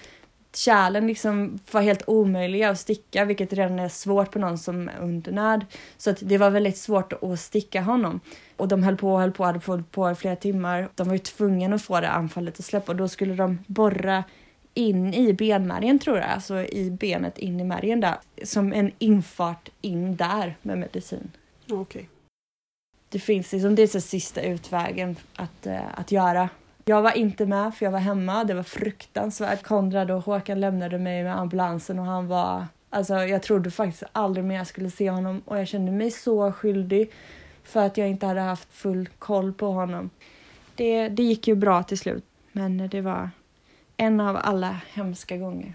kärlen 0.54 1.06
liksom 1.06 1.58
var 1.70 1.82
helt 1.82 2.02
omöjliga 2.06 2.70
att 2.70 2.80
sticka, 2.80 3.24
vilket 3.24 3.52
redan 3.52 3.78
är 3.78 3.88
svårt 3.88 4.30
på 4.30 4.38
någon 4.38 4.58
som 4.58 4.88
är 4.88 4.98
undernärd. 5.00 5.66
Så 5.96 6.10
att 6.10 6.18
det 6.20 6.38
var 6.38 6.50
väldigt 6.50 6.76
svårt 6.76 7.12
att 7.12 7.40
sticka 7.40 7.82
honom. 7.82 8.20
Och 8.56 8.68
de 8.68 8.82
höll 8.82 8.96
på 8.96 9.12
och 9.12 9.20
höll 9.20 9.32
på, 9.32 9.44
hade 9.44 9.60
fått 9.60 9.90
på 9.90 10.10
i 10.10 10.14
flera 10.14 10.36
timmar. 10.36 10.88
De 10.94 11.06
var 11.06 11.14
ju 11.14 11.18
tvungna 11.18 11.74
att 11.74 11.82
få 11.82 12.00
det 12.00 12.08
anfallet 12.08 12.58
att 12.58 12.64
släppa 12.64 12.92
och 12.92 12.98
då 12.98 13.08
skulle 13.08 13.34
de 13.34 13.58
borra 13.66 14.24
in 14.74 15.14
i 15.14 15.32
benmärgen 15.32 15.98
tror 15.98 16.18
jag, 16.18 16.26
alltså 16.26 16.62
i 16.62 16.90
benet 16.90 17.38
in 17.38 17.60
i 17.60 17.64
märgen 17.64 18.00
där. 18.00 18.16
Som 18.44 18.72
en 18.72 18.92
infart 18.98 19.68
in 19.80 20.16
där 20.16 20.56
med 20.62 20.78
medicin. 20.78 21.30
Okej. 21.64 21.76
Okay. 21.76 22.04
Det 23.08 23.18
finns 23.18 23.52
liksom, 23.52 23.74
det 23.74 23.82
är 23.82 23.86
så 23.86 24.00
sista 24.00 24.42
utvägen 24.42 25.16
att, 25.36 25.66
uh, 25.66 25.98
att 26.00 26.12
göra. 26.12 26.48
Jag 26.88 27.02
var 27.02 27.16
inte 27.16 27.46
med 27.46 27.74
för 27.74 27.86
jag 27.86 27.92
var 27.92 27.98
hemma, 27.98 28.44
det 28.44 28.54
var 28.54 28.62
fruktansvärt. 28.62 29.62
Konrad 29.62 30.10
och 30.10 30.22
Håkan 30.22 30.60
lämnade 30.60 30.98
mig 30.98 31.24
med 31.24 31.38
ambulansen 31.38 31.98
och 31.98 32.04
han 32.04 32.26
var, 32.26 32.66
alltså 32.90 33.14
jag 33.14 33.42
trodde 33.42 33.70
faktiskt 33.70 34.02
aldrig 34.12 34.44
mer 34.44 34.56
jag 34.56 34.66
skulle 34.66 34.90
se 34.90 35.10
honom 35.10 35.42
och 35.44 35.58
jag 35.58 35.68
kände 35.68 35.92
mig 35.92 36.10
så 36.10 36.52
skyldig 36.52 37.12
för 37.64 37.86
att 37.86 37.96
jag 37.96 38.08
inte 38.08 38.26
hade 38.26 38.40
haft 38.40 38.72
full 38.72 39.08
koll 39.18 39.52
på 39.52 39.66
honom. 39.66 40.10
Det, 40.74 41.08
det 41.08 41.22
gick 41.22 41.48
ju 41.48 41.54
bra 41.54 41.82
till 41.82 41.98
slut, 41.98 42.24
men 42.52 42.88
det 42.88 43.00
var 43.00 43.30
en 43.96 44.20
av 44.20 44.38
alla 44.42 44.80
hemska 44.92 45.36
gånger. 45.36 45.74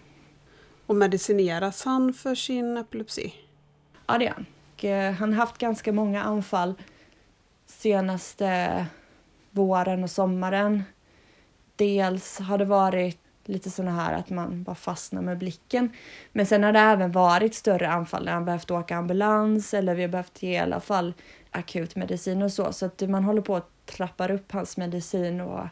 Och 0.86 0.96
medicineras 0.96 1.86
han 1.86 2.14
för 2.14 2.36
sin 2.36 2.78
epilepsi? 2.78 3.34
Ja, 4.08 4.18
det 4.18 4.28
är 4.28 4.34
han. 4.34 4.46
Eh, 4.82 5.14
han 5.14 5.34
har 5.34 5.40
haft 5.40 5.58
ganska 5.58 5.92
många 5.92 6.24
anfall 6.24 6.74
senaste 7.66 8.86
våren 9.52 10.04
och 10.04 10.12
sommaren. 10.12 10.84
Dels 11.82 12.40
har 12.40 12.58
det 12.58 12.66
varit 12.66 13.20
lite 13.46 13.70
sådana 13.70 13.92
här 13.92 14.14
att 14.14 14.30
man 14.30 14.64
bara 14.64 14.76
fastnar 14.76 15.22
med 15.22 15.38
blicken. 15.38 15.90
Men 16.32 16.46
sen 16.46 16.64
har 16.64 16.74
det 16.74 16.80
även 16.80 17.12
varit 17.12 17.56
större 17.56 17.90
anfall 17.90 18.26
där 18.26 18.32
han 18.32 18.46
behövt 18.46 18.72
åka 18.72 18.98
ambulans 18.98 19.74
eller 19.74 19.96
vi 19.96 20.02
har 20.02 20.10
behövt 20.10 20.44
ge 20.44 20.52
i 20.52 20.58
alla 20.58 20.80
fall 20.80 21.14
akut 21.52 21.96
medicin 21.96 22.42
och 22.42 22.52
så. 22.52 22.74
Så 22.74 22.86
att 22.86 23.02
man 23.02 23.24
håller 23.24 23.42
på 23.42 23.56
att 23.56 23.86
trappa 23.86 24.34
upp 24.34 24.52
hans 24.52 24.78
medicin 24.78 25.42
och 25.42 25.68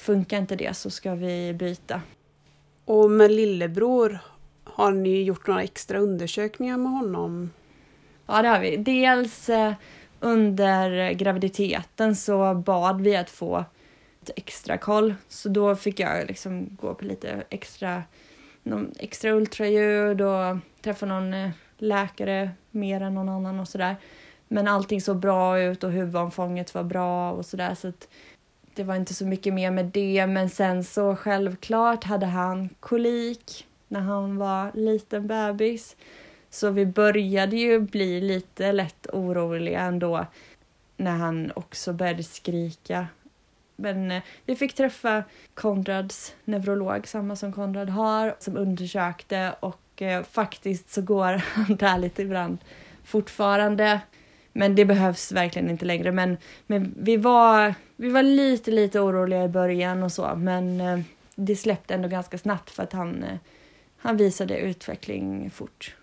Funkar 0.00 0.38
inte 0.38 0.56
det 0.56 0.76
så 0.76 0.90
ska 0.90 1.14
vi 1.14 1.52
byta. 1.52 2.00
Och 2.84 3.10
med 3.10 3.30
lillebror, 3.30 4.18
har 4.64 4.92
ni 4.92 5.22
gjort 5.22 5.46
några 5.46 5.62
extra 5.62 5.98
undersökningar 5.98 6.76
med 6.76 6.92
honom? 6.92 7.50
Ja, 8.26 8.42
det 8.42 8.48
har 8.48 8.60
vi. 8.60 8.76
Dels 8.76 9.48
eh, 9.48 9.72
under 10.20 11.12
graviditeten 11.12 12.16
så 12.16 12.54
bad 12.54 13.00
vi 13.00 13.16
att 13.16 13.30
få 13.30 13.64
extra 14.36 14.78
koll. 14.78 15.14
Så 15.28 15.48
då 15.48 15.76
fick 15.76 16.00
jag 16.00 16.26
liksom 16.26 16.76
gå 16.80 16.94
på 16.94 17.04
lite 17.04 17.42
extra, 17.50 18.02
någon 18.62 18.92
extra 18.98 19.30
ultraljud 19.30 20.20
och 20.20 20.56
träffa 20.82 21.06
någon 21.06 21.34
eh, 21.34 21.50
läkare 21.78 22.50
mer 22.70 23.00
än 23.00 23.14
någon 23.14 23.28
annan 23.28 23.60
och 23.60 23.68
sådär. 23.68 23.96
Men 24.48 24.68
allting 24.68 25.00
såg 25.00 25.16
bra 25.16 25.60
ut 25.60 25.84
och 25.84 25.92
huvudomfånget 25.92 26.74
var 26.74 26.82
bra 26.82 27.32
och 27.32 27.46
sådär. 27.46 27.74
Så 27.74 27.88
att 27.88 28.08
det 28.74 28.84
var 28.84 28.96
inte 28.96 29.14
så 29.14 29.26
mycket 29.26 29.54
mer 29.54 29.70
med 29.70 29.84
det, 29.86 30.26
men 30.26 30.50
sen 30.50 30.84
så 30.84 31.16
självklart 31.16 32.04
hade 32.04 32.26
han 32.26 32.68
kolik 32.80 33.66
när 33.88 34.00
han 34.00 34.36
var 34.36 34.70
liten 34.74 35.26
bebis. 35.26 35.96
Så 36.50 36.70
vi 36.70 36.86
började 36.86 37.56
ju 37.56 37.80
bli 37.80 38.20
lite 38.20 38.72
lätt 38.72 39.06
oroliga 39.12 39.80
ändå 39.80 40.26
när 40.96 41.16
han 41.16 41.52
också 41.54 41.92
började 41.92 42.22
skrika. 42.22 43.06
Men 43.80 44.10
eh, 44.10 44.22
vi 44.46 44.56
fick 44.56 44.74
träffa 44.74 45.24
Konrads 45.54 46.34
neurolog, 46.44 47.06
samma 47.06 47.36
som 47.36 47.52
Konrad 47.52 47.88
har, 47.88 48.36
som 48.38 48.56
undersökte 48.56 49.54
och 49.60 50.02
eh, 50.02 50.22
faktiskt 50.22 50.90
så 50.90 51.02
går 51.02 51.32
han 51.54 51.76
där 51.76 51.98
lite 51.98 52.22
ibland 52.22 52.58
fortfarande. 53.04 54.00
Men 54.52 54.74
det 54.74 54.84
behövs 54.84 55.32
verkligen 55.32 55.70
inte 55.70 55.84
längre. 55.84 56.12
Men, 56.12 56.36
men 56.66 56.94
vi, 56.98 57.16
var, 57.16 57.74
vi 57.96 58.08
var 58.08 58.22
lite, 58.22 58.70
lite 58.70 59.00
oroliga 59.00 59.44
i 59.44 59.48
början 59.48 60.02
och 60.02 60.12
så, 60.12 60.34
men 60.36 60.80
eh, 60.80 61.00
det 61.34 61.56
släppte 61.56 61.94
ändå 61.94 62.08
ganska 62.08 62.38
snabbt 62.38 62.70
för 62.70 62.82
att 62.82 62.92
han, 62.92 63.24
han 63.96 64.16
visade 64.16 64.58
utveckling 64.58 65.50
fort. 65.50 65.94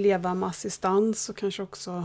Leva 0.00 0.34
med 0.34 0.48
assistans 0.48 1.28
och 1.28 1.36
kanske 1.36 1.62
också 1.62 2.04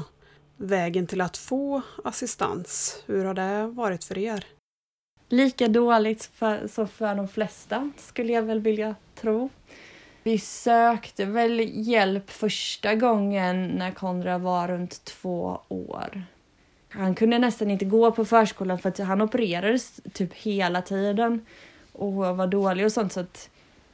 vägen 0.58 1.08
till 1.08 1.22
att 1.22 1.38
få 1.38 1.82
assistans. 2.04 3.04
Hur 3.06 3.26
har 3.26 3.34
det 3.34 3.68
varit 3.68 4.04
för 4.04 4.18
er? 4.18 4.46
Lika 5.30 5.68
dåligt 5.68 6.26
för, 6.26 6.68
som 6.68 6.88
för 6.88 7.16
de 7.16 7.28
flesta, 7.28 7.92
skulle 7.98 8.34
jag 8.34 8.44
väl 8.44 8.60
vilja 8.60 8.96
tro. 9.16 9.50
Vi 10.24 10.40
sökte 10.40 11.26
väl 11.26 11.70
hjälp 11.88 12.30
första 12.30 12.96
gången 12.96 13.68
när 13.68 13.92
Konrad 13.92 14.42
var 14.42 14.68
runt 14.68 15.06
två 15.06 15.60
år. 15.68 16.24
Han 16.90 17.16
kunde 17.16 17.40
nästan 17.40 17.72
inte 17.72 17.86
gå 17.86 18.12
på 18.12 18.26
förskolan 18.26 18.80
för 18.80 18.90
att 18.90 18.98
han 18.98 19.22
opererades 19.22 20.02
typ 20.14 20.34
hela 20.34 20.82
tiden 20.82 21.46
och 21.92 22.14
var 22.14 22.48
dålig 22.48 22.86
och 22.86 22.92
sånt 22.92 23.14
så 23.14 23.20
att 23.20 23.50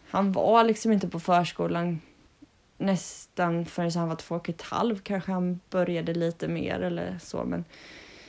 han 0.10 0.32
var 0.32 0.64
liksom 0.64 0.92
inte 0.92 1.08
på 1.08 1.20
förskolan 1.20 2.02
nästan 2.82 3.66
förrän 3.66 3.92
han 3.92 4.10
var 4.10 4.16
två 4.16 4.36
och 4.36 4.50
ett 4.50 4.62
halvt 4.62 5.04
kanske 5.04 5.32
han 5.32 5.60
började 5.70 6.14
lite 6.14 6.48
mer 6.48 6.80
eller 6.80 7.18
så. 7.22 7.44
Men, 7.44 7.66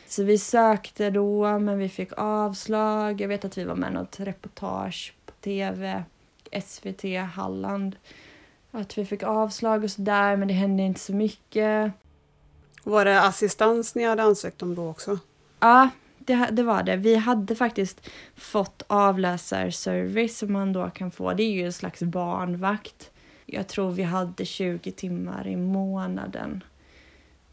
så 0.06 0.24
vi 0.24 0.38
sökte 0.38 1.10
då, 1.10 1.58
men 1.58 1.78
vi 1.78 1.88
fick 1.88 2.12
avslag. 2.16 3.20
Jag 3.20 3.28
vet 3.28 3.44
att 3.44 3.58
vi 3.58 3.64
var 3.64 3.74
med 3.74 3.90
i 3.90 3.94
något 3.94 4.20
reportage 4.20 5.14
på 5.26 5.32
tv, 5.32 6.04
SVT 6.64 7.02
Halland. 7.34 7.96
Att 8.70 8.98
vi 8.98 9.04
fick 9.04 9.22
avslag 9.22 9.84
och 9.84 9.90
sådär, 9.90 10.36
men 10.36 10.48
det 10.48 10.54
hände 10.54 10.82
inte 10.82 11.00
så 11.00 11.14
mycket. 11.14 11.92
Var 12.84 13.04
det 13.04 13.20
assistans 13.20 13.94
ni 13.94 14.04
hade 14.04 14.22
ansökt 14.22 14.62
om 14.62 14.74
då 14.74 14.88
också? 14.88 15.18
Ja, 15.60 15.88
det, 16.18 16.48
det 16.52 16.62
var 16.62 16.82
det. 16.82 16.96
Vi 16.96 17.16
hade 17.16 17.54
faktiskt 17.54 18.08
fått 18.36 18.82
avläsarservice 18.86 20.38
som 20.38 20.52
man 20.52 20.72
då 20.72 20.90
kan 20.90 21.10
få. 21.10 21.32
Det 21.32 21.42
är 21.42 21.50
ju 21.50 21.66
en 21.66 21.72
slags 21.72 22.02
barnvakt. 22.02 23.11
Jag 23.46 23.68
tror 23.68 23.90
vi 23.90 24.02
hade 24.02 24.44
20 24.44 24.92
timmar 24.92 25.46
i 25.46 25.56
månaden. 25.56 26.64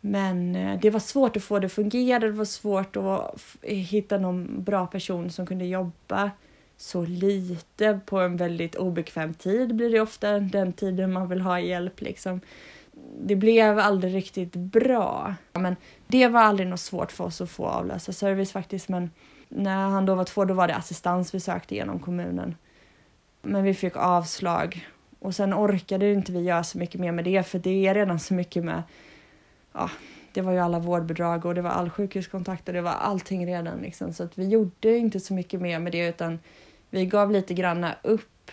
Men 0.02 0.56
eh, 0.56 0.80
det 0.80 0.90
var 0.90 1.00
svårt 1.00 1.38
att 1.38 1.44
få 1.44 1.60
det 1.60 1.66
att 1.66 1.74
fungera. 1.74 2.20
Det 2.20 2.32
var 2.32 2.46
svårt 2.46 2.96
att 2.96 3.42
hitta 3.62 4.18
någon 4.18 4.64
bra 4.64 4.88
person 4.88 5.30
som 5.30 5.46
kunde 5.46 5.66
jobba 5.66 6.32
så 6.78 7.06
lite 7.06 8.00
på 8.06 8.20
en 8.20 8.38
väldigt 8.38 8.76
obekväm 8.76 9.34
tid 9.34 9.76
blir 9.76 9.90
det 9.90 10.02
ofta 10.02 10.40
den 10.40 10.74
tiden 10.74 11.14
man 11.14 11.30
vill 11.30 11.42
ha 11.42 11.60
hjälp 11.60 12.02
liksom. 12.02 12.42
Det 13.22 13.36
blev 13.36 13.80
aldrig 13.80 14.16
riktigt 14.16 14.56
bra. 14.56 15.36
Men 15.54 15.76
det 16.08 16.28
var 16.28 16.42
aldrig 16.42 16.68
något 16.68 16.80
svårt 16.80 17.12
för 17.12 17.24
oss 17.24 17.42
att 17.42 17.50
få 17.50 17.66
avlösa 17.66 18.12
service 18.12 18.52
faktiskt. 18.52 18.90
Men 18.90 19.12
när 19.50 19.90
han 19.90 20.06
då 20.06 20.16
var 20.16 20.24
två, 20.24 20.46
då 20.46 20.54
var 20.54 20.68
det 20.68 20.76
assistans 20.76 21.34
vi 21.34 21.40
sökte 21.40 21.76
genom 21.76 22.00
kommunen. 22.00 22.56
Men 23.42 23.64
vi 23.64 23.74
fick 23.74 23.98
avslag 23.98 24.88
och 25.20 25.36
sen 25.36 25.53
orkade 25.53 26.13
inte 26.13 26.32
vi 26.32 26.39
göra 26.39 26.63
så 26.63 26.78
mycket 26.78 27.01
mer 27.01 27.11
med 27.11 27.26
det, 27.26 27.43
för 27.43 27.59
det 27.59 27.88
är 27.88 27.93
redan 27.93 28.20
så 28.20 28.34
mycket 28.34 28.63
med 28.63 28.84
ja, 29.74 29.89
det 30.34 30.41
var 30.41 30.51
ju 30.51 30.59
alla 30.59 30.80
vårdbidrag 30.80 31.45
och 31.45 31.55
det 31.55 31.61
var 31.61 31.70
all 31.70 31.89
sjukhuskontakt 31.89 32.67
och 32.67 32.74
det 32.74 32.82
var 32.82 32.91
allting 32.91 33.47
redan 33.47 33.82
liksom. 33.82 34.13
Så 34.13 34.24
att 34.24 34.38
vi 34.38 34.47
gjorde 34.47 34.97
inte 34.97 35.20
så 35.20 35.34
mycket 35.34 35.61
mer 35.61 35.80
med 35.80 35.91
det 35.91 36.07
utan 36.07 36.39
vi 36.89 37.05
gav 37.05 37.32
lite 37.32 37.53
granna 37.53 37.95
upp. 38.01 38.51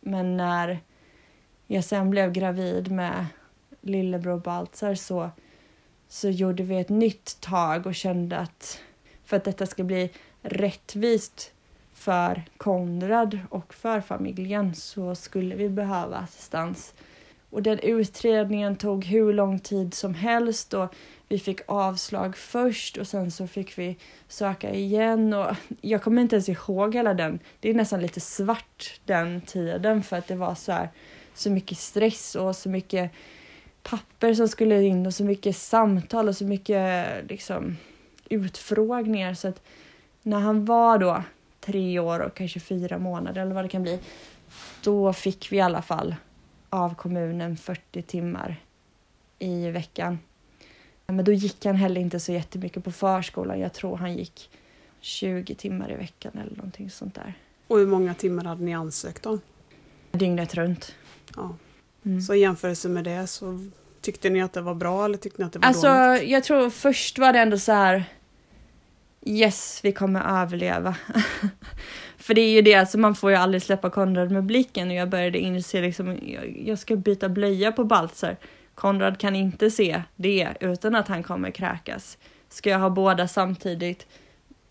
Men 0.00 0.36
när 0.36 0.78
jag 1.66 1.84
sen 1.84 2.10
blev 2.10 2.32
gravid 2.32 2.92
med 2.92 3.26
lillebror 3.80 4.38
Baltzar 4.38 4.94
så, 4.94 5.30
så 6.08 6.28
gjorde 6.28 6.62
vi 6.62 6.80
ett 6.80 6.88
nytt 6.88 7.40
tag 7.40 7.86
och 7.86 7.94
kände 7.94 8.38
att 8.38 8.80
för 9.24 9.36
att 9.36 9.44
detta 9.44 9.66
ska 9.66 9.84
bli 9.84 10.10
rättvist 10.42 11.52
för 12.00 12.42
Konrad 12.56 13.38
och 13.50 13.74
för 13.74 14.00
familjen 14.00 14.74
så 14.74 15.14
skulle 15.14 15.54
vi 15.54 15.68
behöva 15.68 16.16
assistans. 16.16 16.94
Och 17.50 17.62
den 17.62 17.78
utredningen 17.78 18.76
tog 18.76 19.04
hur 19.04 19.32
lång 19.32 19.58
tid 19.58 19.94
som 19.94 20.14
helst 20.14 20.74
och 20.74 20.94
vi 21.28 21.38
fick 21.38 21.60
avslag 21.66 22.36
först 22.36 22.96
och 22.96 23.06
sen 23.06 23.30
så 23.30 23.46
fick 23.46 23.78
vi 23.78 23.96
söka 24.28 24.74
igen 24.74 25.34
och 25.34 25.56
jag 25.80 26.02
kommer 26.02 26.22
inte 26.22 26.36
ens 26.36 26.48
ihåg 26.48 26.94
hela 26.94 27.14
den. 27.14 27.38
Det 27.60 27.70
är 27.70 27.74
nästan 27.74 28.00
lite 28.00 28.20
svart 28.20 29.00
den 29.04 29.40
tiden 29.40 30.02
för 30.02 30.16
att 30.16 30.26
det 30.26 30.36
var 30.36 30.54
så 30.54 30.72
här 30.72 30.88
så 31.34 31.50
mycket 31.50 31.78
stress 31.78 32.34
och 32.34 32.56
så 32.56 32.68
mycket 32.68 33.10
papper 33.82 34.34
som 34.34 34.48
skulle 34.48 34.82
in 34.82 35.06
och 35.06 35.14
så 35.14 35.24
mycket 35.24 35.56
samtal 35.56 36.28
och 36.28 36.36
så 36.36 36.44
mycket 36.44 37.06
liksom 37.28 37.76
utfrågningar 38.28 39.34
så 39.34 39.48
att 39.48 39.62
när 40.22 40.40
han 40.40 40.64
var 40.64 40.98
då 40.98 41.22
tre 41.60 41.98
år 41.98 42.20
och 42.20 42.34
kanske 42.34 42.60
fyra 42.60 42.98
månader 42.98 43.42
eller 43.42 43.54
vad 43.54 43.64
det 43.64 43.68
kan 43.68 43.82
bli, 43.82 43.98
då 44.82 45.12
fick 45.12 45.52
vi 45.52 45.56
i 45.56 45.60
alla 45.60 45.82
fall 45.82 46.14
av 46.70 46.94
kommunen 46.94 47.56
40 47.56 48.02
timmar 48.02 48.56
i 49.38 49.70
veckan. 49.70 50.18
Men 51.06 51.24
då 51.24 51.32
gick 51.32 51.64
han 51.64 51.76
heller 51.76 52.00
inte 52.00 52.20
så 52.20 52.32
jättemycket 52.32 52.84
på 52.84 52.92
förskolan. 52.92 53.60
Jag 53.60 53.72
tror 53.72 53.96
han 53.96 54.14
gick 54.14 54.50
20 55.00 55.54
timmar 55.54 55.92
i 55.92 55.94
veckan 55.94 56.32
eller 56.42 56.56
någonting 56.56 56.90
sånt 56.90 57.14
där. 57.14 57.34
Och 57.66 57.78
hur 57.78 57.86
många 57.86 58.14
timmar 58.14 58.44
hade 58.44 58.64
ni 58.64 58.74
ansökt 58.74 59.26
om? 59.26 59.40
Dygnet 60.12 60.54
runt. 60.54 60.94
Ja. 61.36 61.56
Mm. 62.04 62.20
Så 62.20 62.34
i 62.34 62.38
jämförelse 62.40 62.88
med 62.88 63.04
det 63.04 63.26
så 63.26 63.70
tyckte 64.00 64.30
ni 64.30 64.42
att 64.42 64.52
det 64.52 64.60
var 64.60 64.74
bra 64.74 65.04
eller 65.04 65.18
tyckte 65.18 65.42
ni 65.42 65.46
att 65.46 65.52
det 65.52 65.58
var 65.58 65.66
alltså, 65.66 65.88
dåligt? 65.88 66.30
Jag 66.30 66.44
tror 66.44 66.70
först 66.70 67.18
var 67.18 67.32
det 67.32 67.38
ändå 67.38 67.58
så 67.58 67.72
här 67.72 68.04
Yes, 69.26 69.80
vi 69.82 69.92
kommer 69.92 70.42
överleva. 70.42 70.96
För 72.16 72.34
det 72.34 72.40
är 72.40 72.50
ju 72.50 72.62
det, 72.62 72.74
alltså 72.74 72.98
man 72.98 73.14
får 73.14 73.30
ju 73.30 73.36
aldrig 73.36 73.62
släppa 73.62 73.90
Konrad 73.90 74.30
med 74.30 74.44
blicken 74.44 74.88
och 74.88 74.94
jag 74.94 75.08
började 75.08 75.38
inse 75.38 75.80
liksom, 75.80 76.18
jag, 76.22 76.62
jag 76.66 76.78
ska 76.78 76.96
byta 76.96 77.28
blöja 77.28 77.72
på 77.72 77.84
Baltzar. 77.84 78.36
Konrad 78.74 79.18
kan 79.18 79.36
inte 79.36 79.70
se 79.70 80.02
det 80.16 80.48
utan 80.60 80.94
att 80.94 81.08
han 81.08 81.22
kommer 81.22 81.50
kräkas. 81.50 82.18
Ska 82.48 82.70
jag 82.70 82.78
ha 82.78 82.90
båda 82.90 83.28
samtidigt? 83.28 84.06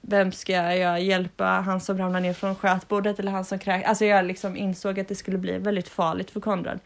Vem 0.01 0.31
ska 0.31 0.51
jag 0.51 1.03
hjälpa? 1.03 1.45
Han 1.45 1.81
som 1.81 1.97
ramlar 1.97 2.19
ner 2.19 2.33
från 2.33 2.55
skötbordet 2.55 3.19
eller 3.19 3.31
han 3.31 3.45
som 3.45 3.59
kräks? 3.59 3.87
Alltså 3.87 4.05
jag 4.05 4.25
liksom 4.25 4.57
insåg 4.57 4.99
att 4.99 5.07
det 5.07 5.15
skulle 5.15 5.37
bli 5.37 5.57
väldigt 5.57 5.87
farligt 5.87 6.31
för 6.31 6.39
Konrad. 6.39 6.79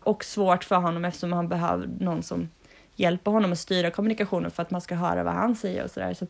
Och 0.00 0.24
svårt 0.24 0.64
för 0.64 0.76
honom 0.76 1.04
eftersom 1.04 1.32
han 1.32 1.48
behöver 1.48 1.88
någon 2.00 2.22
som 2.22 2.48
hjälper 2.96 3.30
honom 3.30 3.52
att 3.52 3.58
styra 3.58 3.90
kommunikationen 3.90 4.50
för 4.50 4.62
att 4.62 4.70
man 4.70 4.80
ska 4.80 4.94
höra 4.94 5.22
vad 5.22 5.34
han 5.34 5.56
säger 5.56 5.84
och 5.84 5.90
sådär. 5.90 6.14
Så 6.14 6.26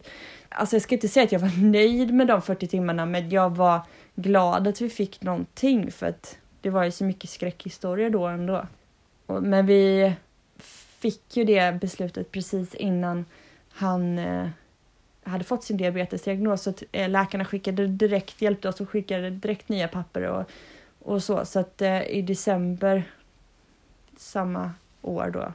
alltså 0.48 0.76
jag 0.76 0.82
ska 0.82 0.94
inte 0.94 1.08
säga 1.08 1.24
att 1.24 1.32
jag 1.32 1.38
var 1.38 1.62
nöjd 1.62 2.14
med 2.14 2.26
de 2.26 2.42
40 2.42 2.66
timmarna, 2.66 3.06
men 3.06 3.30
jag 3.30 3.56
var 3.56 3.80
glad 4.14 4.68
att 4.68 4.80
vi 4.80 4.90
fick 4.90 5.22
någonting 5.22 5.92
för 5.92 6.06
att 6.06 6.38
det 6.60 6.70
var 6.70 6.84
ju 6.84 6.90
så 6.90 7.04
mycket 7.04 7.30
skräckhistorier 7.30 8.10
då 8.10 8.26
ändå. 8.26 8.66
Men 9.26 9.66
vi 9.66 10.12
fick 10.98 11.36
ju 11.36 11.44
det 11.44 11.80
beslutet 11.80 12.32
precis 12.32 12.74
innan 12.74 13.24
han 13.72 14.18
eh, 14.18 14.48
hade 15.24 15.44
fått 15.44 15.64
sin 15.64 15.76
diabetesdiagnos 15.76 16.62
så 16.62 16.70
att 16.70 16.82
eh, 16.92 17.08
läkarna 17.08 17.44
skickade 17.44 17.86
direkt, 17.86 18.42
hjälpte 18.42 18.68
oss 18.68 18.80
och 18.80 18.88
skickade 18.88 19.30
direkt 19.30 19.68
nya 19.68 19.88
papper 19.88 20.22
och, 20.22 20.50
och 20.98 21.22
så. 21.22 21.44
Så 21.44 21.60
att 21.60 21.82
eh, 21.82 22.02
i 22.02 22.22
december 22.22 23.04
samma 24.16 24.72
år 25.02 25.30
då, 25.30 25.52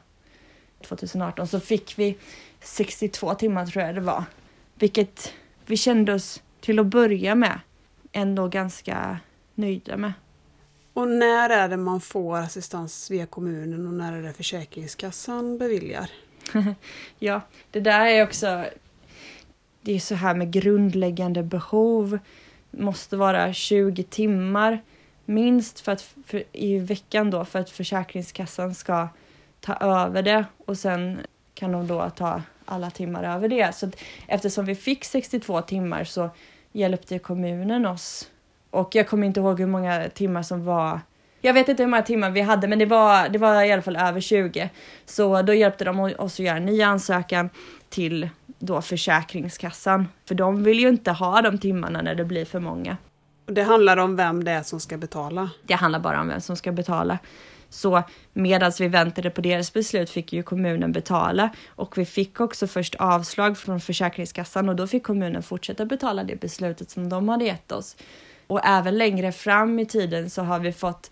2018, 0.81 1.47
så 1.47 1.59
fick 1.59 1.99
vi 1.99 2.17
62 2.61 3.33
timmar 3.33 3.65
tror 3.65 3.85
jag 3.85 3.95
det 3.95 4.01
var. 4.01 4.23
Vilket 4.75 5.33
vi 5.65 5.77
kände 5.77 6.13
oss 6.13 6.41
till 6.61 6.79
att 6.79 6.85
börja 6.85 7.35
med 7.35 7.59
ändå 8.11 8.47
ganska 8.47 9.19
nöjda 9.55 9.97
med. 9.97 10.13
Och 10.93 11.07
när 11.07 11.49
är 11.49 11.69
det 11.69 11.77
man 11.77 12.01
får 12.01 12.37
assistans 12.37 13.11
via 13.11 13.25
kommunen 13.25 13.87
och 13.87 13.93
när 13.93 14.13
är 14.13 14.21
det 14.21 14.33
Försäkringskassan 14.33 15.57
beviljar? 15.57 16.09
ja, 17.19 17.41
det 17.71 17.79
där 17.79 18.05
är 18.05 18.23
också... 18.23 18.65
Det 19.81 19.95
är 19.95 19.99
så 19.99 20.15
här 20.15 20.35
med 20.35 20.51
grundläggande 20.51 21.43
behov. 21.43 22.19
måste 22.71 23.17
vara 23.17 23.53
20 23.53 24.03
timmar 24.03 24.81
minst 25.25 25.79
för 25.79 25.91
att, 25.91 26.01
för, 26.25 26.43
i 26.51 26.79
veckan 26.79 27.31
då 27.31 27.45
för 27.45 27.59
att 27.59 27.69
Försäkringskassan 27.69 28.75
ska 28.75 29.07
ta 29.61 29.73
över 29.73 30.21
det 30.21 30.45
och 30.65 30.77
sen 30.77 31.19
kan 31.53 31.71
de 31.71 31.87
då 31.87 32.09
ta 32.09 32.41
alla 32.65 32.89
timmar 32.89 33.23
över 33.23 33.47
det. 33.47 33.75
Så 33.75 33.91
eftersom 34.27 34.65
vi 34.65 34.75
fick 34.75 35.05
62 35.05 35.61
timmar 35.61 36.03
så 36.03 36.29
hjälpte 36.71 37.19
kommunen 37.19 37.85
oss. 37.85 38.29
Och 38.69 38.95
jag 38.95 39.07
kommer 39.07 39.27
inte 39.27 39.39
ihåg 39.39 39.59
hur 39.59 39.67
många 39.67 40.09
timmar 40.09 40.43
som 40.43 40.65
var 40.65 40.99
jag 41.41 41.53
vet 41.53 41.69
inte 41.69 41.83
hur 41.83 41.89
många 41.89 42.01
timmar 42.01 42.29
vi 42.29 42.41
hade, 42.41 42.67
men 42.67 42.79
det 42.79 42.85
var, 42.85 43.29
det 43.29 43.37
var 43.37 43.63
i 43.63 43.71
alla 43.71 43.81
fall 43.81 43.95
över 43.95 44.21
20. 44.21 44.69
Så 45.05 45.41
då 45.41 45.53
hjälpte 45.53 45.85
de 45.85 45.99
oss 45.99 46.13
att 46.33 46.39
göra 46.39 46.57
en 46.57 46.65
ny 46.65 46.81
ansökan 46.81 47.49
till 47.89 48.29
då 48.59 48.81
Försäkringskassan. 48.81 50.07
För 50.25 50.35
de 50.35 50.63
vill 50.63 50.79
ju 50.79 50.89
inte 50.89 51.11
ha 51.11 51.41
de 51.41 51.57
timmarna 51.57 52.01
när 52.01 52.15
det 52.15 52.25
blir 52.25 52.45
för 52.45 52.59
många. 52.59 52.97
Det 53.45 53.63
handlar 53.63 53.97
om 53.97 54.15
vem 54.15 54.43
det 54.43 54.51
är 54.51 54.63
som 54.63 54.79
ska 54.79 54.97
betala? 54.97 55.49
Det 55.63 55.73
handlar 55.73 55.99
bara 55.99 56.21
om 56.21 56.27
vem 56.27 56.41
som 56.41 56.55
ska 56.55 56.71
betala. 56.71 57.19
Så 57.69 58.03
medan 58.33 58.71
vi 58.79 58.87
väntade 58.87 59.29
på 59.29 59.41
deras 59.41 59.73
beslut 59.73 60.09
fick 60.09 60.33
ju 60.33 60.43
kommunen 60.43 60.91
betala 60.91 61.49
och 61.67 61.97
vi 61.97 62.05
fick 62.05 62.39
också 62.39 62.67
först 62.67 62.95
avslag 62.95 63.57
från 63.57 63.79
Försäkringskassan 63.79 64.69
och 64.69 64.75
då 64.75 64.87
fick 64.87 65.03
kommunen 65.03 65.43
fortsätta 65.43 65.85
betala 65.85 66.23
det 66.23 66.35
beslutet 66.35 66.89
som 66.89 67.09
de 67.09 67.29
hade 67.29 67.45
gett 67.45 67.71
oss. 67.71 67.97
Och 68.47 68.65
även 68.65 68.97
längre 68.97 69.31
fram 69.31 69.79
i 69.79 69.85
tiden 69.85 70.29
så 70.29 70.41
har 70.41 70.59
vi 70.59 70.73
fått 70.73 71.11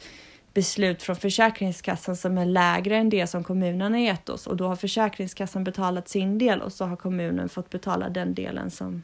beslut 0.54 1.04
från 1.04 1.16
Försäkringskassan 1.16 2.16
som 2.16 2.38
är 2.38 2.46
lägre 2.46 2.98
än 2.98 3.10
det 3.10 3.28
som 3.28 3.44
kommunen 3.44 3.94
har 3.94 4.00
gett 4.00 4.30
oss 4.30 4.48
och 4.48 4.58
då 4.58 4.68
har 4.68 4.76
Försäkringskassan 4.76 5.64
betalat 5.64 6.10
sin 6.10 6.38
del 6.38 6.62
och 6.62 6.74
så 6.74 6.86
har 6.86 6.96
kommunen 6.96 7.50
fått 7.50 7.70
betala 7.70 8.10
den 8.10 8.34
delen 8.34 8.72
som 8.72 9.04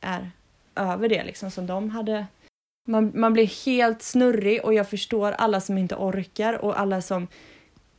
är 0.00 0.30
över 0.74 1.08
det 1.08 1.24
liksom 1.24 1.50
som 1.50 1.66
de 1.66 1.90
hade 1.90 2.26
man, 2.88 3.12
man 3.14 3.32
blir 3.32 3.66
helt 3.66 4.02
snurrig 4.02 4.64
och 4.64 4.74
jag 4.74 4.88
förstår 4.88 5.32
alla 5.32 5.60
som 5.60 5.78
inte 5.78 5.94
orkar 5.94 6.64
och 6.64 6.80
alla 6.80 7.00
som 7.00 7.28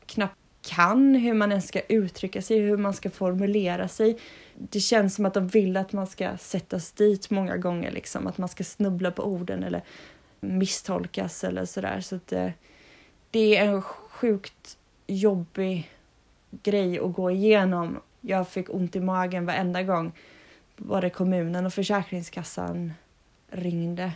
knappt 0.05 0.35
kan 0.61 1.15
hur 1.15 1.33
man 1.33 1.51
ens 1.51 1.67
ska 1.67 1.79
uttrycka 1.79 2.41
sig, 2.41 2.59
hur 2.59 2.77
man 2.77 2.93
ska 2.93 3.09
formulera 3.09 3.87
sig. 3.87 4.17
Det 4.55 4.79
känns 4.79 5.15
som 5.15 5.25
att 5.25 5.33
de 5.33 5.47
vill 5.47 5.77
att 5.77 5.93
man 5.93 6.07
ska 6.07 6.37
sättas 6.37 6.91
dit 6.91 7.29
många 7.29 7.57
gånger, 7.57 7.91
liksom. 7.91 8.27
att 8.27 8.37
man 8.37 8.49
ska 8.49 8.63
snubbla 8.63 9.11
på 9.11 9.23
orden 9.23 9.63
eller 9.63 9.83
misstolkas 10.39 11.43
eller 11.43 11.65
sådär. 11.65 12.01
Så 12.01 12.15
att 12.15 12.27
det, 12.27 12.41
eh, 12.41 12.51
det 13.31 13.57
är 13.57 13.65
en 13.65 13.81
sjukt 13.81 14.77
jobbig 15.07 15.89
grej 16.51 16.99
att 16.99 17.13
gå 17.13 17.31
igenom. 17.31 17.99
Jag 18.21 18.47
fick 18.47 18.73
ont 18.73 18.95
i 18.95 18.99
magen 18.99 19.45
varenda 19.45 19.83
gång 19.83 20.11
både 20.77 21.09
kommunen 21.09 21.65
och 21.65 21.73
Försäkringskassan 21.73 22.93
ringde 23.51 24.11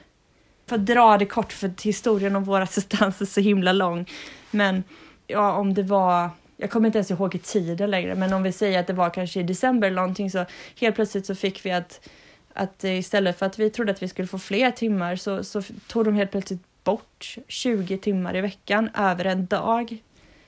för 0.67 0.75
att 0.75 0.85
dra 0.85 1.17
det 1.17 1.25
kort, 1.25 1.53
för 1.53 1.83
historien 1.83 2.35
om 2.35 2.43
vår 2.43 2.61
assistans 2.61 3.21
är 3.21 3.25
så 3.25 3.41
himla 3.41 3.73
lång. 3.73 4.09
Men 4.51 4.83
ja, 5.27 5.51
om 5.51 5.73
det 5.73 5.83
var, 5.83 6.29
jag 6.57 6.71
kommer 6.71 6.87
inte 6.87 6.97
ens 6.97 7.11
ihåg 7.11 7.35
i 7.35 7.39
tiden 7.39 7.91
längre, 7.91 8.15
men 8.15 8.33
om 8.33 8.43
vi 8.43 8.51
säger 8.51 8.79
att 8.79 8.87
det 8.87 8.93
var 8.93 9.09
kanske 9.09 9.39
i 9.39 9.43
december 9.43 9.87
eller 9.87 10.01
någonting 10.01 10.31
så 10.31 10.45
helt 10.79 10.95
plötsligt 10.95 11.25
så 11.25 11.35
fick 11.35 11.65
vi 11.65 11.71
att 11.71 12.09
Att 12.53 12.83
eh, 12.83 12.99
istället 12.99 13.39
för 13.39 13.45
att 13.45 13.59
vi 13.59 13.69
trodde 13.69 13.91
att 13.91 14.03
vi 14.03 14.07
skulle 14.07 14.27
få 14.27 14.39
fler 14.39 14.71
timmar 14.71 15.15
så, 15.15 15.43
så 15.43 15.61
tog 15.87 16.05
de 16.05 16.15
helt 16.15 16.31
plötsligt 16.31 16.61
bort 16.83 17.37
20 17.47 17.97
timmar 17.97 18.35
i 18.35 18.41
veckan 18.41 18.89
över 18.95 19.25
en 19.25 19.45
dag. 19.45 19.97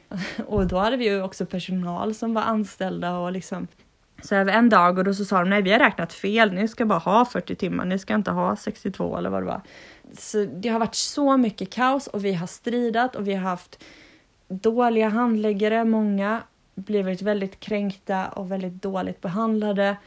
Och 0.45 0.67
då 0.67 0.77
hade 0.77 0.97
vi 0.97 1.05
ju 1.05 1.21
också 1.21 1.45
personal 1.45 2.13
som 2.13 2.33
var 2.33 2.41
anställda 2.41 3.17
och 3.17 3.31
liksom 3.31 3.67
så 4.21 4.35
över 4.35 4.53
en 4.53 4.69
dag 4.69 4.97
och 4.97 5.03
då 5.03 5.13
så 5.13 5.25
sa 5.25 5.39
de 5.39 5.49
nej, 5.49 5.61
vi 5.61 5.71
har 5.71 5.79
räknat 5.79 6.13
fel. 6.13 6.53
Ni 6.53 6.67
ska 6.67 6.85
bara 6.85 6.99
ha 6.99 7.25
40 7.25 7.55
timmar. 7.55 7.85
Ni 7.85 7.99
ska 7.99 8.15
inte 8.15 8.31
ha 8.31 8.55
62 8.55 9.17
eller 9.17 9.29
vad 9.29 9.41
det 9.41 9.47
var. 9.47 9.61
Så 10.17 10.45
det 10.45 10.69
har 10.69 10.79
varit 10.79 10.95
så 10.95 11.37
mycket 11.37 11.69
kaos 11.69 12.07
och 12.07 12.25
vi 12.25 12.33
har 12.33 12.47
stridat 12.47 13.15
och 13.15 13.27
vi 13.27 13.33
har 13.33 13.49
haft 13.49 13.83
dåliga 14.47 15.09
handläggare. 15.09 15.85
Många 15.85 16.41
blivit 16.75 17.21
väldigt 17.21 17.59
kränkta 17.59 18.27
och 18.27 18.51
väldigt 18.51 18.81
dåligt 18.81 19.21
behandlade. 19.21 19.97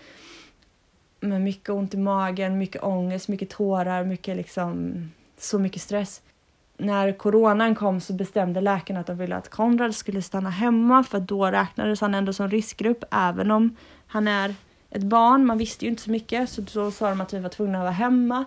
Med 1.21 1.41
mycket 1.41 1.69
ont 1.69 1.95
i 1.95 1.97
magen, 1.97 2.59
mycket 2.59 2.83
ångest, 2.83 3.29
mycket 3.29 3.51
tårar, 3.51 4.05
mycket 4.05 4.37
liksom 4.37 4.95
så 5.39 5.59
mycket 5.59 5.83
stress. 5.83 6.23
När 6.77 7.13
coronan 7.13 7.75
kom 7.75 8.01
så 8.01 8.13
bestämde 8.13 8.61
läkarna 8.61 9.01
att 9.01 9.07
de 9.07 9.19
ville 9.19 9.37
att 9.37 9.49
Konrad 9.49 9.95
skulle 9.95 10.23
stanna 10.23 10.51
hemma 10.51 11.05
för 11.05 11.21
då 11.21 11.47
räknades 11.47 12.01
han 12.01 12.15
ändå 12.15 12.33
som 12.33 12.51
riskgrupp 12.51 13.05
även 13.11 13.51
om 13.51 13.77
han 14.07 14.29
är 14.29 14.55
ett 14.91 15.03
barn. 15.03 15.47
Man 15.47 15.59
visste 15.59 15.85
ju 15.85 15.91
inte 15.91 16.03
så 16.03 16.11
mycket 16.11 16.51
så 16.51 16.61
då 16.61 16.91
sa 16.91 17.09
de 17.09 17.21
att 17.21 17.33
vi 17.33 17.39
var 17.39 17.49
tvungna 17.49 17.79
att 17.79 17.83
vara 17.83 17.91
hemma. 17.91 18.45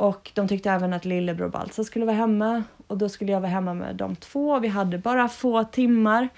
Och 0.00 0.30
de 0.34 0.48
tyckte 0.48 0.70
även 0.70 0.92
att 0.92 1.04
lillebror 1.04 1.48
Balsa 1.48 1.84
skulle 1.84 2.04
vara 2.04 2.16
hemma 2.16 2.64
och 2.86 2.98
då 2.98 3.08
skulle 3.08 3.32
jag 3.32 3.40
vara 3.40 3.50
hemma 3.50 3.74
med 3.74 3.96
de 3.96 4.16
två. 4.16 4.58
Vi 4.58 4.68
hade 4.68 4.98
bara 4.98 5.28
få 5.28 5.64
timmar 5.64 6.28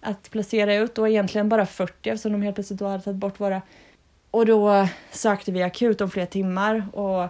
att 0.00 0.30
placera 0.30 0.74
ut 0.74 0.98
och 0.98 1.08
egentligen 1.08 1.48
bara 1.48 1.66
40 1.66 2.10
eftersom 2.10 2.32
de 2.32 2.42
helt 2.42 2.54
plötsligt 2.54 2.78
då 2.78 2.86
hade 2.86 3.02
tagit 3.02 3.16
bort 3.20 3.40
våra. 3.40 3.62
Och 4.30 4.46
då 4.46 4.88
sökte 5.10 5.52
vi 5.52 5.62
akut 5.62 6.00
om 6.00 6.10
fler 6.10 6.26
timmar 6.26 6.86
och 6.92 7.28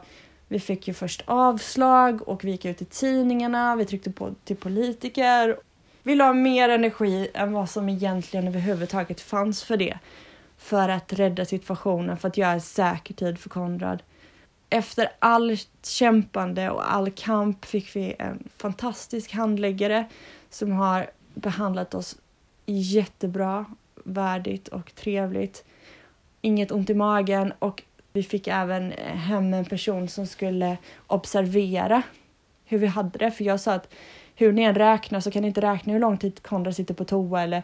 vi 0.49 0.61
fick 0.61 0.89
ju 0.89 0.95
först 0.95 1.23
avslag 1.27 2.29
och 2.29 2.45
vi 2.45 2.51
gick 2.51 2.65
ut 2.65 2.83
i 2.83 2.85
tidningarna, 2.85 3.77
vi 3.77 3.85
tryckte 3.85 4.11
på 4.11 4.35
till 4.45 4.57
politiker. 4.57 5.57
Vi 6.03 6.15
la 6.15 6.33
mer 6.33 6.69
energi 6.69 7.29
än 7.35 7.53
vad 7.53 7.71
som 7.71 7.89
egentligen 7.89 8.49
överhuvudtaget 8.49 9.21
fanns 9.21 9.63
för 9.63 9.77
det. 9.77 9.99
För 10.59 10.89
att 10.89 11.13
rädda 11.13 11.45
situationen, 11.45 12.17
för 12.17 12.29
att 12.29 12.37
göra 12.37 12.53
en 12.53 12.61
säker 12.61 13.15
tid 13.15 13.39
för 13.39 13.49
Konrad. 13.49 14.03
Efter 14.73 15.09
allt 15.19 15.69
kämpande 15.83 16.71
och 16.71 16.93
all 16.93 17.11
kamp 17.11 17.65
fick 17.65 17.97
vi 17.97 18.15
en 18.19 18.49
fantastisk 18.57 19.33
handläggare 19.33 20.09
som 20.51 20.73
har 20.73 21.11
behandlat 21.35 21.95
oss 21.95 22.17
jättebra, 22.67 23.67
värdigt 24.05 24.69
och 24.69 24.95
trevligt. 24.95 25.65
Inget 26.41 26.73
ont 26.73 26.91
i 26.91 26.95
magen 26.95 27.53
och 27.59 27.83
vi 28.13 28.23
fick 28.23 28.49
även 28.49 28.93
hem 29.03 29.55
en 29.55 29.65
person 29.65 30.09
som 30.09 30.27
skulle 30.27 30.77
observera 31.07 32.03
hur 32.65 32.79
vi 32.79 32.87
hade 32.87 33.19
det. 33.19 33.31
För 33.31 33.45
jag 33.45 33.61
sa 33.61 33.73
att 33.73 33.95
hur 34.35 34.53
ni 34.53 34.63
än 34.63 34.75
räknar 34.75 35.21
så 35.21 35.31
kan 35.31 35.43
ni 35.43 35.49
inte 35.49 35.61
räkna 35.61 35.93
hur 35.93 36.01
lång 36.01 36.19
tid 36.19 36.43
Konrad 36.43 36.77
sitter 36.77 36.95
på 36.95 37.05
toa 37.05 37.43
eller 37.43 37.63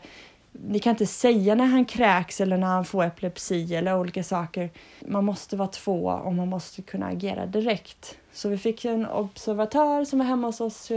ni 0.67 0.79
kan 0.79 0.91
inte 0.91 1.07
säga 1.07 1.55
när 1.55 1.65
han 1.65 1.85
kräks 1.85 2.41
eller 2.41 2.59
när 2.59 2.67
han 2.67 2.85
får 2.85 3.05
epilepsi 3.05 3.75
eller 3.75 3.99
olika 3.99 4.23
saker. 4.23 4.71
Man 5.07 5.25
måste 5.25 5.57
vara 5.57 5.69
två 5.69 6.05
och 6.05 6.35
man 6.35 6.49
måste 6.49 6.83
kunna 6.83 7.07
agera 7.07 7.47
direkt. 7.47 8.19
Så 8.33 8.49
vi 8.49 8.59
fick 8.59 8.85
en 8.85 9.07
observatör 9.07 10.05
som 10.05 10.19
var 10.19 10.27
hemma 10.27 10.49
hos 10.49 10.61
oss 10.61 10.93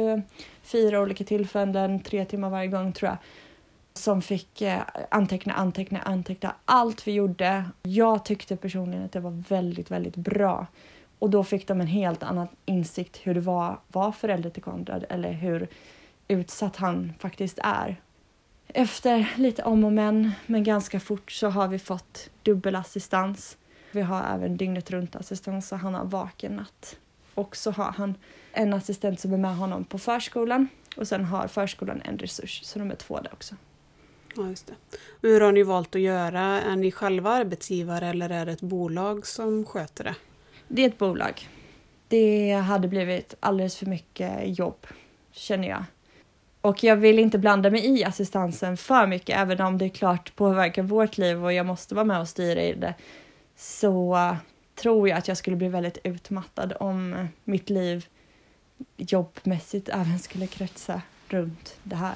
fyra 0.61 1.01
olika 1.01 1.23
tillfällen, 1.23 1.99
tre 1.99 2.25
timmar 2.25 2.49
varje 2.49 2.67
gång 2.67 2.93
tror 2.93 3.09
jag 3.09 3.17
som 3.93 4.21
fick 4.21 4.61
eh, 4.61 4.81
anteckna, 5.09 5.53
anteckna, 5.53 5.99
anteckna 5.99 6.55
allt 6.65 7.07
vi 7.07 7.11
gjorde. 7.11 7.65
Jag 7.81 8.25
tyckte 8.25 8.55
personligen 8.55 9.05
att 9.05 9.11
det 9.11 9.19
var 9.19 9.43
väldigt, 9.49 9.91
väldigt 9.91 10.15
bra. 10.15 10.67
Och 11.19 11.29
då 11.29 11.43
fick 11.43 11.67
de 11.67 11.81
en 11.81 11.87
helt 11.87 12.23
annan 12.23 12.47
insikt 12.65 13.19
hur 13.23 13.33
det 13.33 13.41
var 13.41 13.79
var 13.87 14.11
förälder 14.11 14.49
till 14.49 14.63
Konrad 14.63 15.05
eller 15.09 15.31
hur 15.31 15.67
utsatt 16.27 16.75
han 16.75 17.13
faktiskt 17.19 17.59
är. 17.63 18.01
Efter 18.73 19.33
lite 19.37 19.63
om 19.63 19.83
och 19.83 19.93
men, 19.93 20.31
men 20.45 20.63
ganska 20.63 20.99
fort 20.99 21.31
så 21.31 21.49
har 21.49 21.67
vi 21.67 21.79
fått 21.79 22.29
dubbelassistans. 22.43 23.57
Vi 23.91 24.01
har 24.01 24.23
även 24.35 24.57
dygnet 24.57 24.91
runt 24.91 25.15
assistans 25.15 25.67
så 25.67 25.75
han 25.75 25.93
har 25.93 26.05
vaken 26.05 26.55
natt. 26.55 26.97
Och 27.33 27.55
så 27.55 27.71
har 27.71 27.91
han 27.91 28.15
en 28.51 28.73
assistent 28.73 29.19
som 29.19 29.33
är 29.33 29.37
med 29.37 29.55
honom 29.55 29.85
på 29.85 29.99
förskolan 29.99 30.67
och 30.95 31.07
sen 31.07 31.25
har 31.25 31.47
förskolan 31.47 32.01
en 32.01 32.17
resurs 32.17 32.61
så 32.63 32.79
de 32.79 32.91
är 32.91 32.95
två 32.95 33.19
där 33.19 33.33
också. 33.33 33.55
Ja, 34.35 34.47
just 34.47 34.67
det. 34.67 34.97
Hur 35.21 35.41
har 35.41 35.51
ni 35.51 35.63
valt 35.63 35.95
att 35.95 36.01
göra? 36.01 36.41
Är 36.41 36.75
ni 36.75 36.91
själva 36.91 37.29
arbetsgivare 37.31 38.07
eller 38.07 38.29
är 38.29 38.45
det 38.45 38.51
ett 38.51 38.61
bolag 38.61 39.27
som 39.27 39.65
sköter 39.65 40.03
det? 40.03 40.15
Det 40.67 40.81
är 40.81 40.87
ett 40.87 40.97
bolag. 40.97 41.49
Det 42.07 42.51
hade 42.51 42.87
blivit 42.87 43.35
alldeles 43.39 43.77
för 43.77 43.85
mycket 43.85 44.57
jobb, 44.59 44.87
känner 45.31 45.69
jag. 45.69 45.83
Och 46.61 46.83
jag 46.83 46.95
vill 46.95 47.19
inte 47.19 47.37
blanda 47.37 47.69
mig 47.69 47.85
i 47.85 48.03
assistansen 48.03 48.77
för 48.77 49.07
mycket, 49.07 49.37
även 49.37 49.61
om 49.61 49.77
det 49.77 49.85
är 49.85 49.89
klart 49.89 50.35
påverkar 50.35 50.83
vårt 50.83 51.17
liv 51.17 51.45
och 51.45 51.53
jag 51.53 51.65
måste 51.65 51.95
vara 51.95 52.05
med 52.05 52.19
och 52.19 52.27
styra 52.27 52.61
i 52.61 52.73
det. 52.73 52.93
Så 53.55 54.17
tror 54.75 55.09
jag 55.09 55.17
att 55.17 55.27
jag 55.27 55.37
skulle 55.37 55.55
bli 55.55 55.67
väldigt 55.67 55.97
utmattad 56.03 56.73
om 56.79 57.27
mitt 57.43 57.69
liv 57.69 58.05
jobbmässigt 58.97 59.89
även 59.89 60.19
skulle 60.19 60.47
kretsa 60.47 61.01
runt 61.27 61.75
det 61.83 61.95
här. 61.95 62.15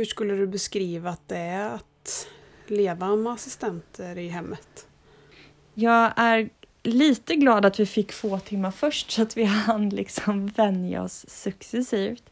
Hur 0.00 0.04
skulle 0.04 0.34
du 0.34 0.46
beskriva 0.46 1.10
att 1.10 1.28
det 1.28 1.36
är 1.36 1.74
att 1.74 2.28
leva 2.66 3.16
med 3.16 3.32
assistenter 3.32 4.18
i 4.18 4.28
hemmet? 4.28 4.88
Jag 5.74 6.12
är 6.16 6.50
lite 6.82 7.34
glad 7.34 7.64
att 7.64 7.80
vi 7.80 7.86
fick 7.86 8.12
få 8.12 8.38
timmar 8.38 8.70
först 8.70 9.10
så 9.10 9.22
att 9.22 9.36
vi 9.36 9.44
hann 9.66 9.88
liksom 9.88 10.46
vänja 10.46 11.02
oss 11.02 11.24
successivt. 11.28 12.22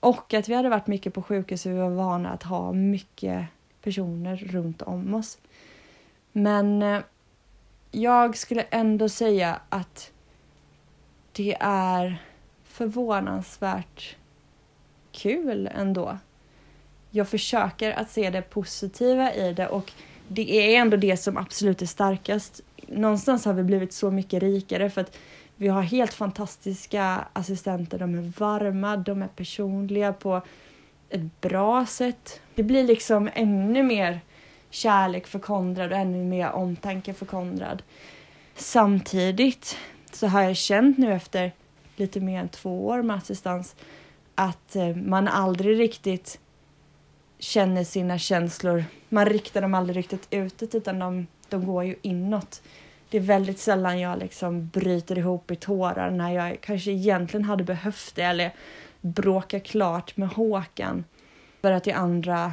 Och 0.00 0.34
att 0.34 0.48
vi 0.48 0.54
hade 0.54 0.68
varit 0.68 0.86
mycket 0.86 1.14
på 1.14 1.22
sjukhus 1.22 1.66
och 1.66 1.72
vi 1.72 1.76
var 1.76 1.90
vana 1.90 2.30
att 2.30 2.42
ha 2.42 2.72
mycket 2.72 3.46
personer 3.82 4.36
runt 4.36 4.82
om 4.82 5.14
oss. 5.14 5.38
Men 6.32 6.82
eh, 6.82 7.02
jag 7.90 8.36
skulle 8.36 8.62
ändå 8.62 9.08
säga 9.08 9.60
att 9.68 10.12
det 11.32 11.56
är 11.60 12.22
förvånansvärt 12.64 14.16
kul 15.12 15.66
ändå 15.74 16.18
jag 17.14 17.28
försöker 17.28 17.92
att 17.92 18.10
se 18.10 18.30
det 18.30 18.42
positiva 18.42 19.34
i 19.34 19.52
det 19.52 19.68
och 19.68 19.92
det 20.28 20.74
är 20.74 20.80
ändå 20.80 20.96
det 20.96 21.16
som 21.16 21.36
absolut 21.36 21.82
är 21.82 21.86
starkast. 21.86 22.60
Någonstans 22.88 23.44
har 23.44 23.52
vi 23.52 23.62
blivit 23.62 23.92
så 23.92 24.10
mycket 24.10 24.42
rikare 24.42 24.90
för 24.90 25.00
att 25.00 25.16
vi 25.56 25.68
har 25.68 25.82
helt 25.82 26.14
fantastiska 26.14 27.24
assistenter. 27.32 27.98
De 27.98 28.14
är 28.14 28.32
varma, 28.38 28.96
de 28.96 29.22
är 29.22 29.28
personliga 29.28 30.12
på 30.12 30.42
ett 31.10 31.40
bra 31.40 31.86
sätt. 31.86 32.40
Det 32.54 32.62
blir 32.62 32.84
liksom 32.84 33.30
ännu 33.34 33.82
mer 33.82 34.20
kärlek 34.70 35.26
för 35.26 35.38
Konrad 35.38 35.92
och 35.92 35.98
ännu 35.98 36.24
mer 36.24 36.52
omtanke 36.52 37.14
för 37.14 37.26
Konrad. 37.26 37.82
Samtidigt 38.54 39.76
så 40.12 40.26
har 40.26 40.42
jag 40.42 40.56
känt 40.56 40.98
nu 40.98 41.12
efter 41.12 41.52
lite 41.96 42.20
mer 42.20 42.40
än 42.40 42.48
två 42.48 42.86
år 42.86 43.02
med 43.02 43.16
assistans 43.16 43.76
att 44.34 44.76
eh, 44.76 44.96
man 44.96 45.28
aldrig 45.28 45.78
riktigt 45.78 46.38
känner 47.42 47.84
sina 47.84 48.18
känslor. 48.18 48.84
Man 49.08 49.26
riktar 49.26 49.62
dem 49.62 49.74
aldrig 49.74 49.96
riktigt 49.96 50.26
utåt 50.30 50.74
utan 50.74 50.98
de, 50.98 51.26
de 51.48 51.66
går 51.66 51.84
ju 51.84 51.96
inåt. 52.02 52.62
Det 53.08 53.16
är 53.16 53.22
väldigt 53.22 53.58
sällan 53.58 54.00
jag 54.00 54.18
liksom 54.18 54.68
bryter 54.68 55.18
ihop 55.18 55.50
i 55.50 55.56
tårar 55.56 56.10
när 56.10 56.30
jag 56.30 56.60
kanske 56.60 56.90
egentligen 56.90 57.44
hade 57.44 57.64
behövt 57.64 58.14
det 58.14 58.22
eller 58.22 58.54
bråkar 59.00 59.58
klart 59.58 60.16
med 60.16 60.28
Håkan 60.28 61.04
för 61.60 61.72
att 61.72 61.84
det 61.84 61.90
är 61.90 61.96
andra 61.96 62.52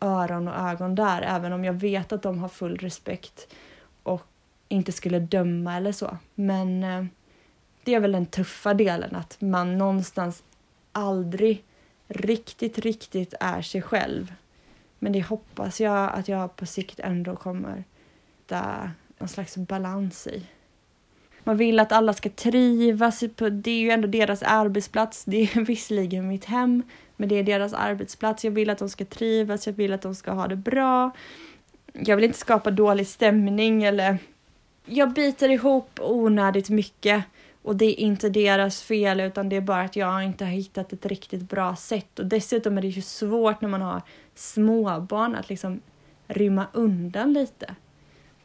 öron 0.00 0.48
och 0.48 0.54
ögon 0.54 0.94
där 0.94 1.22
även 1.22 1.52
om 1.52 1.64
jag 1.64 1.72
vet 1.72 2.12
att 2.12 2.22
de 2.22 2.38
har 2.38 2.48
full 2.48 2.76
respekt 2.76 3.54
och 4.02 4.26
inte 4.68 4.92
skulle 4.92 5.18
döma 5.18 5.76
eller 5.76 5.92
så. 5.92 6.16
Men 6.34 6.84
eh, 6.84 7.04
det 7.84 7.94
är 7.94 8.00
väl 8.00 8.12
den 8.12 8.26
tuffa 8.26 8.74
delen 8.74 9.16
att 9.16 9.40
man 9.40 9.78
någonstans 9.78 10.42
aldrig 10.92 11.64
riktigt, 12.10 12.78
riktigt 12.78 13.34
är 13.40 13.62
sig 13.62 13.82
själv. 13.82 14.34
Men 14.98 15.12
det 15.12 15.20
hoppas 15.20 15.80
jag 15.80 16.10
att 16.14 16.28
jag 16.28 16.56
på 16.56 16.66
sikt 16.66 17.00
ändå 17.00 17.36
kommer 17.36 17.84
hitta 18.50 18.90
någon 19.18 19.28
slags 19.28 19.56
balans 19.56 20.26
i. 20.26 20.42
Man 21.44 21.56
vill 21.56 21.80
att 21.80 21.92
alla 21.92 22.12
ska 22.12 22.28
trivas. 22.28 23.20
Det 23.50 23.70
är 23.70 23.80
ju 23.80 23.90
ändå 23.90 24.08
deras 24.08 24.42
arbetsplats. 24.42 25.24
Det 25.24 25.42
är 25.42 25.60
visserligen 25.64 26.28
mitt 26.28 26.44
hem, 26.44 26.82
men 27.16 27.28
det 27.28 27.34
är 27.34 27.42
deras 27.42 27.72
arbetsplats. 27.72 28.44
Jag 28.44 28.52
vill 28.52 28.70
att 28.70 28.78
de 28.78 28.88
ska 28.88 29.04
trivas, 29.04 29.66
jag 29.66 29.74
vill 29.74 29.92
att 29.92 30.02
de 30.02 30.14
ska 30.14 30.32
ha 30.32 30.48
det 30.48 30.56
bra. 30.56 31.10
Jag 31.92 32.16
vill 32.16 32.24
inte 32.24 32.38
skapa 32.38 32.70
dålig 32.70 33.06
stämning 33.06 33.82
eller 33.84 34.18
Jag 34.84 35.12
biter 35.12 35.48
ihop 35.48 36.00
onödigt 36.02 36.70
mycket 36.70 37.24
och 37.62 37.76
det 37.76 37.84
är 37.84 38.04
inte 38.04 38.28
deras 38.28 38.82
fel 38.82 39.20
utan 39.20 39.48
det 39.48 39.56
är 39.56 39.60
bara 39.60 39.82
att 39.82 39.96
jag 39.96 40.24
inte 40.24 40.44
har 40.44 40.52
hittat 40.52 40.92
ett 40.92 41.06
riktigt 41.06 41.42
bra 41.42 41.76
sätt 41.76 42.18
och 42.18 42.26
dessutom 42.26 42.78
är 42.78 42.82
det 42.82 42.88
ju 42.88 43.02
svårt 43.02 43.60
när 43.60 43.68
man 43.68 43.82
har 43.82 44.02
småbarn 44.34 45.34
att 45.34 45.48
liksom 45.48 45.80
rymma 46.26 46.66
undan 46.72 47.32
lite. 47.32 47.74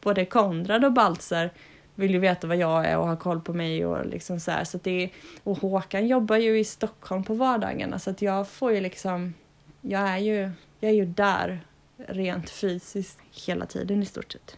Både 0.00 0.24
Konrad 0.24 0.84
och 0.84 0.92
Baltzar 0.92 1.50
vill 1.94 2.10
ju 2.10 2.18
veta 2.18 2.46
vad 2.46 2.56
jag 2.56 2.86
är 2.86 2.98
och 2.98 3.06
ha 3.06 3.16
koll 3.16 3.40
på 3.40 3.52
mig 3.52 3.86
och 3.86 4.06
liksom 4.06 4.40
så 4.40 4.50
här. 4.50 4.64
Så 4.64 4.78
det 4.82 5.04
är, 5.04 5.10
och 5.42 5.58
Håkan 5.58 6.06
jobbar 6.06 6.36
ju 6.36 6.58
i 6.58 6.64
Stockholm 6.64 7.24
på 7.24 7.34
vardagarna 7.34 7.98
så 7.98 8.10
att 8.10 8.22
jag 8.22 8.48
får 8.48 8.72
ju 8.72 8.80
liksom, 8.80 9.34
jag 9.80 10.08
är 10.08 10.18
ju, 10.18 10.50
jag 10.80 10.90
är 10.90 10.94
ju 10.94 11.06
där 11.06 11.60
rent 11.96 12.50
fysiskt 12.50 13.18
hela 13.46 13.66
tiden 13.66 14.02
i 14.02 14.06
stort 14.06 14.32
sett. 14.32 14.56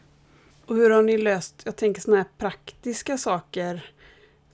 Och 0.67 0.77
hur 0.77 0.91
har 0.91 1.03
ni 1.03 1.19
löst, 1.19 1.63
jag 1.65 1.77
tänker 1.77 2.01
sådana 2.01 2.23
här 2.23 2.29
praktiska 2.39 3.19
saker 3.19 3.91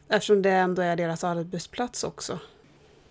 eftersom 0.08 0.42
det 0.42 0.50
ändå 0.50 0.82
är 0.82 0.96
deras 0.96 1.24
arbetsplats 1.24 2.04
också? 2.04 2.38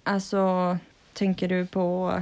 Alltså, 0.03 0.77
tänker 1.13 1.47
du 1.47 1.65
på 1.65 2.13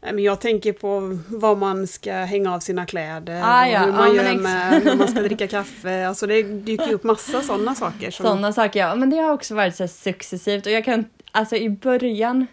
men 0.00 0.18
jag 0.18 0.40
tänker 0.40 0.72
på 0.72 1.18
var 1.28 1.56
man 1.56 1.86
ska 1.86 2.12
hänga 2.12 2.54
av 2.54 2.60
sina 2.60 2.86
kläder, 2.86 3.42
Ah, 3.44 3.66
ja. 3.66 3.78
hur 3.78 3.92
man 3.92 4.16
men 4.16 4.26
gör 4.26 4.34
med 4.34 4.84
när 4.84 4.96
man 4.96 5.08
ska 5.08 5.20
dricka 5.20 5.48
kaffe. 5.48 6.08
Alltså 6.08 6.26
det 6.26 6.42
dyker 6.42 6.92
upp 6.92 7.04
massa 7.04 7.42
sådana 7.42 7.74
saker. 7.74 8.10
Som... 8.10 8.26
Sådana 8.26 8.52
saker, 8.52 8.80
ja. 8.80 8.94
Men 8.94 9.10
det 9.10 9.16
har 9.16 9.32
också 9.32 9.54
varit 9.54 9.76
så 9.76 9.88
successivt. 9.88 10.66
Och 10.66 10.72
jag 10.72 10.84
kan, 10.84 11.04
alltså 11.32 11.56
i 11.56 11.70
början, 11.70 12.46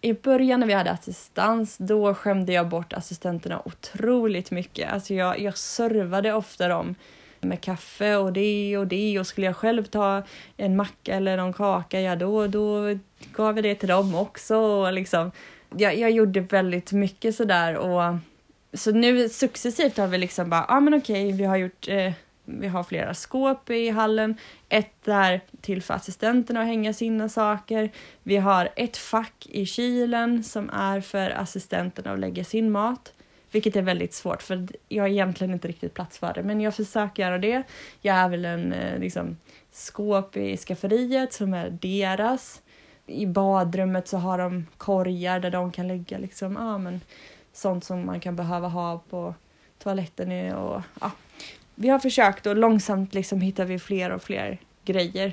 i 0.00 0.12
början 0.12 0.60
när 0.60 0.66
vi 0.66 0.72
hade 0.72 0.90
assistans, 0.90 1.76
då 1.78 2.14
skämde 2.14 2.52
jag 2.52 2.68
bort 2.68 2.92
assistenterna 2.92 3.62
otroligt 3.64 4.50
mycket. 4.50 4.92
Alltså 4.92 5.14
jag, 5.14 5.40
jag 5.40 5.58
servade 5.58 6.32
ofta 6.32 6.68
dem 6.68 6.94
med 7.40 7.60
kaffe 7.60 8.16
och 8.16 8.32
det 8.32 8.78
och 8.78 8.86
det 8.86 9.18
och 9.18 9.26
skulle 9.26 9.46
jag 9.46 9.56
själv 9.56 9.84
ta 9.84 10.22
en 10.56 10.76
macka 10.76 11.14
eller 11.14 11.36
någon 11.36 11.52
kaka, 11.52 12.00
ja 12.00 12.16
då, 12.16 12.46
då 12.46 12.98
gav 13.32 13.56
jag 13.56 13.64
det 13.64 13.74
till 13.74 13.88
dem 13.88 14.14
också. 14.14 14.56
Och 14.56 14.92
liksom, 14.92 15.30
jag, 15.76 15.98
jag 15.98 16.10
gjorde 16.10 16.40
väldigt 16.40 16.92
mycket 16.92 17.34
sådär 17.34 17.76
och 17.76 18.16
så 18.72 18.90
nu 18.90 19.28
successivt 19.28 19.96
har 19.96 20.06
vi 20.06 20.18
liksom 20.18 20.50
bara, 20.50 20.64
ja 20.68 20.76
ah, 20.76 20.80
men 20.80 20.94
okej, 20.94 21.32
vi 21.32 21.44
har 21.44 21.56
gjort 21.56 21.88
eh, 21.88 22.12
vi 22.44 22.68
har 22.68 22.82
flera 22.82 23.14
skåp 23.14 23.70
i 23.70 23.90
hallen, 23.90 24.36
ett 24.68 25.04
där 25.04 25.40
till 25.60 25.82
för 25.82 25.94
assistenterna 25.94 26.60
att 26.60 26.66
hänga 26.66 26.92
sina 26.92 27.28
saker. 27.28 27.90
Vi 28.22 28.36
har 28.36 28.68
ett 28.76 28.96
fack 28.96 29.46
i 29.50 29.66
kylen 29.66 30.44
som 30.44 30.70
är 30.70 31.00
för 31.00 31.30
assistenterna 31.30 32.12
att 32.12 32.18
lägga 32.18 32.44
sin 32.44 32.70
mat. 32.70 33.12
Vilket 33.50 33.76
är 33.76 33.82
väldigt 33.82 34.14
svårt 34.14 34.42
för 34.42 34.68
jag 34.88 35.02
har 35.02 35.08
egentligen 35.08 35.52
inte 35.52 35.68
riktigt 35.68 35.94
plats 35.94 36.18
för 36.18 36.34
det 36.34 36.42
men 36.42 36.60
jag 36.60 36.74
försöker 36.74 37.22
göra 37.22 37.38
det. 37.38 37.62
Jag 38.00 38.14
har 38.14 38.28
väl 38.28 38.44
en 38.44 38.72
eh, 38.72 38.98
liksom, 38.98 39.36
skåp 39.70 40.36
i 40.36 40.56
skafferiet 40.56 41.32
som 41.32 41.54
är 41.54 41.70
deras. 41.70 42.62
I 43.06 43.26
badrummet 43.26 44.08
så 44.08 44.16
har 44.16 44.38
de 44.38 44.66
korgar 44.76 45.40
där 45.40 45.50
de 45.50 45.72
kan 45.72 45.88
lägga 45.88 46.18
liksom, 46.18 46.52
ja, 46.52 46.78
men, 46.78 47.00
sånt 47.52 47.84
som 47.84 48.06
man 48.06 48.20
kan 48.20 48.36
behöva 48.36 48.68
ha 48.68 49.02
på 49.10 49.34
toaletten. 49.78 50.54
Och, 50.54 50.82
ja. 51.00 51.10
Vi 51.74 51.88
har 51.88 51.98
försökt 51.98 52.46
och 52.46 52.56
långsamt 52.56 53.14
liksom 53.14 53.40
hittar 53.40 53.64
vi 53.64 53.78
fler 53.78 54.10
och 54.10 54.22
fler 54.22 54.58
grejer. 54.84 55.32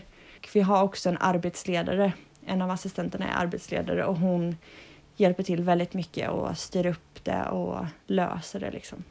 Vi 0.53 0.61
har 0.61 0.83
också 0.83 1.09
en 1.09 1.17
arbetsledare. 1.17 2.13
En 2.45 2.61
av 2.61 2.71
assistenterna 2.71 3.27
är 3.27 3.43
arbetsledare 3.43 4.05
och 4.05 4.17
hon 4.17 4.55
hjälper 5.17 5.43
till 5.43 5.63
väldigt 5.63 5.93
mycket 5.93 6.29
och 6.29 6.57
styr 6.57 6.85
upp 6.85 7.23
det 7.23 7.43
och 7.43 7.85
löser 8.07 8.59
det. 8.59 8.71
Liksom. 8.71 9.03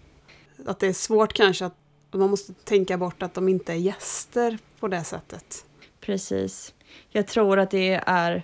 Att 0.66 0.78
det 0.78 0.86
är 0.86 0.92
svårt 0.92 1.32
kanske 1.32 1.66
att 1.66 1.76
man 2.10 2.30
måste 2.30 2.52
tänka 2.52 2.98
bort 2.98 3.22
att 3.22 3.34
de 3.34 3.48
inte 3.48 3.72
är 3.72 3.76
gäster 3.76 4.58
på 4.80 4.88
det 4.88 5.04
sättet. 5.04 5.64
Precis. 6.00 6.74
Jag 7.10 7.26
tror 7.26 7.58
att 7.58 7.70
det 7.70 8.00
är 8.06 8.42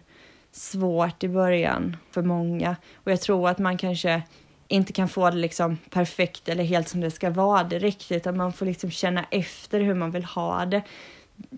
svårt 0.52 1.24
i 1.24 1.28
början 1.28 1.96
för 2.10 2.22
många 2.22 2.76
och 2.94 3.12
jag 3.12 3.20
tror 3.20 3.48
att 3.48 3.58
man 3.58 3.78
kanske 3.78 4.22
inte 4.68 4.92
kan 4.92 5.08
få 5.08 5.30
det 5.30 5.36
liksom 5.36 5.78
perfekt 5.90 6.48
eller 6.48 6.64
helt 6.64 6.88
som 6.88 7.00
det 7.00 7.10
ska 7.10 7.30
vara 7.30 7.64
direkt 7.64 8.12
utan 8.12 8.36
man 8.36 8.52
får 8.52 8.66
liksom 8.66 8.90
känna 8.90 9.24
efter 9.30 9.80
hur 9.80 9.94
man 9.94 10.10
vill 10.10 10.24
ha 10.24 10.64
det. 10.64 10.82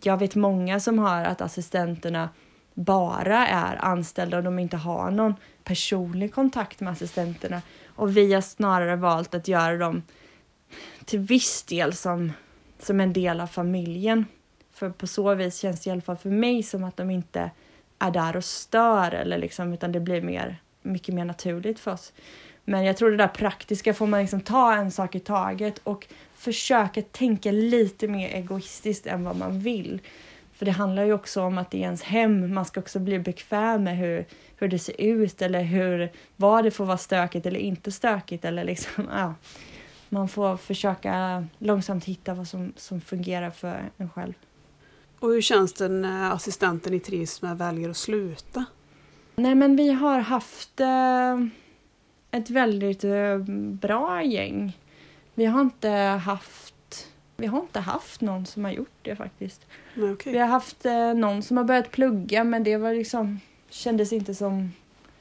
Jag 0.03 0.17
vet 0.17 0.35
många 0.35 0.81
som 0.81 0.99
har 0.99 1.25
att 1.25 1.41
assistenterna 1.41 2.29
bara 2.75 3.47
är 3.47 3.85
anställda 3.85 4.37
och 4.37 4.43
de 4.43 4.59
inte 4.59 4.77
har 4.77 5.11
någon 5.11 5.35
personlig 5.65 6.35
kontakt 6.35 6.81
med 6.81 6.93
assistenterna 6.93 7.63
och 7.97 8.17
vi 8.17 8.33
har 8.35 8.41
snarare 8.41 8.97
valt 8.97 9.35
att 9.35 9.49
göra 9.49 9.77
dem 9.77 10.03
till 11.05 11.19
viss 11.19 11.63
del 11.63 11.93
som, 11.93 12.33
som 12.79 13.01
en 13.01 13.13
del 13.13 13.41
av 13.41 13.47
familjen. 13.47 14.27
För 14.73 14.91
på 14.91 15.07
så 15.07 15.35
vis 15.35 15.59
känns 15.59 15.85
det 15.85 15.89
i 15.89 15.93
alla 15.93 16.01
fall 16.01 16.17
för 16.17 16.31
mig 16.31 16.63
som 16.63 16.85
att 16.85 16.97
de 16.97 17.11
inte 17.11 17.51
är 17.99 18.11
där 18.11 18.37
och 18.37 18.45
stör 18.45 19.15
eller 19.15 19.39
liksom, 19.39 19.73
utan 19.73 19.93
det 19.93 20.01
blir 20.01 20.23
mer, 20.23 20.57
mycket 20.83 21.15
mer 21.15 21.25
naturligt 21.25 21.81
för 21.81 21.93
oss. 21.93 22.13
Men 22.65 22.85
jag 22.85 22.97
tror 22.97 23.11
det 23.11 23.17
där 23.17 23.29
praktiska 23.29 23.95
får 23.95 24.07
man 24.07 24.21
liksom 24.21 24.41
ta 24.41 24.75
en 24.75 24.91
sak 24.91 25.15
i 25.15 25.21
taget 25.21 25.79
och 25.79 26.07
försöka 26.35 27.03
tänka 27.03 27.51
lite 27.53 28.09
mer 28.09 28.29
egoistiskt 28.29 29.07
än 29.07 29.25
vad 29.25 29.37
man 29.37 29.61
vill. 29.61 30.01
För 30.65 30.67
det 30.67 30.73
handlar 30.77 31.05
ju 31.05 31.13
också 31.13 31.43
om 31.43 31.59
att 31.59 31.71
det 31.71 31.79
är 31.79 31.83
ens 31.83 32.03
hem, 32.03 32.55
man 32.55 32.65
ska 32.65 32.81
också 32.81 32.99
bli 32.99 33.19
bekväm 33.19 33.85
med 33.85 33.97
hur, 33.97 34.27
hur 34.57 34.69
det 34.69 34.79
ser 34.79 35.01
ut 35.01 35.43
eller 35.43 35.63
hur, 35.63 36.13
vad 36.37 36.65
det 36.65 36.71
får 36.71 36.85
vara 36.85 36.99
stökigt 36.99 37.47
eller 37.47 37.61
inte 37.61 37.93
stökigt 37.93 38.45
eller 38.45 38.65
liksom, 38.65 39.09
ja. 39.13 39.35
Man 40.09 40.29
får 40.29 40.57
försöka 40.57 41.47
långsamt 41.59 42.05
hitta 42.05 42.35
vad 42.35 42.49
som, 42.49 42.73
som 42.77 43.01
fungerar 43.01 43.51
för 43.51 43.91
en 43.97 44.11
själv. 44.11 44.33
Och 45.21 45.29
hur 45.29 45.41
känns 45.41 45.73
det 45.73 45.89
när 45.89 46.33
assistenten 46.33 46.95
i 46.95 47.01
Trisma 47.01 47.55
väljer 47.55 47.91
att 47.91 47.97
sluta? 47.97 48.65
Nej 49.37 49.55
men 49.55 49.77
vi 49.77 49.93
har 49.93 50.19
haft 50.19 50.81
eh, 50.81 51.41
ett 52.31 52.51
väldigt 52.51 53.05
eh, 53.05 53.39
bra 53.81 54.23
gäng. 54.23 54.79
Vi 55.35 55.45
har 55.45 55.61
inte 55.61 55.89
haft 56.25 56.74
vi 57.37 57.47
har 57.47 57.61
inte 57.61 57.81
haft 57.81 58.21
någon 58.21 58.47
som 58.47 58.65
har 58.65 58.73
gjort 58.73 58.99
det 59.03 59.17
faktiskt. 59.17 59.67
Nej, 59.95 60.13
okay. 60.13 60.33
Vi 60.33 60.39
har 60.39 60.47
haft 60.47 60.87
eh, 60.87 61.15
någon 61.15 61.43
som 61.43 61.57
har 61.57 61.65
börjat 61.65 61.91
plugga 61.91 62.45
men 62.45 62.65
det 62.65 62.77
var 62.77 62.95
liksom 62.95 63.41
kändes 63.71 64.13
inte 64.13 64.35
som 64.35 64.73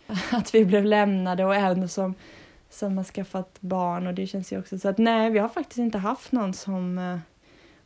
att 0.32 0.56
vi 0.56 0.66
blev 0.66 0.86
lämnade 0.86 1.46
och 1.46 1.56
en 1.56 1.90
som, 1.90 2.16
som 2.70 2.98
har 2.98 3.04
skaffat 3.04 3.58
barn 3.60 4.08
och 4.08 4.14
det 4.14 4.28
känns 4.28 4.54
ju 4.54 4.60
också 4.60 4.80
så 4.80 4.90
att 4.90 4.98
nej, 4.98 5.30
vi 5.30 5.40
har 5.40 5.50
faktiskt 5.50 5.80
inte 5.80 5.98
haft 5.98 6.32
någon 6.32 6.54
som 6.54 6.98
eh, 6.98 7.18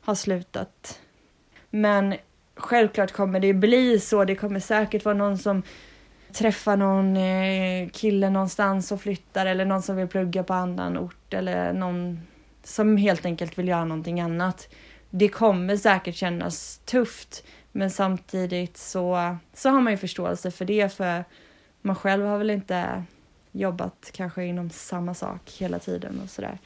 har 0.01 0.15
slutat. 0.15 0.99
Men 1.69 2.15
självklart 2.55 3.11
kommer 3.11 3.39
det 3.39 3.53
bli 3.53 3.99
så. 3.99 4.25
Det 4.25 4.35
kommer 4.35 4.59
säkert 4.59 5.05
vara 5.05 5.15
någon 5.15 5.37
som 5.37 5.63
träffar 6.31 6.77
någon 6.77 7.17
eh, 7.17 7.89
kille 7.89 8.29
någonstans 8.29 8.91
och 8.91 9.01
flyttar 9.01 9.45
eller 9.45 9.65
någon 9.65 9.81
som 9.81 9.95
vill 9.95 10.07
plugga 10.07 10.43
på 10.43 10.53
annan 10.53 10.97
ort 10.97 11.33
eller 11.33 11.73
någon 11.73 12.19
som 12.67 12.97
helt 12.97 13.25
enkelt 13.25 13.57
vill 13.57 13.67
göra 13.67 13.85
någonting 13.85 14.21
annat. 14.21 14.69
Det 15.09 15.29
kommer 15.29 15.77
säkert 15.77 16.15
kännas 16.15 16.81
tufft 16.85 17.43
men 17.71 17.91
samtidigt 17.91 18.77
så, 18.77 19.37
så 19.53 19.69
har 19.69 19.81
man 19.81 19.93
ju 19.93 19.97
förståelse 19.97 20.51
för 20.51 20.65
det 20.65 20.93
för 20.93 21.25
man 21.81 21.95
själv 21.95 22.25
har 22.25 22.37
väl 22.37 22.49
inte 22.49 23.03
jobbat 23.51 24.09
kanske 24.13 24.45
inom 24.45 24.69
samma 24.69 25.13
sak 25.13 25.51
hela 25.59 25.79
tiden 25.79 26.21
och 26.23 26.29
sådär. 26.29 26.57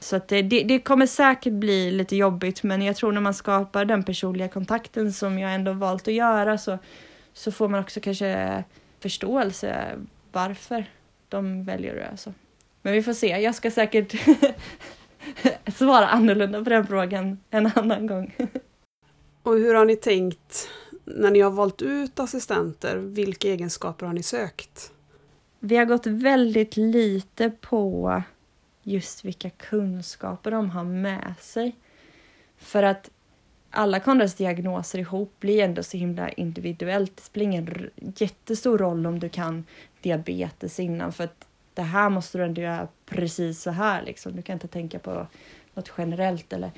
Så 0.00 0.16
att 0.16 0.28
det, 0.28 0.42
det, 0.42 0.62
det, 0.62 0.78
kommer 0.78 1.06
säkert 1.06 1.52
bli 1.52 1.90
lite 1.90 2.16
jobbigt 2.16 2.62
men 2.62 2.82
jag 2.82 2.96
tror 2.96 3.12
när 3.12 3.20
man 3.20 3.34
skapar 3.34 3.84
den 3.84 4.02
personliga 4.02 4.48
kontakten 4.48 5.12
som 5.12 5.38
jag 5.38 5.54
ändå 5.54 5.72
valt 5.72 6.08
att 6.08 6.14
göra 6.14 6.58
så, 6.58 6.78
så 7.32 7.52
får 7.52 7.68
man 7.68 7.80
också 7.80 8.00
kanske 8.00 8.64
förståelse 9.00 9.98
varför 10.32 10.84
de 11.28 11.64
väljer 11.64 11.94
det. 11.94 12.08
Alltså. 12.08 12.34
Men 12.82 12.92
vi 12.92 13.02
får 13.02 13.12
se, 13.12 13.26
jag 13.26 13.54
ska 13.54 13.70
säkert 13.70 14.14
svara 15.74 16.08
annorlunda 16.08 16.64
på 16.64 16.70
den 16.70 16.86
frågan 16.86 17.38
en 17.50 17.66
annan 17.74 18.06
gång. 18.06 18.36
Och 19.42 19.54
hur 19.54 19.74
har 19.74 19.84
ni 19.84 19.96
tänkt 19.96 20.68
när 21.04 21.30
ni 21.30 21.40
har 21.40 21.50
valt 21.50 21.82
ut 21.82 22.20
assistenter? 22.20 22.96
Vilka 22.96 23.48
egenskaper 23.48 24.06
har 24.06 24.12
ni 24.12 24.22
sökt? 24.22 24.92
Vi 25.58 25.76
har 25.76 25.84
gått 25.84 26.06
väldigt 26.06 26.76
lite 26.76 27.50
på 27.50 28.22
just 28.82 29.24
vilka 29.24 29.50
kunskaper 29.50 30.50
de 30.50 30.70
har 30.70 30.84
med 30.84 31.34
sig. 31.40 31.76
För 32.58 32.82
att 32.82 33.10
alla 33.70 34.00
Konrads 34.00 34.34
diagnoser 34.34 34.98
ihop 34.98 35.34
blir 35.40 35.62
ändå 35.62 35.82
så 35.82 35.96
himla 35.96 36.28
individuellt. 36.28 37.16
Det 37.16 37.22
spelar 37.22 37.44
ingen 37.44 37.90
jättestor 38.16 38.78
roll 38.78 39.06
om 39.06 39.18
du 39.18 39.28
kan 39.28 39.64
diabetes 40.00 40.80
innan 40.80 41.12
för 41.12 41.24
att 41.24 41.46
det 41.74 41.82
här 41.82 42.10
måste 42.10 42.38
du 42.38 42.44
ändå 42.44 42.60
göra 42.60 42.88
precis 43.06 43.62
så 43.62 43.70
här 43.70 44.02
liksom. 44.02 44.36
Du 44.36 44.42
kan 44.42 44.52
inte 44.52 44.68
tänka 44.68 44.98
på 44.98 45.26
något 45.74 45.92
generellt 45.98 46.52
eller 46.52 46.70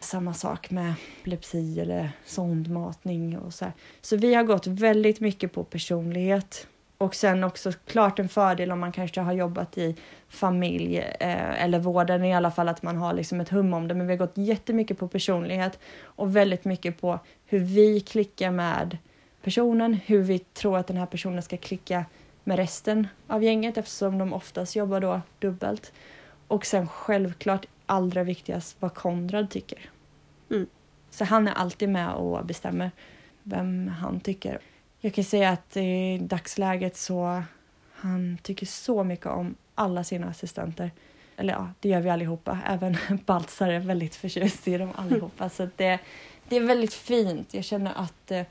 samma 0.00 0.34
sak 0.34 0.70
med 0.70 0.94
epilepsi 1.20 1.80
eller 1.80 2.10
sondmatning 2.24 3.38
och 3.38 3.54
så 3.54 3.64
här. 3.64 3.74
Så 4.00 4.16
vi 4.16 4.34
har 4.34 4.42
gått 4.42 4.66
väldigt 4.66 5.20
mycket 5.20 5.52
på 5.52 5.64
personlighet 5.64 6.66
Och 7.00 7.14
sen 7.14 7.44
också 7.44 7.72
klart 7.86 8.18
en 8.18 8.28
fördel 8.28 8.72
om 8.72 8.80
man 8.80 8.92
kanske 8.92 9.20
har 9.20 9.32
jobbat 9.32 9.78
i 9.78 9.96
familj 10.28 10.98
eh, 10.98 11.64
eller 11.64 11.78
vården 11.78 12.24
i 12.24 12.34
alla 12.34 12.50
fall 12.50 12.68
att 12.68 12.82
man 12.82 12.96
har 12.96 13.12
liksom 13.12 13.40
ett 13.40 13.48
hum 13.48 13.74
om 13.74 13.88
det. 13.88 13.94
Men 13.94 14.06
vi 14.06 14.12
har 14.12 14.18
gått 14.18 14.36
jättemycket 14.38 14.98
på 14.98 15.08
personlighet 15.08 15.78
och 16.02 16.36
väldigt 16.36 16.64
mycket 16.64 17.00
på 17.00 17.18
hur 17.46 17.58
vi 17.60 18.00
klickar 18.00 18.50
med 18.50 18.98
personen, 19.42 19.94
hur 19.94 20.22
vi 20.22 20.38
tror 20.38 20.78
att 20.78 20.86
den 20.86 20.96
här 20.96 21.06
personen 21.06 21.42
ska 21.42 21.56
klicka 21.56 22.04
med 22.48 22.56
resten 22.56 23.08
av 23.26 23.44
gänget 23.44 23.76
eftersom 23.76 24.18
de 24.18 24.32
oftast 24.32 24.76
jobbar 24.76 25.00
då 25.00 25.20
dubbelt. 25.38 25.92
Och 26.48 26.66
sen 26.66 26.88
självklart 26.88 27.66
allra 27.86 28.22
viktigast 28.22 28.76
vad 28.80 28.94
Konrad 28.94 29.50
tycker. 29.50 29.90
Mm. 30.50 30.66
Så 31.10 31.24
han 31.24 31.48
är 31.48 31.52
alltid 31.52 31.88
med 31.88 32.14
och 32.14 32.44
bestämmer 32.44 32.90
vem 33.42 33.88
han 33.88 34.20
tycker. 34.20 34.58
Jag 35.00 35.14
kan 35.14 35.24
säga 35.24 35.50
att 35.50 35.76
i 35.76 36.18
dagsläget 36.18 36.96
så 36.96 37.42
han 37.92 38.38
tycker 38.42 38.66
så 38.66 39.04
mycket 39.04 39.26
om 39.26 39.54
alla 39.74 40.04
sina 40.04 40.26
assistenter. 40.26 40.90
Eller 41.36 41.52
ja, 41.52 41.68
det 41.80 41.88
gör 41.88 42.00
vi 42.00 42.10
allihopa. 42.10 42.58
Även 42.66 42.96
Baltzar 43.26 43.68
är 43.68 43.80
väldigt 43.80 44.14
förtjust 44.14 44.68
i 44.68 44.78
dem 44.78 44.90
allihopa. 44.94 45.48
Så 45.56 45.68
det, 45.76 45.98
det 46.48 46.56
är 46.56 46.60
väldigt 46.60 46.94
fint. 46.94 47.54
Jag 47.54 47.64
känner 47.64 47.92
att 47.96 48.30
eh, 48.30 48.42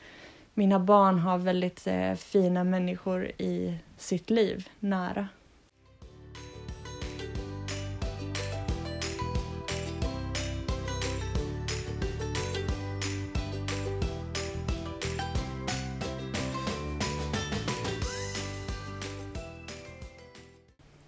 mina 0.58 0.80
barn 0.80 1.20
har 1.20 1.38
väldigt 1.38 1.88
eh, 1.88 2.14
fina 2.14 2.64
människor 2.64 3.26
i 3.26 3.78
sitt 3.98 4.30
liv 4.30 4.70
nära. 4.80 5.28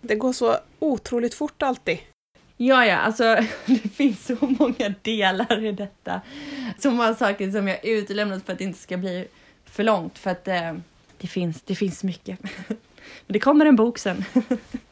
Det 0.01 0.15
går 0.15 0.33
så 0.33 0.57
otroligt 0.79 1.33
fort 1.33 1.61
alltid. 1.61 1.99
Ja, 2.57 2.85
ja, 2.85 2.97
alltså 2.97 3.23
det 3.65 3.89
finns 3.89 4.25
så 4.25 4.37
många 4.41 4.93
delar 5.01 5.65
i 5.65 5.71
detta. 5.71 6.21
Så 6.77 6.91
många 6.91 7.15
saker 7.15 7.51
som 7.51 7.67
jag 7.67 7.85
utelämnat 7.85 8.45
för 8.45 8.53
att 8.53 8.59
det 8.59 8.65
inte 8.65 8.79
ska 8.79 8.97
bli 8.97 9.27
för 9.71 9.83
långt. 9.83 10.17
För 10.17 10.31
att 10.31 10.47
eh, 10.47 10.73
det, 11.17 11.27
finns, 11.27 11.61
det 11.61 11.75
finns 11.75 12.03
mycket. 12.03 12.39
Men 12.67 13.33
det 13.33 13.39
kommer 13.39 13.65
en 13.65 13.75
bok 13.75 13.97
sen. 13.97 14.25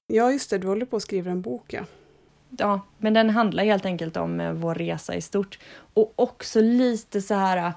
Ja, 0.09 0.31
just 0.31 0.49
det. 0.49 0.57
Du 0.57 0.67
håller 0.67 0.85
på 0.85 0.95
att 0.95 1.01
skriva 1.01 1.31
en 1.31 1.41
bok, 1.41 1.73
ja. 1.73 1.83
Ja, 2.49 2.81
men 2.97 3.13
den 3.13 3.29
handlar 3.29 3.63
helt 3.63 3.85
enkelt 3.85 4.17
om 4.17 4.39
eh, 4.39 4.51
vår 4.51 4.75
resa 4.75 5.15
i 5.15 5.21
stort. 5.21 5.59
Och 5.93 6.13
också 6.15 6.61
lite 6.61 7.21
så 7.21 7.33
här 7.33 7.57
eh, 7.57 7.71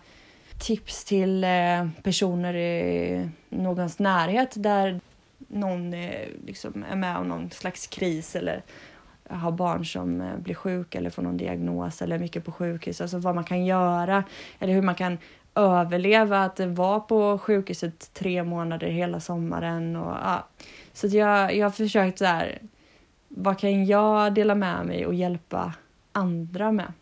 tips 0.59 1.05
till 1.05 1.45
eh, 1.45 1.89
personer 2.03 2.55
i 2.55 3.29
någons 3.49 3.99
närhet 3.99 4.53
där 4.57 5.01
någon 5.49 5.95
eh, 5.95 6.29
liksom 6.47 6.85
är 6.91 6.97
med 6.97 7.17
om 7.17 7.29
någon 7.29 7.51
slags 7.51 7.87
kris 7.87 8.37
eller 8.37 8.63
har 9.29 9.53
barn 9.53 9.87
som 9.87 10.21
eh, 10.21 10.37
blir 10.37 10.55
sjuka 10.55 10.99
eller 10.99 11.11
får 11.11 11.23
någon 11.23 11.37
diagnos 11.37 12.03
eller 12.03 12.17
är 12.17 12.21
mycket 12.21 12.45
på 12.45 12.53
sjukhus. 12.53 13.01
Alltså 13.01 13.19
vad 13.19 13.35
man 13.35 13.45
kan 13.45 13.65
göra 13.65 14.25
eller 14.59 14.73
hur 14.73 14.83
man 14.83 14.95
kan 14.95 15.19
överleva 15.55 16.45
att 16.45 16.61
vara 16.61 17.01
på 17.01 17.39
sjukhuset 17.39 18.15
tre 18.15 18.45
månader 18.45 18.87
hela 18.87 19.21
sommaren. 19.21 19.97
Och, 19.97 20.13
ja. 20.13 20.47
Så 20.93 21.07
jag, 21.07 21.57
jag 21.57 21.67
har 21.67 21.71
försökt 21.71 22.19
så 22.19 22.25
här, 22.25 22.59
vad 23.29 23.59
kan 23.59 23.87
jag 23.87 24.35
dela 24.35 24.55
med 24.55 24.87
mig 24.87 25.07
och 25.07 25.15
hjälpa 25.15 25.75
andra 26.13 26.73
med? 26.73 26.93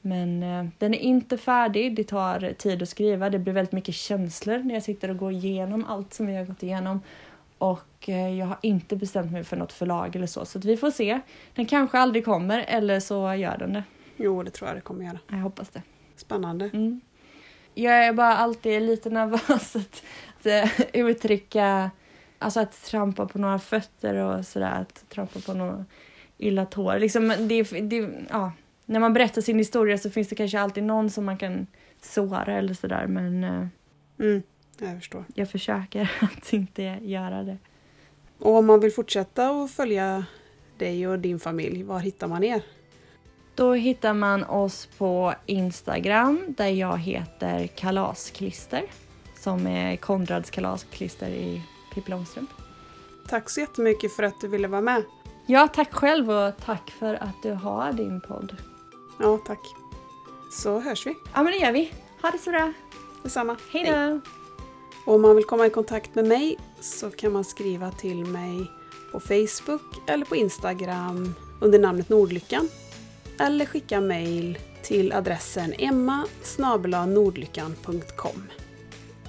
Men 0.00 0.42
eh, 0.42 0.66
den 0.78 0.94
är 0.94 0.98
inte 0.98 1.38
färdig, 1.38 1.96
det 1.96 2.04
tar 2.04 2.52
tid 2.52 2.82
att 2.82 2.88
skriva, 2.88 3.30
det 3.30 3.38
blir 3.38 3.52
väldigt 3.52 3.72
mycket 3.72 3.94
känslor 3.94 4.58
när 4.58 4.74
jag 4.74 4.82
sitter 4.82 5.10
och 5.10 5.16
går 5.16 5.32
igenom 5.32 5.84
allt 5.84 6.14
som 6.14 6.26
vi 6.26 6.36
har 6.36 6.44
gått 6.44 6.62
igenom. 6.62 7.00
Och 7.58 8.08
eh, 8.08 8.38
jag 8.38 8.46
har 8.46 8.58
inte 8.62 8.96
bestämt 8.96 9.32
mig 9.32 9.44
för 9.44 9.56
något 9.56 9.72
förlag 9.72 10.16
eller 10.16 10.26
så, 10.26 10.44
så 10.44 10.58
att 10.58 10.64
vi 10.64 10.76
får 10.76 10.90
se. 10.90 11.20
Den 11.54 11.66
kanske 11.66 11.98
aldrig 11.98 12.24
kommer 12.24 12.64
eller 12.68 13.00
så 13.00 13.34
gör 13.34 13.58
den 13.58 13.72
det. 13.72 13.84
Jo, 14.16 14.42
det 14.42 14.50
tror 14.50 14.68
jag 14.68 14.76
det 14.76 14.80
kommer 14.80 15.04
göra. 15.04 15.18
Jag 15.28 15.36
hoppas 15.36 15.68
det. 15.68 15.82
Spännande. 16.16 16.70
Mm. 16.72 17.00
Jag 17.78 18.04
är 18.06 18.12
bara 18.12 18.34
alltid 18.36 18.82
lite 18.82 19.10
nervös 19.10 19.76
att, 19.76 20.02
att 20.38 20.46
eh, 20.46 20.70
uttrycka, 20.92 21.90
alltså 22.38 22.60
att 22.60 22.82
trampa 22.84 23.26
på 23.26 23.38
några 23.38 23.58
fötter 23.58 24.14
och 24.14 24.46
sådär, 24.46 24.80
att 24.80 25.04
trampa 25.08 25.40
på 25.40 25.54
några 25.54 25.84
illa 26.38 26.66
tår. 26.66 26.98
Liksom, 26.98 27.28
det, 27.38 27.62
det, 27.62 28.10
ja. 28.30 28.52
När 28.84 29.00
man 29.00 29.12
berättar 29.12 29.42
sin 29.42 29.58
historia 29.58 29.98
så 29.98 30.10
finns 30.10 30.28
det 30.28 30.34
kanske 30.34 30.60
alltid 30.60 30.84
någon 30.84 31.10
som 31.10 31.24
man 31.24 31.38
kan 31.38 31.66
såra 32.02 32.58
eller 32.58 32.74
sådär 32.74 33.06
men 33.06 33.44
eh, 33.44 33.66
Mm, 34.18 34.42
jag 34.78 34.96
förstår. 34.96 35.24
jag 35.34 35.50
försöker 35.50 36.10
att 36.20 36.52
inte 36.52 36.82
göra 37.02 37.42
det. 37.42 37.58
Och 38.38 38.56
om 38.56 38.66
man 38.66 38.80
vill 38.80 38.92
fortsätta 38.92 39.50
att 39.50 39.70
följa 39.70 40.24
dig 40.78 41.08
och 41.08 41.18
din 41.18 41.38
familj, 41.38 41.82
var 41.82 41.98
hittar 41.98 42.28
man 42.28 42.44
er? 42.44 42.62
Då 43.56 43.72
hittar 43.72 44.14
man 44.14 44.44
oss 44.44 44.88
på 44.98 45.34
Instagram 45.46 46.44
där 46.48 46.68
jag 46.68 46.98
heter 46.98 47.66
Kalasklister 47.66 48.84
som 49.46 49.66
är 49.66 49.96
Konrads 49.96 50.50
kalasklister 50.50 51.28
i 51.28 51.62
Pippi 51.94 52.10
Långstrump. 52.10 52.50
Tack 53.28 53.50
så 53.50 53.60
jättemycket 53.60 54.12
för 54.12 54.22
att 54.22 54.40
du 54.40 54.48
ville 54.48 54.68
vara 54.68 54.80
med. 54.80 55.02
Ja, 55.46 55.68
tack 55.68 55.94
själv 55.94 56.30
och 56.30 56.56
tack 56.64 56.90
för 56.90 57.14
att 57.14 57.42
du 57.42 57.52
har 57.52 57.92
din 57.92 58.20
podd. 58.20 58.56
Ja, 59.20 59.38
tack. 59.46 59.60
Så 60.52 60.80
hörs 60.80 61.06
vi. 61.06 61.14
Ja, 61.34 61.42
men 61.42 61.52
det 61.52 61.58
gör 61.58 61.72
vi. 61.72 61.92
Ha 62.22 62.30
det 62.30 62.38
så 62.38 62.50
bra. 62.50 62.72
Detsamma. 63.22 63.56
Hej 63.72 63.84
då! 63.84 64.20
Om 65.12 65.22
man 65.22 65.36
vill 65.36 65.44
komma 65.44 65.66
i 65.66 65.70
kontakt 65.70 66.14
med 66.14 66.24
mig 66.26 66.58
så 66.80 67.10
kan 67.10 67.32
man 67.32 67.44
skriva 67.44 67.90
till 67.90 68.24
mig 68.24 68.70
på 69.12 69.20
Facebook 69.20 69.82
eller 70.06 70.24
på 70.24 70.36
Instagram 70.36 71.34
under 71.60 71.78
namnet 71.78 72.08
Nordlyckan. 72.08 72.68
Eller 73.40 73.66
skicka 73.66 74.00
mejl 74.00 74.58
till 74.82 75.12
adressen 75.12 75.74
emma 75.78 76.26
nordlyckan.com. 77.06 78.42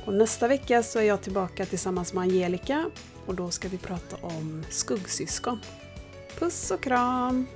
Och 0.05 0.13
nästa 0.13 0.47
vecka 0.47 0.83
så 0.83 0.99
är 0.99 1.03
jag 1.03 1.21
tillbaka 1.21 1.65
tillsammans 1.65 2.13
med 2.13 2.21
Angelica 2.21 2.85
och 3.25 3.35
då 3.35 3.49
ska 3.49 3.67
vi 3.67 3.77
prata 3.77 4.15
om 4.21 4.63
skuggsyskon. 4.69 5.59
Puss 6.39 6.71
och 6.71 6.83
kram! 6.83 7.47